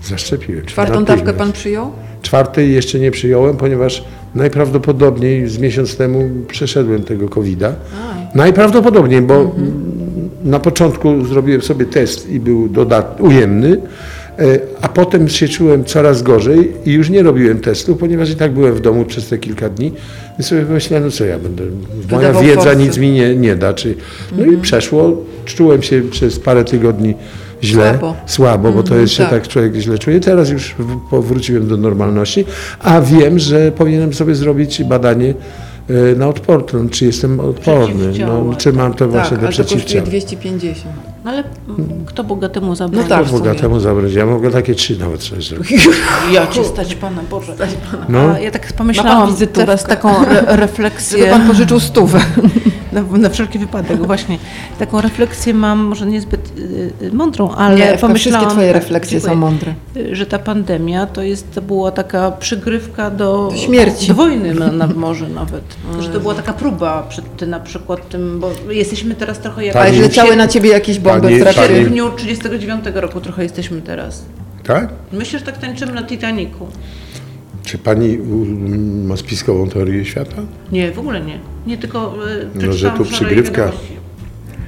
Zaszczepiłem. 0.04 0.66
Czwartą 0.66 1.04
dawkę 1.04 1.32
pan 1.32 1.52
przyjął? 1.52 1.92
Czwartej 2.22 2.72
jeszcze 2.72 2.98
nie 2.98 3.10
przyjąłem, 3.10 3.56
ponieważ 3.56 4.04
najprawdopodobniej 4.34 5.48
z 5.48 5.58
miesiąc 5.58 5.96
temu 5.96 6.30
przeszedłem 6.48 7.02
tego 7.02 7.28
COVID-a. 7.28 7.72
Najprawdopodobniej, 8.34 9.22
bo 9.22 9.34
mm, 9.34 9.50
na 10.44 10.60
początku 10.60 11.24
zrobiłem 11.24 11.62
sobie 11.62 11.84
test 11.86 12.30
i 12.30 12.40
był 12.40 12.68
dodat- 12.68 13.20
ujemny, 13.20 13.80
e, 14.38 14.58
a 14.82 14.88
potem 14.88 15.28
się 15.28 15.48
czułem 15.48 15.84
coraz 15.84 16.22
gorzej 16.22 16.72
i 16.84 16.92
już 16.92 17.10
nie 17.10 17.22
robiłem 17.22 17.60
testu, 17.60 17.96
ponieważ 17.96 18.30
i 18.30 18.36
tak 18.36 18.52
byłem 18.52 18.74
w 18.74 18.80
domu 18.80 19.04
przez 19.04 19.28
te 19.28 19.38
kilka 19.38 19.68
dni. 19.68 19.92
I 20.38 20.42
sobie 20.42 20.62
myślałem, 20.64 21.04
no 21.04 21.10
co 21.10 21.24
ja 21.24 21.38
będę, 21.38 21.64
moja 22.10 22.32
wiedza 22.32 22.60
forsy. 22.62 22.76
nic 22.76 22.98
mi 22.98 23.10
nie, 23.10 23.36
nie 23.36 23.56
da. 23.56 23.74
Czy, 23.74 23.94
no 24.38 24.44
i 24.44 24.56
przeszło, 24.56 25.22
czułem 25.44 25.82
się 25.82 26.02
przez 26.10 26.38
parę 26.38 26.64
tygodni 26.64 27.14
źle, 27.62 27.90
Słabo. 27.98 28.16
słabo 28.26 28.72
bo 28.72 28.82
to 28.82 28.96
jest 28.96 29.12
się 29.12 29.22
tak. 29.22 29.30
tak 29.30 29.48
człowiek 29.48 29.74
źle 29.74 29.98
czuje. 29.98 30.20
Teraz 30.20 30.50
już 30.50 30.74
powróciłem 31.10 31.68
do 31.68 31.76
normalności, 31.76 32.44
a 32.78 33.00
wiem, 33.00 33.38
że 33.38 33.72
powinienem 33.72 34.14
sobie 34.14 34.34
zrobić 34.34 34.84
badanie 34.84 35.34
na 36.16 36.28
odporność, 36.28 36.98
czy 36.98 37.04
jestem 37.04 37.40
odporny, 37.40 38.12
no, 38.18 38.54
czy 38.58 38.72
mam 38.72 38.94
to 38.94 39.08
właśnie 39.08 39.36
tak, 39.36 39.40
to 39.40 39.46
kosztuje 39.46 39.66
przeciwciała. 39.66 40.06
250. 40.06 40.94
No 41.24 41.30
ale 41.30 41.44
kto 42.06 42.24
bogatemu 42.24 42.74
zabrał? 42.74 43.02
No 43.02 43.08
tak. 43.08 43.26
sumie. 43.26 43.38
Bogatemu 43.38 43.80
zabrać, 43.80 44.12
ja 44.12 44.26
mogę 44.26 44.50
takie 44.50 44.74
trzy 44.74 44.98
nawet 44.98 45.22
sobie 45.22 45.42
zrobić. 45.42 45.88
Ja 46.32 46.46
cię 46.46 46.64
stać 46.64 46.94
pana, 46.94 47.22
Boże. 47.30 47.54
No. 48.08 48.30
A 48.34 48.38
ja 48.38 48.50
tak 48.50 48.72
pomyślałam 48.72 49.36
teraz 49.52 49.84
taką 49.84 50.26
re 50.26 50.56
refleksję. 50.56 51.18
Żeby 51.18 51.30
pan 51.30 51.46
pożyczył 51.46 51.80
stówę. 51.80 52.20
Na, 52.96 53.18
na 53.18 53.28
wszelki 53.28 53.58
wypadek, 53.58 54.06
właśnie. 54.06 54.38
Taką 54.78 55.00
refleksję 55.00 55.54
mam, 55.54 55.78
może 55.78 56.06
niezbyt 56.06 56.52
y, 56.58 56.92
y, 57.06 57.12
mądrą, 57.12 57.50
ale 57.50 57.76
Nie, 57.76 57.98
pomyślałam... 58.00 58.16
wszystkie 58.18 58.46
twoje 58.46 58.72
tak, 58.72 58.82
refleksje 58.82 59.20
są 59.20 59.34
mądre. 59.34 59.74
y, 59.96 60.16
Że 60.16 60.26
ta 60.26 60.38
pandemia 60.38 61.06
to 61.06 61.22
jest, 61.22 61.54
to 61.54 61.62
była 61.62 61.90
taka 61.90 62.30
przygrywka 62.30 63.10
do... 63.10 63.48
Do 63.52 63.56
śmierci. 63.56 64.08
Do 64.08 64.14
wojny 64.14 64.54
na, 64.54 64.72
na, 64.72 64.86
może 64.86 65.28
nawet. 65.28 65.62
Że 66.00 66.08
to 66.08 66.20
była 66.20 66.34
taka 66.34 66.52
próba 66.52 67.02
przed 67.08 67.36
tym, 67.36 67.50
na 67.50 67.60
przykład 67.60 68.08
tym, 68.08 68.40
bo 68.40 68.50
jesteśmy 68.70 69.14
teraz 69.14 69.38
trochę 69.38 69.64
jak... 69.66 69.76
A 69.76 69.78
Pani- 69.78 69.96
jak 69.96 70.02
leciały 70.06 70.36
na 70.36 70.48
ciebie 70.48 70.70
jakieś 70.70 70.98
bomby 70.98 71.20
Pani- 71.20 71.34
w 71.36 71.38
W 71.38 71.42
trakcie... 71.42 71.60
pani- 71.62 71.74
sierpniu 71.76 72.10
39 72.16 72.84
roku 72.94 73.20
trochę 73.20 73.42
jesteśmy 73.42 73.82
teraz. 73.82 74.22
Tak? 74.64 74.88
Myślę, 75.12 75.38
że 75.38 75.44
tak 75.44 75.58
tańczymy 75.58 75.92
na 75.92 76.02
Titanicu. 76.02 76.66
Czy 77.66 77.78
pani 77.78 78.18
ma 79.06 79.16
spiskową 79.16 79.68
teorię 79.68 80.04
świata? 80.04 80.36
Nie, 80.72 80.92
w 80.92 80.98
ogóle 80.98 81.20
nie. 81.20 81.38
Nie 81.66 81.78
tylko 81.78 82.14
y, 82.28 82.66
No, 82.66 82.72
że 82.72 82.90
tu 82.90 83.04
przygrywka. 83.04 83.72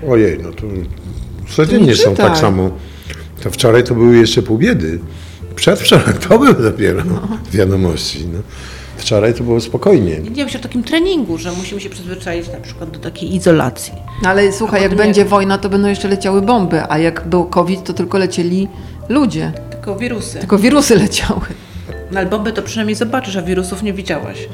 Ojej, 0.09 0.39
no 0.43 0.53
to 0.53 0.63
codziennie 1.49 1.97
są 1.97 2.11
czytaj. 2.11 2.27
tak 2.27 2.39
samo. 2.39 2.71
To 3.43 3.51
wczoraj 3.51 3.85
to 3.85 3.95
były 3.95 4.17
jeszcze 4.17 4.43
pół 4.43 4.59
biedy. 4.59 4.99
Przedwczoraj 5.55 6.15
to 6.29 6.39
były 6.39 6.55
dopiero 6.55 7.03
wiadomości. 7.53 8.27
No. 8.33 8.39
Wczoraj 8.97 9.35
to 9.35 9.45
było 9.45 9.61
spokojnie. 9.61 10.21
Nie 10.37 10.45
myślę 10.45 10.61
o 10.61 10.63
takim 10.63 10.83
treningu, 10.83 11.39
że 11.39 11.53
musimy 11.53 11.81
się 11.81 11.91
przyzwyczaić 11.91 12.49
na 12.49 12.61
przykład 12.61 12.91
do 12.91 12.99
takiej 12.99 13.35
izolacji. 13.35 13.93
No 14.23 14.29
ale 14.29 14.53
słuchaj, 14.53 14.83
jak 14.83 14.95
będzie 14.97 15.25
wojna, 15.25 15.59
to 15.59 15.69
będą 15.69 15.89
jeszcze 15.89 16.09
leciały 16.09 16.43
bomby, 16.43 16.83
a 16.89 16.99
jak 16.99 17.29
był 17.29 17.45
COVID, 17.45 17.85
to 17.85 17.93
tylko 17.93 18.19
lecieli 18.19 18.69
ludzie. 19.09 19.53
Tylko 19.71 19.97
wirusy. 19.97 20.39
Tylko 20.39 20.59
wirusy 20.59 20.95
leciały. 20.97 21.41
No 22.13 22.21
ale 22.21 22.29
bomby 22.29 22.53
to 22.53 22.63
przynajmniej 22.63 22.95
zobaczysz, 22.95 23.37
a 23.37 23.43
wirusów 23.43 23.83
nie 23.83 23.93
widziałaś. 23.93 24.49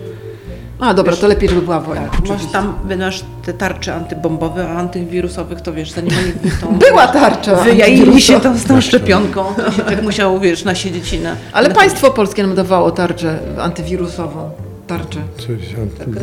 A 0.78 0.94
dobra, 0.94 1.16
to 1.16 1.28
lepiej, 1.28 1.48
żeby 1.48 1.62
była 1.62 1.80
wojna. 1.80 2.08
Tak, 2.08 2.28
masz 2.28 2.46
tam 2.52 2.74
masz 2.98 3.24
te 3.44 3.52
tarcze 3.52 3.94
antybombowe, 3.94 4.68
a 4.68 4.72
antywirusowych 4.78 5.60
to 5.60 5.72
wiesz, 5.72 5.90
zanim 5.90 6.10
oni 6.18 6.50
tą... 6.60 6.78
Była 6.88 7.06
tarcza 7.06 7.56
Wyjaili 7.56 8.22
się 8.22 8.40
tą, 8.40 8.58
z 8.58 8.64
tą 8.64 8.80
szczepionką. 8.80 9.44
To 9.56 9.72
się 9.72 9.82
tak 9.82 10.02
musiało, 10.02 10.40
wiesz, 10.40 10.64
nasiedzieć 10.64 11.12
i 11.12 11.18
na... 11.18 11.36
Ale 11.52 11.68
na 11.68 11.74
państwo 11.74 12.10
polskie 12.10 12.42
nam 12.42 12.54
dawało 12.54 12.90
tarczę 12.90 13.38
antywirusową. 13.58 14.50
Tarczę. 14.86 15.18
Coś, 15.36 15.58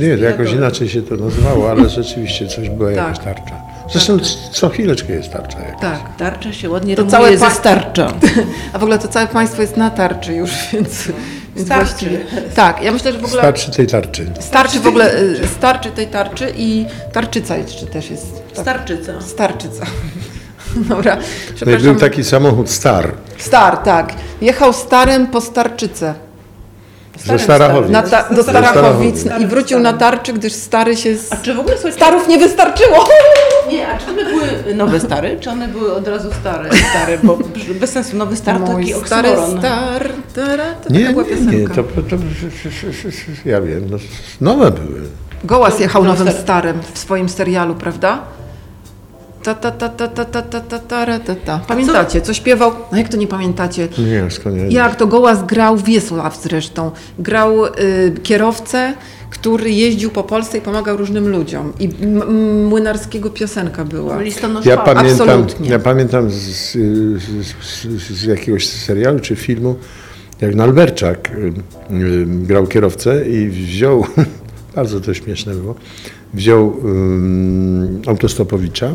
nie, 0.01 0.17
to 0.17 0.23
jakoś 0.23 0.51
inaczej 0.53 0.89
się 0.89 1.01
to 1.01 1.15
nazywało, 1.15 1.71
ale 1.71 1.89
rzeczywiście 1.89 2.47
coś 2.47 2.69
była 2.69 2.91
jakaś 2.91 3.17
Tak. 3.19 3.25
tarcza. 3.25 3.70
Zresztą 3.91 4.17
co 4.51 4.69
chwileczkę 4.69 5.13
jest 5.13 5.31
tarcza 5.33 5.59
jakaś. 5.59 5.81
Tak. 5.81 6.15
Tarcza 6.17 6.53
się 6.53 6.69
ładnie 6.69 6.95
To 6.95 7.03
to 7.03 7.11
całe 7.11 7.37
pa- 7.37 7.49
starcza. 7.49 8.13
A 8.73 8.79
w 8.79 8.83
ogóle 8.83 8.99
to 8.99 9.07
całe 9.07 9.27
państwo 9.27 9.61
jest 9.61 9.77
na 9.77 9.89
tarczy 9.89 10.33
już, 10.33 10.51
więc, 10.73 10.93
Starczy. 11.55 11.65
właściwie. 11.85 12.19
Tak, 12.55 12.83
ja 12.83 12.91
myślę, 12.91 13.11
że 13.13 13.19
w 13.19 13.25
ogóle 13.25 13.41
Starczy 13.41 13.71
tej 13.71 13.87
tarczy. 13.87 14.31
starczy 14.39 14.79
w 14.79 14.87
ogóle, 14.87 15.19
y, 15.19 15.47
starczy 15.57 15.91
tej 15.91 16.07
tarczy 16.07 16.53
i 16.57 16.85
tarczyca 17.13 17.57
jeszcze 17.57 17.85
też 17.87 18.09
jest. 18.11 18.41
Tak. 18.53 18.61
Starczyca. 18.61 19.21
Starczyca. 19.21 19.85
Dobra, 20.89 21.15
No 21.15 21.21
przepraszam. 21.55 21.81
był 21.83 21.95
taki 21.95 22.23
samochód 22.23 22.69
Star. 22.69 23.11
Star, 23.37 23.77
tak. 23.77 24.13
Jechał 24.41 24.73
starym 24.73 25.27
po 25.27 25.41
starczycę. 25.41 26.13
Ze 27.25 27.39
Starachowic. 27.39 27.91
Na 27.91 28.03
ta, 28.03 28.23
do 28.35 28.43
Starachowic 28.43 29.25
i 29.39 29.47
wrócił 29.47 29.79
na 29.79 29.93
tarczy, 29.93 30.33
gdyż 30.33 30.53
stary 30.53 30.97
się... 30.97 31.15
Z... 31.17 31.33
A 31.33 31.37
czy 31.37 31.53
w 31.53 31.59
ogóle 31.59 31.75
słuchajcie, 31.75 31.97
Starów 31.97 32.27
nie 32.27 32.37
wystarczyło! 32.37 33.07
Nie, 33.71 33.87
a 33.87 33.97
czy 33.97 34.09
one 34.09 34.23
były 34.25 34.75
nowe 34.75 34.99
stare, 34.99 35.39
czy 35.39 35.49
one 35.49 35.67
były 35.67 35.93
od 35.93 36.07
razu 36.07 36.29
stare, 36.41 36.69
stare, 36.89 37.17
bo 37.23 37.37
bez 37.79 37.91
sensu. 37.91 38.17
Nowy 38.17 38.35
star 38.35 38.59
to 38.59 38.67
taki 38.67 38.93
stary 39.05 39.29
star, 39.59 40.09
tara, 40.35 40.73
to 40.73 40.93
Nie, 40.93 40.99
taka 40.99 41.11
była 41.13 41.23
nie, 41.51 41.57
nie, 41.57 41.67
to, 41.67 41.75
to, 41.75 41.83
to 41.83 42.15
ja 43.45 43.61
wiem, 43.61 43.87
no, 43.89 43.97
nowe 44.41 44.71
były. 44.71 45.01
Gołas 45.43 45.79
jechał 45.79 46.03
nowym 46.03 46.27
Star- 46.27 46.41
starym 46.41 46.79
w 46.93 46.99
swoim 46.99 47.29
serialu, 47.29 47.75
prawda? 47.75 48.19
Ta, 49.43 49.55
ta, 49.55 49.71
ta, 49.71 49.89
ta, 49.89 50.07
ta, 50.07 50.25
ta, 50.25 50.41
ta, 50.41 50.61
ta, 50.61 50.79
ta, 50.79 51.19
ta, 51.19 51.35
ta. 51.35 51.59
Pamiętacie, 51.67 52.21
co 52.21 52.33
śpiewał? 52.33 52.71
No 52.91 52.97
jak 52.97 53.09
to 53.09 53.17
nie 53.17 53.27
pamiętacie? 53.27 53.87
Nie, 53.97 54.31
skąd 54.31 54.57
ja 54.57 54.65
Jak 54.65 54.95
to 54.95 55.07
Gołas 55.07 55.45
grał, 55.45 55.77
Wiesław 55.77 56.41
zresztą, 56.43 56.91
grał 57.19 57.65
y, 57.65 57.69
kierowcę, 58.23 58.93
który 59.29 59.71
jeździł 59.71 60.09
po 60.09 60.23
Polsce 60.23 60.57
i 60.57 60.61
pomagał 60.61 60.97
różnym 60.97 61.27
ludziom. 61.29 61.73
I 61.79 61.85
m- 61.85 62.21
m- 62.21 62.65
Młynarskiego 62.65 63.29
piosenka 63.29 63.85
była. 63.85 64.21
Listonosz 64.21 64.65
Ja 64.65 64.77
pamiętam, 64.77 65.29
Absolutnie. 65.29 65.69
ja 65.69 65.79
pamiętam 65.79 66.29
z, 66.31 66.35
z, 66.35 66.75
z, 67.61 67.87
z 68.09 68.23
jakiegoś 68.23 68.67
serialu 68.67 69.19
czy 69.19 69.35
filmu, 69.35 69.75
jak 70.41 70.55
Nalberczak 70.55 71.31
y, 71.31 71.53
y, 71.95 72.25
grał 72.27 72.67
kierowcę 72.67 73.29
i 73.29 73.47
wziął, 73.49 74.05
bardzo 74.75 75.01
to 75.01 75.13
śmieszne 75.13 75.53
było, 75.55 75.75
wziął 76.33 76.77
ym, 76.85 78.01
autostopowicza, 78.07 78.89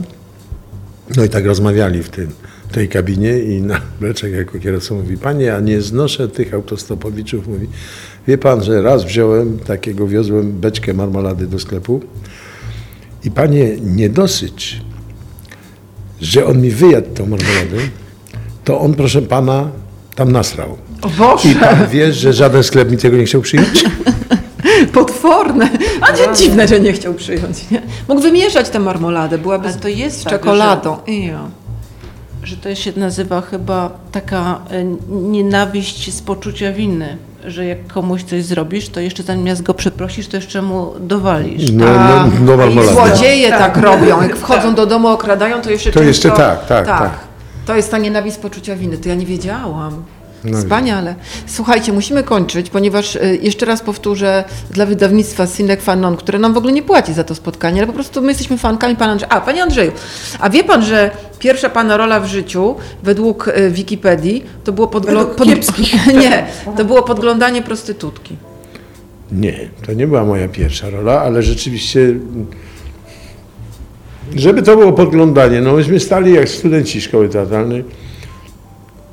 no 1.17 1.25
i 1.25 1.29
tak 1.29 1.47
rozmawiali 1.47 2.03
w 2.03 2.09
tym, 2.09 2.31
w 2.69 2.75
tej 2.75 2.89
kabinie 2.89 3.39
i 3.39 3.63
Nalberczak 4.01 4.33
jako 4.33 4.59
kierowca 4.59 4.95
mówi, 4.95 5.17
panie, 5.17 5.45
ja 5.45 5.61
nie 5.61 5.81
znoszę 5.81 6.29
tych 6.29 6.55
autostopowiczów, 6.55 7.49
mówi, 7.49 7.69
wie 8.29 8.39
pan, 8.39 8.65
że 8.65 8.83
raz 8.83 9.05
wziąłem 9.05 9.59
takiego, 9.59 10.09
wiozłem 10.09 10.53
beczkę 10.53 10.95
marmolady 10.95 11.47
do 11.47 11.59
sklepu 11.59 12.01
i 13.25 13.31
panie, 13.31 13.77
nie 13.81 14.11
dosyć, 14.11 14.81
że 16.21 16.47
on 16.47 16.61
mi 16.61 16.71
wyjadł 16.71 17.09
tą 17.15 17.27
marmoladę, 17.27 17.77
to 18.65 18.81
on, 18.81 18.95
proszę 18.95 19.23
pana, 19.23 19.71
tam 20.15 20.33
nasrał. 20.33 20.77
O 21.03 21.09
Boże, 21.09 21.49
I 21.49 21.55
pan 21.55 21.89
wie, 21.89 22.13
że 22.13 22.33
żaden 22.33 22.63
sklep 22.63 22.91
mi 22.91 22.97
tego 22.97 23.17
nie 23.17 23.25
chciał 23.25 23.43
przyjąć? 23.43 23.85
potworne. 24.93 25.69
A 26.01 26.11
nie 26.13 26.35
dziwne, 26.37 26.69
że 26.69 26.81
nie 26.81 26.93
chciał 26.93 27.15
przyjąć. 27.15 27.71
Nie? 27.71 27.83
Mógł 28.09 28.21
wymieszać 28.21 28.69
tę 28.69 28.79
marmoladę, 28.79 29.39
byłaby 29.39 29.69
Ale 29.69 29.77
to 29.77 29.89
jest 29.89 30.21
z 30.21 30.25
tak, 30.25 30.33
czekoladą. 30.33 30.97
Ijo. 31.07 31.39
Że 32.43 32.57
to 32.57 32.75
się 32.75 32.93
nazywa 32.97 33.41
chyba 33.41 33.91
taka 34.13 34.59
e, 34.71 34.85
nienawiść 35.11 36.15
z 36.15 36.21
poczucia 36.23 36.73
winy, 36.73 37.17
że 37.45 37.65
jak 37.67 37.87
komuś 37.87 38.23
coś 38.23 38.45
zrobisz, 38.45 38.89
to 38.89 39.01
jeszcze 39.01 39.23
zamiast 39.23 39.63
go 39.63 39.75
przeprosisz, 39.75 40.29
to 40.29 40.37
jeszcze 40.37 40.63
mu 40.63 40.93
dowalisz. 41.01 41.71
No, 41.73 41.85
no, 41.87 42.27
no 42.41 42.55
I 42.55 42.57
marmolada. 42.57 42.93
złodzieje 42.93 43.51
tak, 43.51 43.75
Tak. 43.75 43.85
robią. 43.85 44.23
Jak 44.23 44.37
wchodzą 44.37 44.75
do 44.75 44.87
domu, 44.87 45.09
okradają, 45.09 45.61
to 45.63 45.71
jeszcze 45.71 45.91
To 45.91 46.01
często... 46.01 46.09
jeszcze 46.09 46.31
tak, 46.31 46.67
tak, 46.67 46.87
tak. 46.87 47.11
To 47.67 47.77
jest 47.77 47.91
ta 47.91 47.99
nienawiść 47.99 48.37
z 48.37 48.39
poczucia 48.39 48.77
winy. 48.77 48.99
To 48.99 49.09
ja 49.09 49.15
nie 49.15 49.27
wiedziałam. 49.27 50.03
No 50.45 50.59
Wspaniale. 50.59 51.15
Słuchajcie, 51.47 51.93
musimy 51.93 52.23
kończyć, 52.23 52.71
ponieważ 52.71 53.17
y, 53.17 53.39
jeszcze 53.43 53.67
raz 53.67 53.83
powtórzę 53.83 54.45
dla 54.71 54.87
wydawnictwa 54.87 55.47
Sine 55.47 55.77
Qua 55.77 55.97
Non, 55.97 56.17
które 56.17 56.39
nam 56.39 56.55
w 56.55 56.57
ogóle 56.57 56.73
nie 56.73 56.83
płaci 56.83 57.13
za 57.13 57.25
to 57.25 57.35
spotkanie, 57.35 57.79
ale 57.81 57.87
po 57.87 57.93
prostu 57.93 58.23
my 58.23 58.29
jesteśmy 58.29 58.59
fankami 58.59 58.97
pana 58.97 59.13
Andrzeja. 59.13 59.31
A, 59.33 59.41
panie 59.41 59.63
Andrzeju, 59.63 59.93
a 60.41 60.51
wie 60.51 60.65
pan, 60.65 60.83
że 60.83 61.11
pierwsza 61.39 61.69
pana 61.71 61.97
rola 61.97 62.21
w 62.21 62.27
życiu 62.27 62.75
według 63.03 63.49
y, 63.49 63.71
Wikipedii 63.71 64.45
to 64.65 64.73
było 64.73 64.87
podglo- 64.87 65.45
kiepskich. 65.45 66.07
Nie, 66.23 66.47
to 66.77 66.85
było 66.85 67.03
podglądanie 67.03 67.63
prostytutki. 67.63 68.37
Nie, 69.33 69.69
to 69.87 69.93
nie 69.93 70.07
była 70.07 70.25
moja 70.25 70.49
pierwsza 70.49 70.91
rola, 70.91 71.21
ale 71.21 71.43
rzeczywiście, 71.43 72.15
żeby 74.37 74.63
to 74.63 74.77
było 74.77 74.93
podglądanie, 74.93 75.61
no 75.61 75.73
myśmy 75.73 76.01
stali 76.01 76.35
jak 76.35 76.49
studenci 76.49 77.01
szkoły 77.01 77.29
teatralnej 77.29 77.85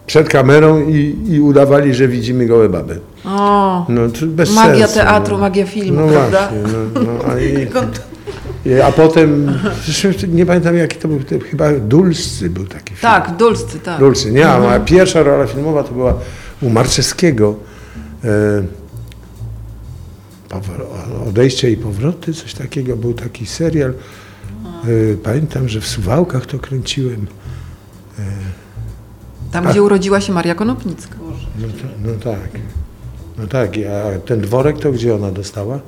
przed 0.08 0.30
kamerą 0.30 0.90
i, 0.90 1.16
i 1.30 1.42
udawali, 1.42 1.94
że 1.94 2.08
widzimy 2.08 2.46
gołe 2.46 2.70
baby. 2.70 3.00
O, 3.26 3.86
No, 3.90 4.02
bez 4.28 4.56
magia 4.56 4.88
sensu, 4.88 4.94
teatru, 4.96 5.34
no. 5.36 5.42
magia 5.42 5.66
filmu, 5.66 6.02
No 6.02 6.08
prawda? 6.08 6.50
właśnie, 6.50 6.58
no, 6.94 7.02
no, 7.02 7.34
a, 7.34 7.40
i, 7.40 7.68
a 8.88 8.92
potem, 8.92 9.60
nie 10.28 10.46
pamiętam 10.46 10.78
jaki 10.78 10.98
to 10.98 11.08
był, 11.08 11.20
to 11.20 11.36
chyba 11.52 11.72
Dulscy 11.74 12.50
był 12.50 12.66
taki 12.66 12.90
film. 12.96 13.00
Tak, 13.02 13.36
Dulscy, 13.38 13.80
tak. 13.80 14.00
Dulcy, 14.00 14.32
nie, 14.32 14.50
a 14.50 14.60
moja 14.60 14.80
pierwsza 14.80 15.24
rola 15.24 15.48
filmowa 15.48 15.84
to 15.84 15.94
była 15.94 16.14
u 16.62 16.70
Marczewskiego. 16.70 17.56
E, 18.24 18.30
odejście 21.30 21.72
i 21.72 21.78
powroty, 21.78 22.34
coś 22.34 22.54
takiego, 22.54 22.98
był 22.98 23.14
taki 23.14 23.46
serial. 23.46 23.90
E, 23.94 24.88
pamiętam, 25.24 25.70
że 25.70 25.82
w 25.82 25.88
Suwałkach 25.88 26.46
to 26.46 26.60
kręciłem. 26.60 27.28
Tam, 29.54 29.66
gdzie 29.66 29.84
urodziła 29.84 30.22
się 30.22 30.34
Maria 30.34 30.56
Konopnicka. 30.56 31.16
No, 31.60 31.68
no 32.06 32.12
tak. 32.24 32.50
No 33.38 33.48
tak, 33.48 33.70
a 33.70 34.20
ten 34.28 34.42
dworek 34.42 34.80
to 34.80 34.92
gdzie 34.92 35.16
ona 35.16 35.32
dostała? 35.32 35.80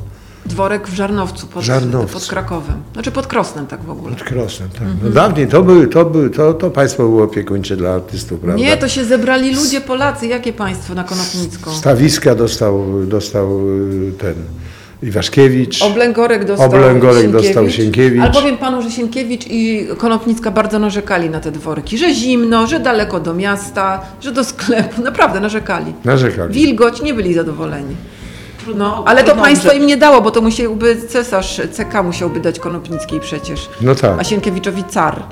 Dworek 0.45 0.87
w 0.87 0.93
Żarnowcu 0.93 1.47
pod, 1.47 1.63
Żarnowcu. 1.63 2.13
pod 2.13 2.27
Krakowem. 2.27 2.83
Znaczy 2.93 3.11
pod 3.11 3.27
Krosnem 3.27 3.67
tak 3.67 3.83
w 3.83 3.89
ogóle. 3.89 4.15
Pod 4.15 4.23
Krosnem, 4.23 4.69
tak. 4.69 4.87
No 5.03 5.09
dawniej 5.09 5.47
to 5.47 5.63
były, 5.63 5.87
to, 5.87 6.05
były, 6.05 6.29
to, 6.29 6.53
to 6.53 6.69
państwo 6.69 7.03
było 7.03 7.23
opiekuńcze 7.23 7.77
dla 7.77 7.93
artystów, 7.93 8.39
prawda? 8.39 8.57
Nie, 8.61 8.77
to 8.77 8.87
się 8.87 9.05
zebrali 9.05 9.55
ludzie 9.55 9.81
Polacy. 9.81 10.27
Jakie 10.27 10.53
państwo 10.53 10.93
na 10.95 11.03
Konopnicką? 11.03 11.71
Stawiska 11.73 12.35
dostał, 12.35 13.05
dostał 13.05 13.69
y, 13.69 14.13
ten 14.17 14.35
Iwaszkiewicz. 15.05 15.81
Oblęgorek 15.81 16.45
dostał 16.45 16.67
Oblęgorek 16.67 17.21
Sienkiewicz. 17.21 17.45
dostał 17.47 17.69
Sienkiewicz. 17.69 18.21
Ale 18.21 18.31
powiem 18.33 18.57
panu, 18.57 18.81
że 18.81 18.91
Sienkiewicz 18.91 19.45
i 19.49 19.87
Konopnicka 19.97 20.51
bardzo 20.51 20.79
narzekali 20.79 21.29
na 21.29 21.39
te 21.39 21.51
dworki. 21.51 21.97
Że 21.97 22.13
zimno, 22.13 22.67
że 22.67 22.79
daleko 22.79 23.19
do 23.19 23.33
miasta, 23.33 24.01
że 24.21 24.31
do 24.31 24.43
sklepu. 24.43 25.01
Naprawdę 25.01 25.39
narzekali. 25.39 25.93
Narzekali. 26.05 26.53
Wilgoć, 26.53 27.01
nie 27.01 27.13
byli 27.13 27.33
zadowoleni. 27.33 27.95
No, 28.75 29.03
ale 29.07 29.23
to 29.23 29.35
państwo 29.35 29.71
im 29.71 29.85
nie 29.87 29.97
dało, 29.97 30.21
bo 30.21 30.31
to 30.31 30.41
musiałby 30.41 30.95
cesarz 31.09 31.61
CK 31.71 32.03
musiałby 32.03 32.39
dać 32.39 32.59
Konopnickiej 32.59 33.19
przecież. 33.19 33.69
No 33.81 33.95
tak. 33.95 34.19
A 34.19 34.23
Sienkiewiczowi 34.23 34.83
car. 34.83 35.23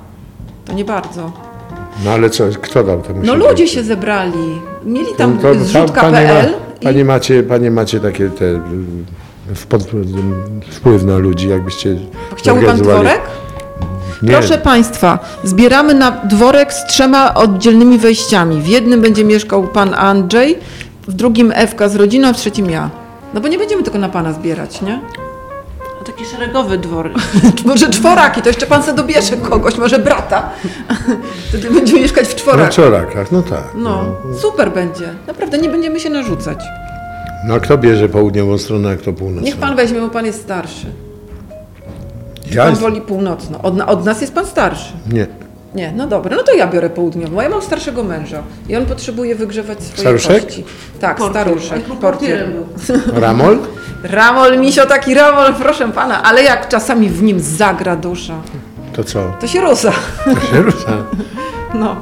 To 0.65 0.73
nie 0.73 0.85
bardzo. 0.85 1.31
No 2.05 2.11
ale 2.11 2.29
co, 2.29 2.43
kto 2.61 2.83
dał 2.83 3.01
temu 3.01 3.19
No 3.23 3.35
ludzie 3.35 3.67
się 3.67 3.83
zebrali. 3.83 4.61
Mieli 4.85 5.07
tam 5.17 5.37
To- 5.37 5.41
to- 5.41 5.47
panie, 5.53 5.65
zrzutka.pl 5.65 6.51
ma, 6.51 6.57
panie, 6.83 7.05
macie, 7.05 7.43
panie 7.43 7.71
macie 7.71 7.99
takie 7.99 8.29
te, 8.29 8.61
wpływ 10.71 11.03
na 11.03 11.17
ludzi, 11.17 11.49
jakbyście 11.49 11.95
Chciałby 12.35 12.65
pan 12.65 12.77
dworek? 12.77 13.21
Nie, 14.21 14.31
Proszę 14.31 14.57
Państwa, 14.57 15.19
zbieramy 15.43 15.93
na 15.93 16.11
dworek 16.11 16.73
z 16.73 16.85
trzema 16.85 17.33
oddzielnymi 17.33 17.97
wejściami. 17.97 18.61
W 18.61 18.67
jednym 18.67 19.01
będzie 19.01 19.23
mieszkał 19.23 19.67
pan 19.67 19.93
Andrzej, 19.93 20.59
w 21.07 21.13
drugim 21.13 21.51
Ewka 21.55 21.89
z 21.89 21.95
rodziną, 21.95 22.27
a 22.27 22.33
w 22.33 22.37
trzecim 22.37 22.69
ja. 22.69 22.89
No 23.33 23.41
bo 23.41 23.47
nie 23.47 23.57
będziemy 23.57 23.83
tylko 23.83 23.99
na 23.99 24.09
pana 24.09 24.33
zbierać, 24.33 24.81
nie? 24.81 24.99
A 26.01 26.03
taki 26.05 26.25
szeregowy 26.25 26.77
dwór. 26.77 27.11
Może 27.65 27.89
czworaki, 27.89 28.41
to 28.41 28.49
jeszcze 28.49 28.65
pan 28.65 28.83
se 28.83 28.93
dobierze 28.93 29.37
kogoś, 29.37 29.77
może 29.77 29.99
brata. 29.99 30.49
Wtedy 31.49 31.71
będzie 31.71 31.93
mieszkać 31.93 32.27
w 32.27 32.31
na 32.33 32.35
czworakach. 32.39 32.73
czorakach, 32.73 33.31
no 33.31 33.41
tak. 33.41 33.63
No, 33.75 34.05
super 34.41 34.71
będzie. 34.71 35.13
Naprawdę 35.27 35.57
nie 35.57 35.69
będziemy 35.69 35.99
się 35.99 36.09
narzucać. 36.09 36.59
No 37.47 37.53
a 37.53 37.59
kto 37.59 37.77
bierze 37.77 38.09
południową 38.09 38.57
stronę, 38.57 38.89
a 38.91 38.95
kto 38.95 39.13
północną? 39.13 39.45
Niech 39.45 39.57
pan 39.57 39.75
weźmie, 39.75 39.99
bo 40.01 40.09
pan 40.09 40.25
jest 40.25 40.41
starszy. 40.41 40.85
ja 42.51 42.65
Pan 42.65 42.75
woli 42.75 43.01
północną. 43.01 43.61
Od, 43.61 43.79
od 43.81 44.05
nas 44.05 44.21
jest 44.21 44.33
pan 44.33 44.45
starszy. 44.45 44.93
Nie. 45.11 45.27
Nie, 45.75 45.93
no 45.95 46.07
dobra, 46.07 46.35
no 46.37 46.43
to 46.43 46.53
ja 46.53 46.67
biorę 46.67 46.89
południową. 46.89 47.41
Ja 47.41 47.49
mam 47.49 47.61
starszego 47.61 48.03
męża 48.03 48.43
i 48.69 48.75
on 48.75 48.85
potrzebuje 48.85 49.35
wygrzewać 49.35 49.83
swoje 49.83 49.99
Staruszek? 50.01 50.43
kości. 50.45 50.63
Tak, 50.99 51.17
Portier. 51.17 51.41
staruszek, 51.43 51.83
portier. 51.83 51.97
portierem 51.99 52.51
był. 52.51 52.65
Ramol? 53.21 53.59
Ramol, 54.03 54.59
misio, 54.59 54.85
taki 54.85 55.13
ramol, 55.13 55.53
proszę 55.53 55.91
pana, 55.91 56.23
ale 56.23 56.43
jak 56.43 56.69
czasami 56.69 57.09
w 57.09 57.23
nim 57.23 57.39
zagra 57.39 57.95
dusza, 57.95 58.33
To 58.93 59.03
co? 59.03 59.33
to 59.41 59.47
się 59.47 59.61
rusa. 59.61 59.91
To 60.25 60.39
się 60.55 60.61
rusza. 60.61 60.97
No. 61.73 61.95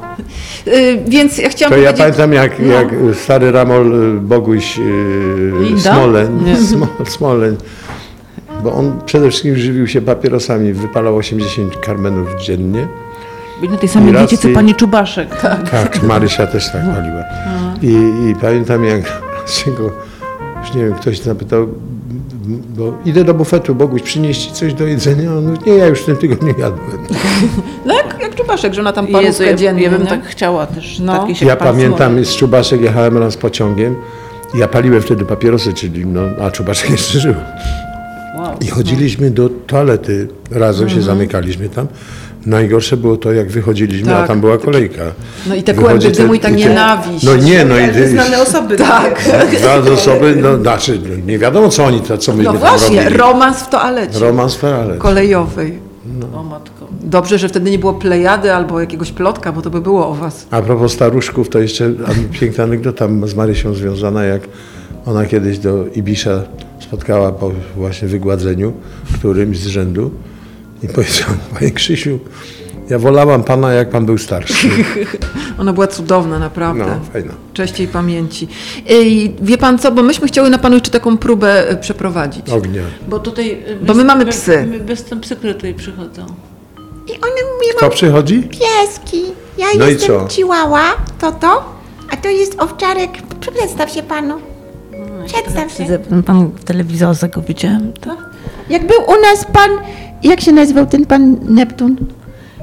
Y, 0.66 0.98
więc 1.08 1.38
ja 1.38 1.48
chciałam 1.48 1.72
To 1.72 1.78
ja 1.78 1.92
powiedzieć... 1.92 2.16
pamiętam 2.16 2.32
jak, 2.32 2.52
No. 2.58 2.72
jak 2.72 2.88
stary 3.16 3.52
Ramol 3.52 4.16
y, 4.16 4.20
Boguś 4.20 4.78
y, 4.78 5.52
Linda? 5.60 5.96
Smoleń, 7.04 7.56
bo 8.64 8.72
on 8.72 9.00
przede 9.06 9.28
wszystkim 9.30 9.56
żywił 9.56 9.86
się 9.86 10.00
papierosami, 10.00 10.72
wypalał 10.72 11.16
80 11.16 11.76
karmenów 11.80 12.28
dziennie. 12.40 12.88
Na 13.70 13.76
tej 13.76 13.88
samej 13.88 14.12
diecie, 14.12 14.38
co 14.38 14.48
pani 14.48 14.74
Czubaszek. 14.74 15.40
Tak, 15.70 16.02
Marysia 16.02 16.46
też 16.46 16.72
tak 16.72 16.82
paliła. 16.94 17.22
I, 17.82 18.28
I 18.30 18.34
pamiętam 18.40 18.84
jak 18.84 19.00
się 19.56 19.70
go, 19.70 19.90
już 20.60 20.74
nie 20.74 20.84
wiem, 20.84 20.94
ktoś 20.94 21.18
zapytał, 21.20 21.68
bo 22.76 22.92
idę 23.04 23.24
do 23.24 23.34
bufetu, 23.34 23.74
Boguś, 23.74 24.02
przynieść 24.02 24.46
ci 24.46 24.52
coś 24.52 24.74
do 24.74 24.86
jedzenia? 24.86 25.32
On 25.32 25.46
mówi, 25.46 25.58
nie, 25.70 25.76
ja 25.76 25.86
już 25.86 26.00
w 26.00 26.04
tym 26.04 26.16
tygodniu 26.16 26.54
jadłem. 26.58 26.98
No 27.86 27.94
jak, 27.94 28.16
jak 28.20 28.34
czubaszek, 28.34 28.74
że 28.74 28.80
ona 28.80 28.92
tam 28.92 29.06
Jezu, 29.06 29.22
parówkę 29.22 29.44
ja, 29.44 29.54
dziennie, 29.54 29.82
ja 29.82 29.90
bym 29.90 30.02
nie? 30.02 30.08
tak 30.08 30.24
chciała 30.26 30.66
też. 30.66 30.98
No. 30.98 31.18
takiej 31.20 31.34
się 31.34 31.46
Ja 31.46 31.56
pamiętam, 31.56 32.24
z 32.24 32.36
Czubaszek 32.36 32.80
jechałem 32.80 33.18
raz 33.18 33.36
pociągiem 33.36 33.96
Ja 34.54 34.68
paliłem 34.68 35.02
wtedy 35.02 35.24
papierosy, 35.24 35.72
czyli 35.72 36.06
no, 36.06 36.20
a 36.40 36.50
Czubaczek 36.50 36.90
jeszcze 36.96 37.20
żył. 37.20 37.34
I 38.60 38.66
chodziliśmy 38.66 39.30
do 39.30 39.48
toalety, 39.48 40.28
razem 40.50 40.88
się 40.88 41.02
zamykaliśmy 41.02 41.68
tam. 41.68 41.86
Najgorsze 42.46 42.96
było 42.96 43.16
to, 43.16 43.32
jak 43.32 43.50
wychodziliśmy, 43.50 44.14
a 44.14 44.18
Tak. 44.18 44.28
tam 44.28 44.40
była 44.40 44.58
kolejka. 44.58 45.02
No 45.46 45.54
i 45.54 45.62
te 45.62 45.74
kłęby 45.74 46.10
dymu 46.10 46.34
i 46.34 46.40
ta 46.40 46.50
nienawiść. 46.50 47.24
No 47.24 47.36
nie, 47.36 47.64
no 47.64 47.74
i 47.78 48.08
znane 48.08 48.42
osoby. 48.42 48.76
Tak. 48.76 49.20
dwa 49.58 49.92
osoby, 49.92 50.36
no 50.42 50.58
znaczy, 50.58 51.00
no, 51.08 51.26
nie 51.26 51.38
wiadomo 51.38 51.68
co 51.68 51.84
oni, 51.84 52.00
to, 52.00 52.18
co 52.18 52.32
myśmy 52.32 52.44
No 52.52 52.58
tam 52.58 52.60
właśnie, 52.60 52.98
robili. 53.00 53.16
romans 53.18 53.56
w 53.62 53.68
toalecie 53.68 54.18
Romans 54.18 54.54
Ferale. 54.54 54.96
kolejowej. 54.98 55.78
O 56.34 56.42
matko. 56.42 56.86
Dobrze, 57.00 57.38
że 57.38 57.48
wtedy 57.48 57.70
nie 57.70 57.78
było 57.78 57.94
plejady 57.94 58.52
albo 58.54 58.80
jakiegoś 58.80 59.12
plotka, 59.12 59.52
bo 59.52 59.62
to 59.62 59.70
by 59.70 59.80
było 59.80 60.08
o 60.08 60.14
was. 60.14 60.46
A 60.50 60.62
propos 60.62 60.92
staruszków, 60.92 61.48
to 61.48 61.58
jeszcze 61.58 61.92
a, 62.06 62.38
piękna 62.40 62.64
anegdota 62.64 63.08
z 63.24 63.34
Marysią 63.34 63.74
związana, 63.74 64.24
jak 64.24 64.42
ona 65.06 65.26
kiedyś 65.26 65.58
do 65.58 65.84
Ibisza 65.94 66.42
spotkała 66.80 67.32
po 67.32 67.50
właśnie 67.76 68.08
wygładzeniu 68.08 68.72
którymś 69.14 69.58
z 69.58 69.66
rzędu 69.66 70.10
i 70.82 70.88
powiedziała, 70.88 71.32
panie 71.54 71.70
Krzysiu, 71.70 72.18
ja 72.90 72.98
wolałam 72.98 73.44
pana, 73.44 73.72
jak 73.72 73.90
pan 73.90 74.06
był 74.06 74.18
starszy. 74.18 74.68
Ona 75.60 75.72
była 75.72 75.86
cudowna, 75.86 76.38
naprawdę. 76.38 76.86
No, 76.86 77.12
fajna. 77.12 77.32
Cześć 77.52 77.78
jej 77.78 77.88
pamięci. 77.88 78.48
I 78.88 79.32
wie 79.42 79.58
pan 79.58 79.78
co, 79.78 79.92
bo 79.92 80.02
myśmy 80.02 80.28
chciały 80.28 80.50
na 80.50 80.58
panu 80.58 80.74
jeszcze 80.74 80.90
taką 80.90 81.16
próbę 81.18 81.68
e, 81.68 81.76
przeprowadzić. 81.76 82.50
Ognia. 82.50 82.82
Bo 83.08 83.18
tutaj... 83.18 83.50
y, 83.68 83.76
Bo 83.86 83.94
my 83.94 84.04
mamy 84.04 84.26
psy. 84.26 84.66
My, 84.70 84.80
bez 84.80 85.04
te 85.04 85.20
psy, 85.20 85.36
które 85.36 85.54
tutaj 85.54 85.74
przychodzą. 85.74 86.26
I 87.06 87.12
one 87.12 87.40
mówią 87.56 87.76
Kto 87.76 87.90
przychodzi? 87.90 88.42
pieski. 88.42 89.22
Ja 89.58 89.66
No 89.78 89.86
i 89.86 89.88
jestem 89.92 90.08
co? 90.08 90.28
Chihuahua, 90.28 90.96
to 91.20 91.32
to, 91.32 91.64
a 92.10 92.16
to 92.16 92.28
jest 92.28 92.60
owczarek. 92.60 93.10
Przedstaw 93.40 93.90
się 93.90 94.02
panu. 94.02 94.34
Przedstaw 95.26 95.72
się. 95.72 95.98
Pan 96.26 96.46
w 96.46 96.64
telewizorze 96.64 97.28
go 97.28 97.40
widziałem, 97.42 97.92
tak? 97.92 98.16
Jak 98.70 98.86
był 98.86 98.96
u 99.02 99.20
nas 99.22 99.44
pan, 99.52 99.70
jak 100.22 100.40
się 100.40 100.52
nazywał 100.52 100.86
ten 100.86 101.06
pan 101.06 101.36
Neptun? 101.42 101.96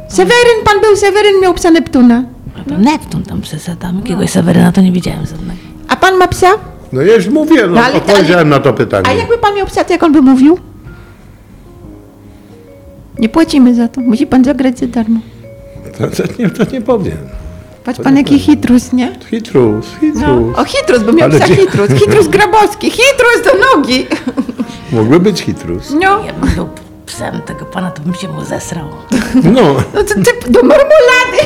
Seweryn, 0.10 0.64
pan 0.66 0.82
był 0.82 0.95
Seweryn, 0.95 1.41
miał 1.41 1.53
psa 1.53 1.72
Neptuna. 1.72 2.24
A 2.60 2.70
to 2.70 2.78
Neptun 2.78 3.24
tam 3.24 3.41
przesadam. 3.41 3.97
Jakiegoś 3.97 4.30
Seweryna 4.30 4.72
to 4.72 4.82
nie 4.82 4.91
widziałem 4.91 5.26
żadnego. 5.26 5.60
A 5.88 5.95
pan 5.95 6.18
ma 6.18 6.28
psa? 6.28 6.47
No 6.93 7.01
ja 7.01 7.16
już 7.16 7.28
mówię, 7.28 7.62
no, 7.62 7.68
No, 7.68 7.82
ale- 7.82 7.95
odpowiedziałem 7.95 8.49
na 8.49 8.60
to 8.60 8.70
A 8.70 8.74
pytanie. 8.74 9.16
jakby 9.18 9.38
pan 9.38 9.55
miał 9.55 9.66
psa, 9.68 9.84
to 9.84 9.93
jak 9.93 10.03
on 10.03 10.12
by 10.12 10.22
mówił? 10.22 10.57
Nie 13.20 13.30
płacimy 13.30 13.76
za 13.76 13.88
to, 13.88 14.01
musi 14.01 14.28
pan 14.28 14.43
zagrać 14.43 14.80
za 14.80 14.88
darmo. 14.88 15.20
To, 15.97 16.07
to, 16.07 16.24
nie, 16.39 16.49
to 16.49 16.72
nie 16.74 16.82
powiem. 16.82 17.18
Patrz 17.84 17.99
pan 17.99 18.18
jaki 18.18 18.39
chitrus, 18.39 18.93
nie? 18.93 19.20
Hitrus, 19.30 19.86
hitrus. 20.01 20.22
No. 20.22 20.53
O 20.62 20.66
chitrus, 20.66 21.03
bo 21.03 21.12
miał 21.14 21.30
Ale 21.30 21.39
psa 21.39 21.45
gdzie- 21.45 21.55
chitrus. 21.55 21.88
Chitrus 21.99 22.28
grabowski, 22.38 22.91
chitrus 22.91 23.41
do 23.45 23.51
nogi. 23.78 24.07
Mógłby 24.91 25.20
być 25.20 25.41
hitrus. 25.41 25.91
No, 26.01 26.24
Ja 26.26 26.34
bym 26.34 26.49
był 26.55 26.68
psem 27.10 27.41
tego 27.41 27.66
pana, 27.66 27.91
to 27.91 28.01
bym 28.01 28.14
się 28.14 28.28
mu 28.28 28.45
zesrał. 28.45 28.88
No, 29.43 29.76
no 29.93 30.03
to 30.03 30.14
ty 30.14 30.51
do 30.51 30.60
marmolady. 30.64 31.41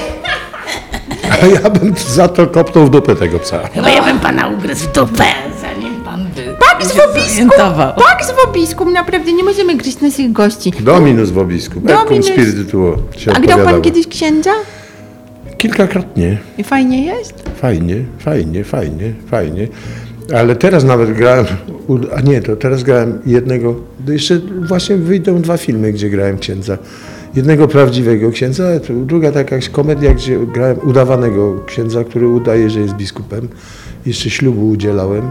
a 1.42 1.46
ja 1.46 1.70
bym 1.70 1.94
za 2.08 2.28
to 2.28 2.48
kopnął 2.48 2.86
w 2.86 2.90
dupę 2.90 3.16
tego 3.16 3.40
psa. 3.40 3.68
Chyba 3.74 3.90
ja 3.90 4.04
bym 4.04 4.20
pana 4.20 4.48
ugryzł 4.48 4.90
w 4.90 4.92
dupę, 4.92 5.26
zanim 5.62 6.02
pan 6.02 6.28
by 6.36 6.56
Pak 6.60 6.86
z 6.86 6.96
wobisku, 6.96 7.50
pak 7.96 8.26
z 8.26 8.46
wobisku, 8.46 8.86
naprawdę 8.90 9.34
nie 9.34 9.44
możemy 9.44 9.76
gryźć 9.76 10.00
naszych 10.00 10.32
gości. 10.32 10.74
Dominus 10.80 11.30
w 11.30 11.38
obisku. 11.38 11.74
Cum 11.74 11.84
Dominus. 11.84 12.28
spirituo 12.28 12.98
się 13.18 13.32
A 13.32 13.40
grał 13.40 13.60
pan 13.60 13.82
kiedyś 13.82 14.08
księdza? 14.08 14.52
Kilkakrotnie. 15.58 16.38
I 16.58 16.64
fajnie 16.64 17.06
jest? 17.06 17.44
Fajnie, 17.56 17.96
fajnie, 18.20 18.64
fajnie, 18.64 19.14
fajnie. 19.32 19.68
Ale 20.36 20.56
teraz 20.56 20.84
nawet 20.84 21.14
grałem, 21.14 21.46
a 22.16 22.22
nie, 22.22 22.42
to 22.42 22.56
teraz 22.56 22.84
grałem 22.84 23.20
jednego, 23.26 23.76
jeszcze 24.08 24.40
właśnie 24.68 24.96
wyjdą 24.96 25.42
dwa 25.42 25.58
filmy, 25.58 25.94
gdzie 25.94 26.10
grałem 26.10 26.38
księdza. 26.38 26.78
Jednego 27.36 27.68
prawdziwego 27.68 28.32
księdza, 28.32 28.64
druga 28.90 29.28
taka 29.32 29.40
jakaś 29.56 29.70
komedia, 29.70 30.14
gdzie 30.14 30.40
grałem 30.40 30.78
udawanego 30.84 31.64
księdza, 31.66 32.04
który 32.04 32.28
udaje, 32.28 32.70
że 32.70 32.80
jest 32.80 32.94
biskupem. 32.94 33.48
Jeszcze 34.06 34.30
ślubu 34.30 34.70
udzielałem. 34.70 35.22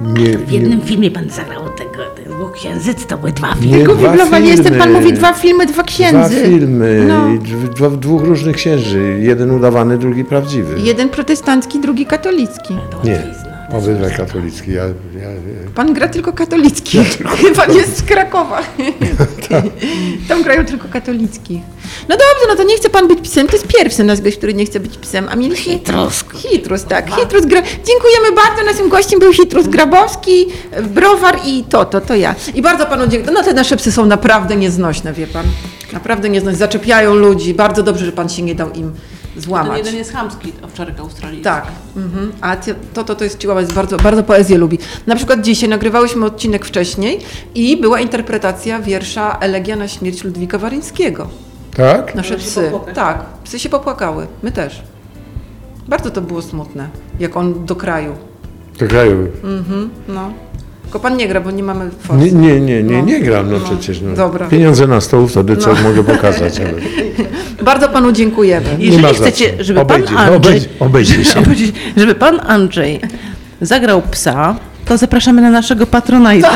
Nie, 0.00 0.38
W 0.38 0.52
jednym 0.52 0.80
filmie 0.80 1.10
pan 1.10 1.30
zagrał 1.30 1.62
tego, 1.68 2.34
dwóch 2.36 2.52
księżyc, 2.52 3.06
to 3.06 3.18
były 3.18 3.32
dwa 3.32 3.54
filmy. 3.54 3.76
Nie, 3.78 3.84
dwa 3.84 3.94
wiblowali 4.10 4.48
jestem, 4.48 4.74
pan 4.74 4.82
filmy. 4.82 5.00
mówi 5.00 5.12
dwa 5.12 5.32
filmy, 5.32 5.66
dwa 5.66 5.82
księdzy. 5.82 6.18
Dwa 6.40 6.48
filmy, 6.48 7.04
No. 7.08 7.28
dwa, 7.74 7.90
dwóch 7.90 8.22
różnych 8.24 8.56
księży. 8.56 9.18
Jeden 9.20 9.50
udawany, 9.50 9.98
drugi 9.98 10.24
prawdziwy. 10.24 10.80
Jeden 10.80 11.08
protestancki, 11.08 11.80
drugi 11.80 12.06
katolicki. 12.06 12.74
Nie, 13.04 13.22
obydwa 13.72 14.10
katolicki. 14.10 14.72
Ja, 14.72 14.84
ja, 14.86 15.28
Pan 15.74 15.94
gra 15.94 16.08
tylko 16.08 16.32
katolicki. 16.32 16.98
Pan 17.56 17.76
jest 17.76 17.98
z 17.98 18.02
Krakowa. 18.02 18.62
Tam 20.28 20.42
grają 20.42 20.64
tylko 20.64 20.88
katolickich. 20.88 21.60
No 22.08 22.16
dobrze, 22.16 22.46
no 22.48 22.56
to 22.56 22.62
nie 22.62 22.76
chce 22.76 22.90
pan 22.90 23.08
być 23.08 23.20
psem. 23.20 23.46
To 23.46 23.52
jest 23.52 23.66
pierwszy 23.66 24.04
nasz 24.04 24.20
gość, 24.20 24.36
który 24.36 24.54
nie 24.54 24.66
chce 24.66 24.80
być 24.80 24.98
psem. 24.98 25.28
A 25.30 25.36
mieliśmy... 25.36 25.72
Hitrus. 25.72 26.24
Hitrus, 26.34 26.84
tak. 26.84 27.10
Hitrus 27.10 27.46
gra... 27.46 27.62
Dziękujemy 27.62 28.36
bardzo. 28.36 28.72
Naszym 28.72 28.88
gościem 28.88 29.20
był 29.20 29.32
Hitrus 29.32 29.66
Grabowski, 29.66 30.46
Browar 30.82 31.38
i 31.46 31.64
to, 31.64 31.84
to, 31.84 32.00
to 32.00 32.14
ja. 32.14 32.34
I 32.54 32.62
bardzo 32.62 32.86
panu 32.86 33.06
dziękuję. 33.06 33.34
No 33.34 33.42
te 33.42 33.54
nasze 33.54 33.76
psy 33.76 33.92
są 33.92 34.06
naprawdę 34.06 34.56
nieznośne, 34.56 35.12
wie 35.12 35.26
pan. 35.26 35.46
Naprawdę 35.92 36.28
nieznośne. 36.28 36.58
Zaczepiają 36.58 37.14
ludzi. 37.14 37.54
Bardzo 37.54 37.82
dobrze, 37.82 38.06
że 38.06 38.12
pan 38.12 38.28
się 38.28 38.42
nie 38.42 38.54
dał 38.54 38.72
im 38.72 38.92
Ten 39.34 39.42
złamać. 39.42 39.78
jeden 39.78 39.94
jest 39.96 40.12
chamski, 40.12 40.52
owczarek 40.62 41.00
australijski. 41.00 41.44
Tak. 41.44 41.66
Mhm. 41.96 42.32
A 42.40 42.56
to, 42.94 43.04
to, 43.04 43.14
to 43.14 43.24
jest 43.24 43.40
Chihuahua, 43.40 43.60
jest 43.60 43.72
bardzo, 43.72 43.96
bardzo 43.96 44.22
poezję 44.22 44.58
lubi. 44.58 44.78
Na 45.06 45.16
przykład 45.16 45.40
dzisiaj 45.40 45.68
nagrywałyśmy 45.68 46.26
odcinek 46.26 46.64
wcześniej 46.64 47.20
i 47.54 47.76
była 47.76 48.00
interpretacja 48.00 48.80
wiersza 48.80 49.38
Elegia 49.40 49.76
na 49.76 49.88
śmierć 49.88 50.24
Ludwika 50.24 50.58
Waryńskiego. 50.58 51.28
tak? 51.76 52.14
Nasze 52.14 52.36
psy. 52.36 52.72
Tak, 52.94 53.24
psy 53.44 53.58
się 53.58 53.68
popłakały. 53.68 54.26
My 54.42 54.52
też. 54.52 54.82
Bardzo 55.88 56.10
to 56.10 56.20
było 56.20 56.42
smutne, 56.42 56.88
jak 57.20 57.36
on 57.36 57.66
do 57.66 57.76
kraju. 57.76 58.14
Do 58.78 58.88
kraju. 58.88 59.28
Mhm. 59.44 59.90
No. 60.08 60.32
Tylko 60.92 61.02
pan 61.08 61.16
nie 61.16 61.28
gra, 61.28 61.40
bo 61.40 61.50
nie 61.50 61.62
mamy 61.62 61.90
forsy. 62.00 62.18
Nie, 62.20 62.32
nie, 62.32 62.60
nie, 62.60 62.82
nie, 62.82 62.98
No. 62.98 63.04
nie 63.04 63.20
gram, 63.20 63.50
no, 63.50 63.58
No. 63.58 63.64
przecież. 63.64 64.00
No. 64.00 64.16
Dobra. 64.16 64.46
Pieniądze 64.48 64.86
na 64.86 65.00
stół, 65.00 65.28
wtedy 65.28 65.56
co 65.56 65.74
mogę 65.74 66.04
pokazać. 66.04 66.60
Ale... 66.60 66.72
Bardzo 67.70 67.88
panu 67.88 68.12
dziękujemy. 68.12 68.66
Nie 68.78 68.84
Jeżeli 68.86 69.02
ma 69.02 69.08
za 69.08 69.14
chcecie, 69.14 69.56
co. 69.58 69.64
żeby 69.64 69.80
Obejdzie- 69.80 70.14
pan 70.14 70.16
Andrzej... 70.18 70.36
obejdzie- 70.36 70.68
obejdzie 70.80 71.24
się. 71.24 71.40
Obejdzie- 71.44 71.72
żeby 71.96 72.14
pan 72.14 72.40
Andrzej 72.46 73.00
zagrał 73.60 74.02
psa, 74.10 74.56
to 74.84 74.96
zapraszamy 74.96 75.42
na 75.42 75.50
naszego 75.50 75.86
patronajta. 75.86 76.50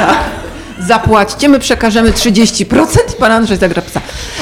Zapłaćcie, 0.87 1.49
my 1.49 1.59
przekażemy 1.59 2.13
30%, 2.13 2.87
pan 3.19 3.33
Andrzej 3.33 3.57
zagra 3.57 3.83
psa. 3.83 4.01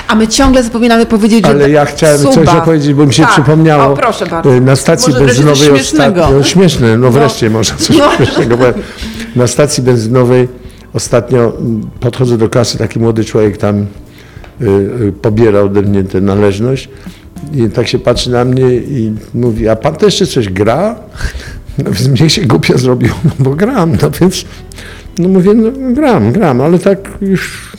A 0.08 0.14
my 0.14 0.28
ciągle 0.28 0.62
zapominamy 0.62 1.06
powiedzieć, 1.06 1.44
że... 1.46 1.50
Ale 1.50 1.70
ja 1.70 1.84
chciałem 1.84 2.18
suba. 2.18 2.32
coś 2.34 2.48
opowiedzieć, 2.48 2.94
bo 2.94 3.06
mi 3.06 3.14
się 3.14 3.22
Tak. 3.22 3.32
przypomniało. 3.32 3.92
O, 3.92 3.96
proszę 3.96 4.26
bardzo. 4.26 4.54
Y, 4.54 4.60
Na 4.60 4.76
stacji 4.76 5.12
Może 5.12 5.24
wreszcie 5.24 5.42
benzynowej 5.42 5.68
coś 5.78 5.88
śmiesznego. 5.88 6.20
ostatnio. 6.20 6.38
No, 6.38 6.44
śmieszne, 6.44 6.98
no 6.98 7.10
wreszcie 7.10 7.50
może 7.50 7.74
coś 7.76 7.96
No. 7.98 8.04
śmiesznego. 8.16 8.56
Bo 8.56 8.64
na 9.36 9.46
stacji 9.46 9.82
benzynowej 9.82 10.48
ostatnio 10.92 11.52
podchodzę 12.00 12.38
do 12.38 12.48
kasy, 12.48 12.78
taki 12.78 12.98
młody 12.98 13.24
człowiek 13.24 13.56
tam 13.56 13.86
y, 14.60 14.66
y, 15.00 15.12
pobiera 15.22 15.60
ode 15.60 15.82
mnie 15.82 16.04
tę 16.04 16.20
należność. 16.20 16.88
I 17.54 17.70
tak 17.70 17.88
się 17.88 17.98
patrzy 17.98 18.30
na 18.30 18.44
mnie 18.44 18.74
i 18.74 19.12
mówi, 19.34 19.68
a 19.68 19.76
pan 19.76 19.96
to 19.96 20.06
jeszcze 20.06 20.26
coś 20.26 20.48
gra? 20.48 20.94
No 21.78 21.84
więc 21.84 22.08
mnie 22.08 22.30
się 22.30 22.42
głupio 22.42 22.78
zrobiło, 22.78 23.14
no 23.24 23.30
bo 23.44 23.50
gram, 23.50 23.96
no 24.02 24.10
więc 24.20 24.44
no 25.18 25.28
mówię, 25.28 25.54
no 25.54 25.94
gram, 25.94 26.32
gram, 26.32 26.60
ale 26.60 26.78
tak 26.78 27.10
już 27.20 27.74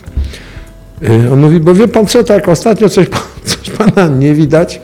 Y, 1.04 1.32
On 1.34 1.42
mówi, 1.42 1.60
bo 1.60 1.74
wie 1.74 1.88
pan 1.88 2.08
co, 2.08 2.24
tak 2.24 2.50
ostatnio 2.50 2.90
coś, 2.90 3.08
coś 3.46 3.70
pana 3.70 4.08
nie 4.08 4.34
widać. 4.34 4.82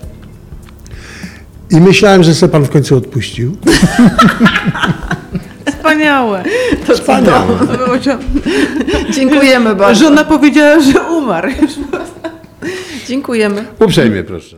I 1.69 1.81
myślałem, 1.81 2.23
że 2.23 2.35
sobie 2.35 2.51
pan 2.51 2.63
w 2.63 2.69
końcu 2.69 2.97
odpuścił. 2.97 3.57
Wspaniałe. 5.81 6.43
Wspaniałe. 6.93 7.57
Dziękujemy 9.11 9.75
bardzo. 9.75 10.03
Żona 10.03 10.23
powiedziała, 10.23 10.79
że 10.79 11.01
umarł. 11.01 11.49
Dziękujemy. 13.07 13.65
Uprzejmie 13.79 14.23
proszę. 14.23 14.57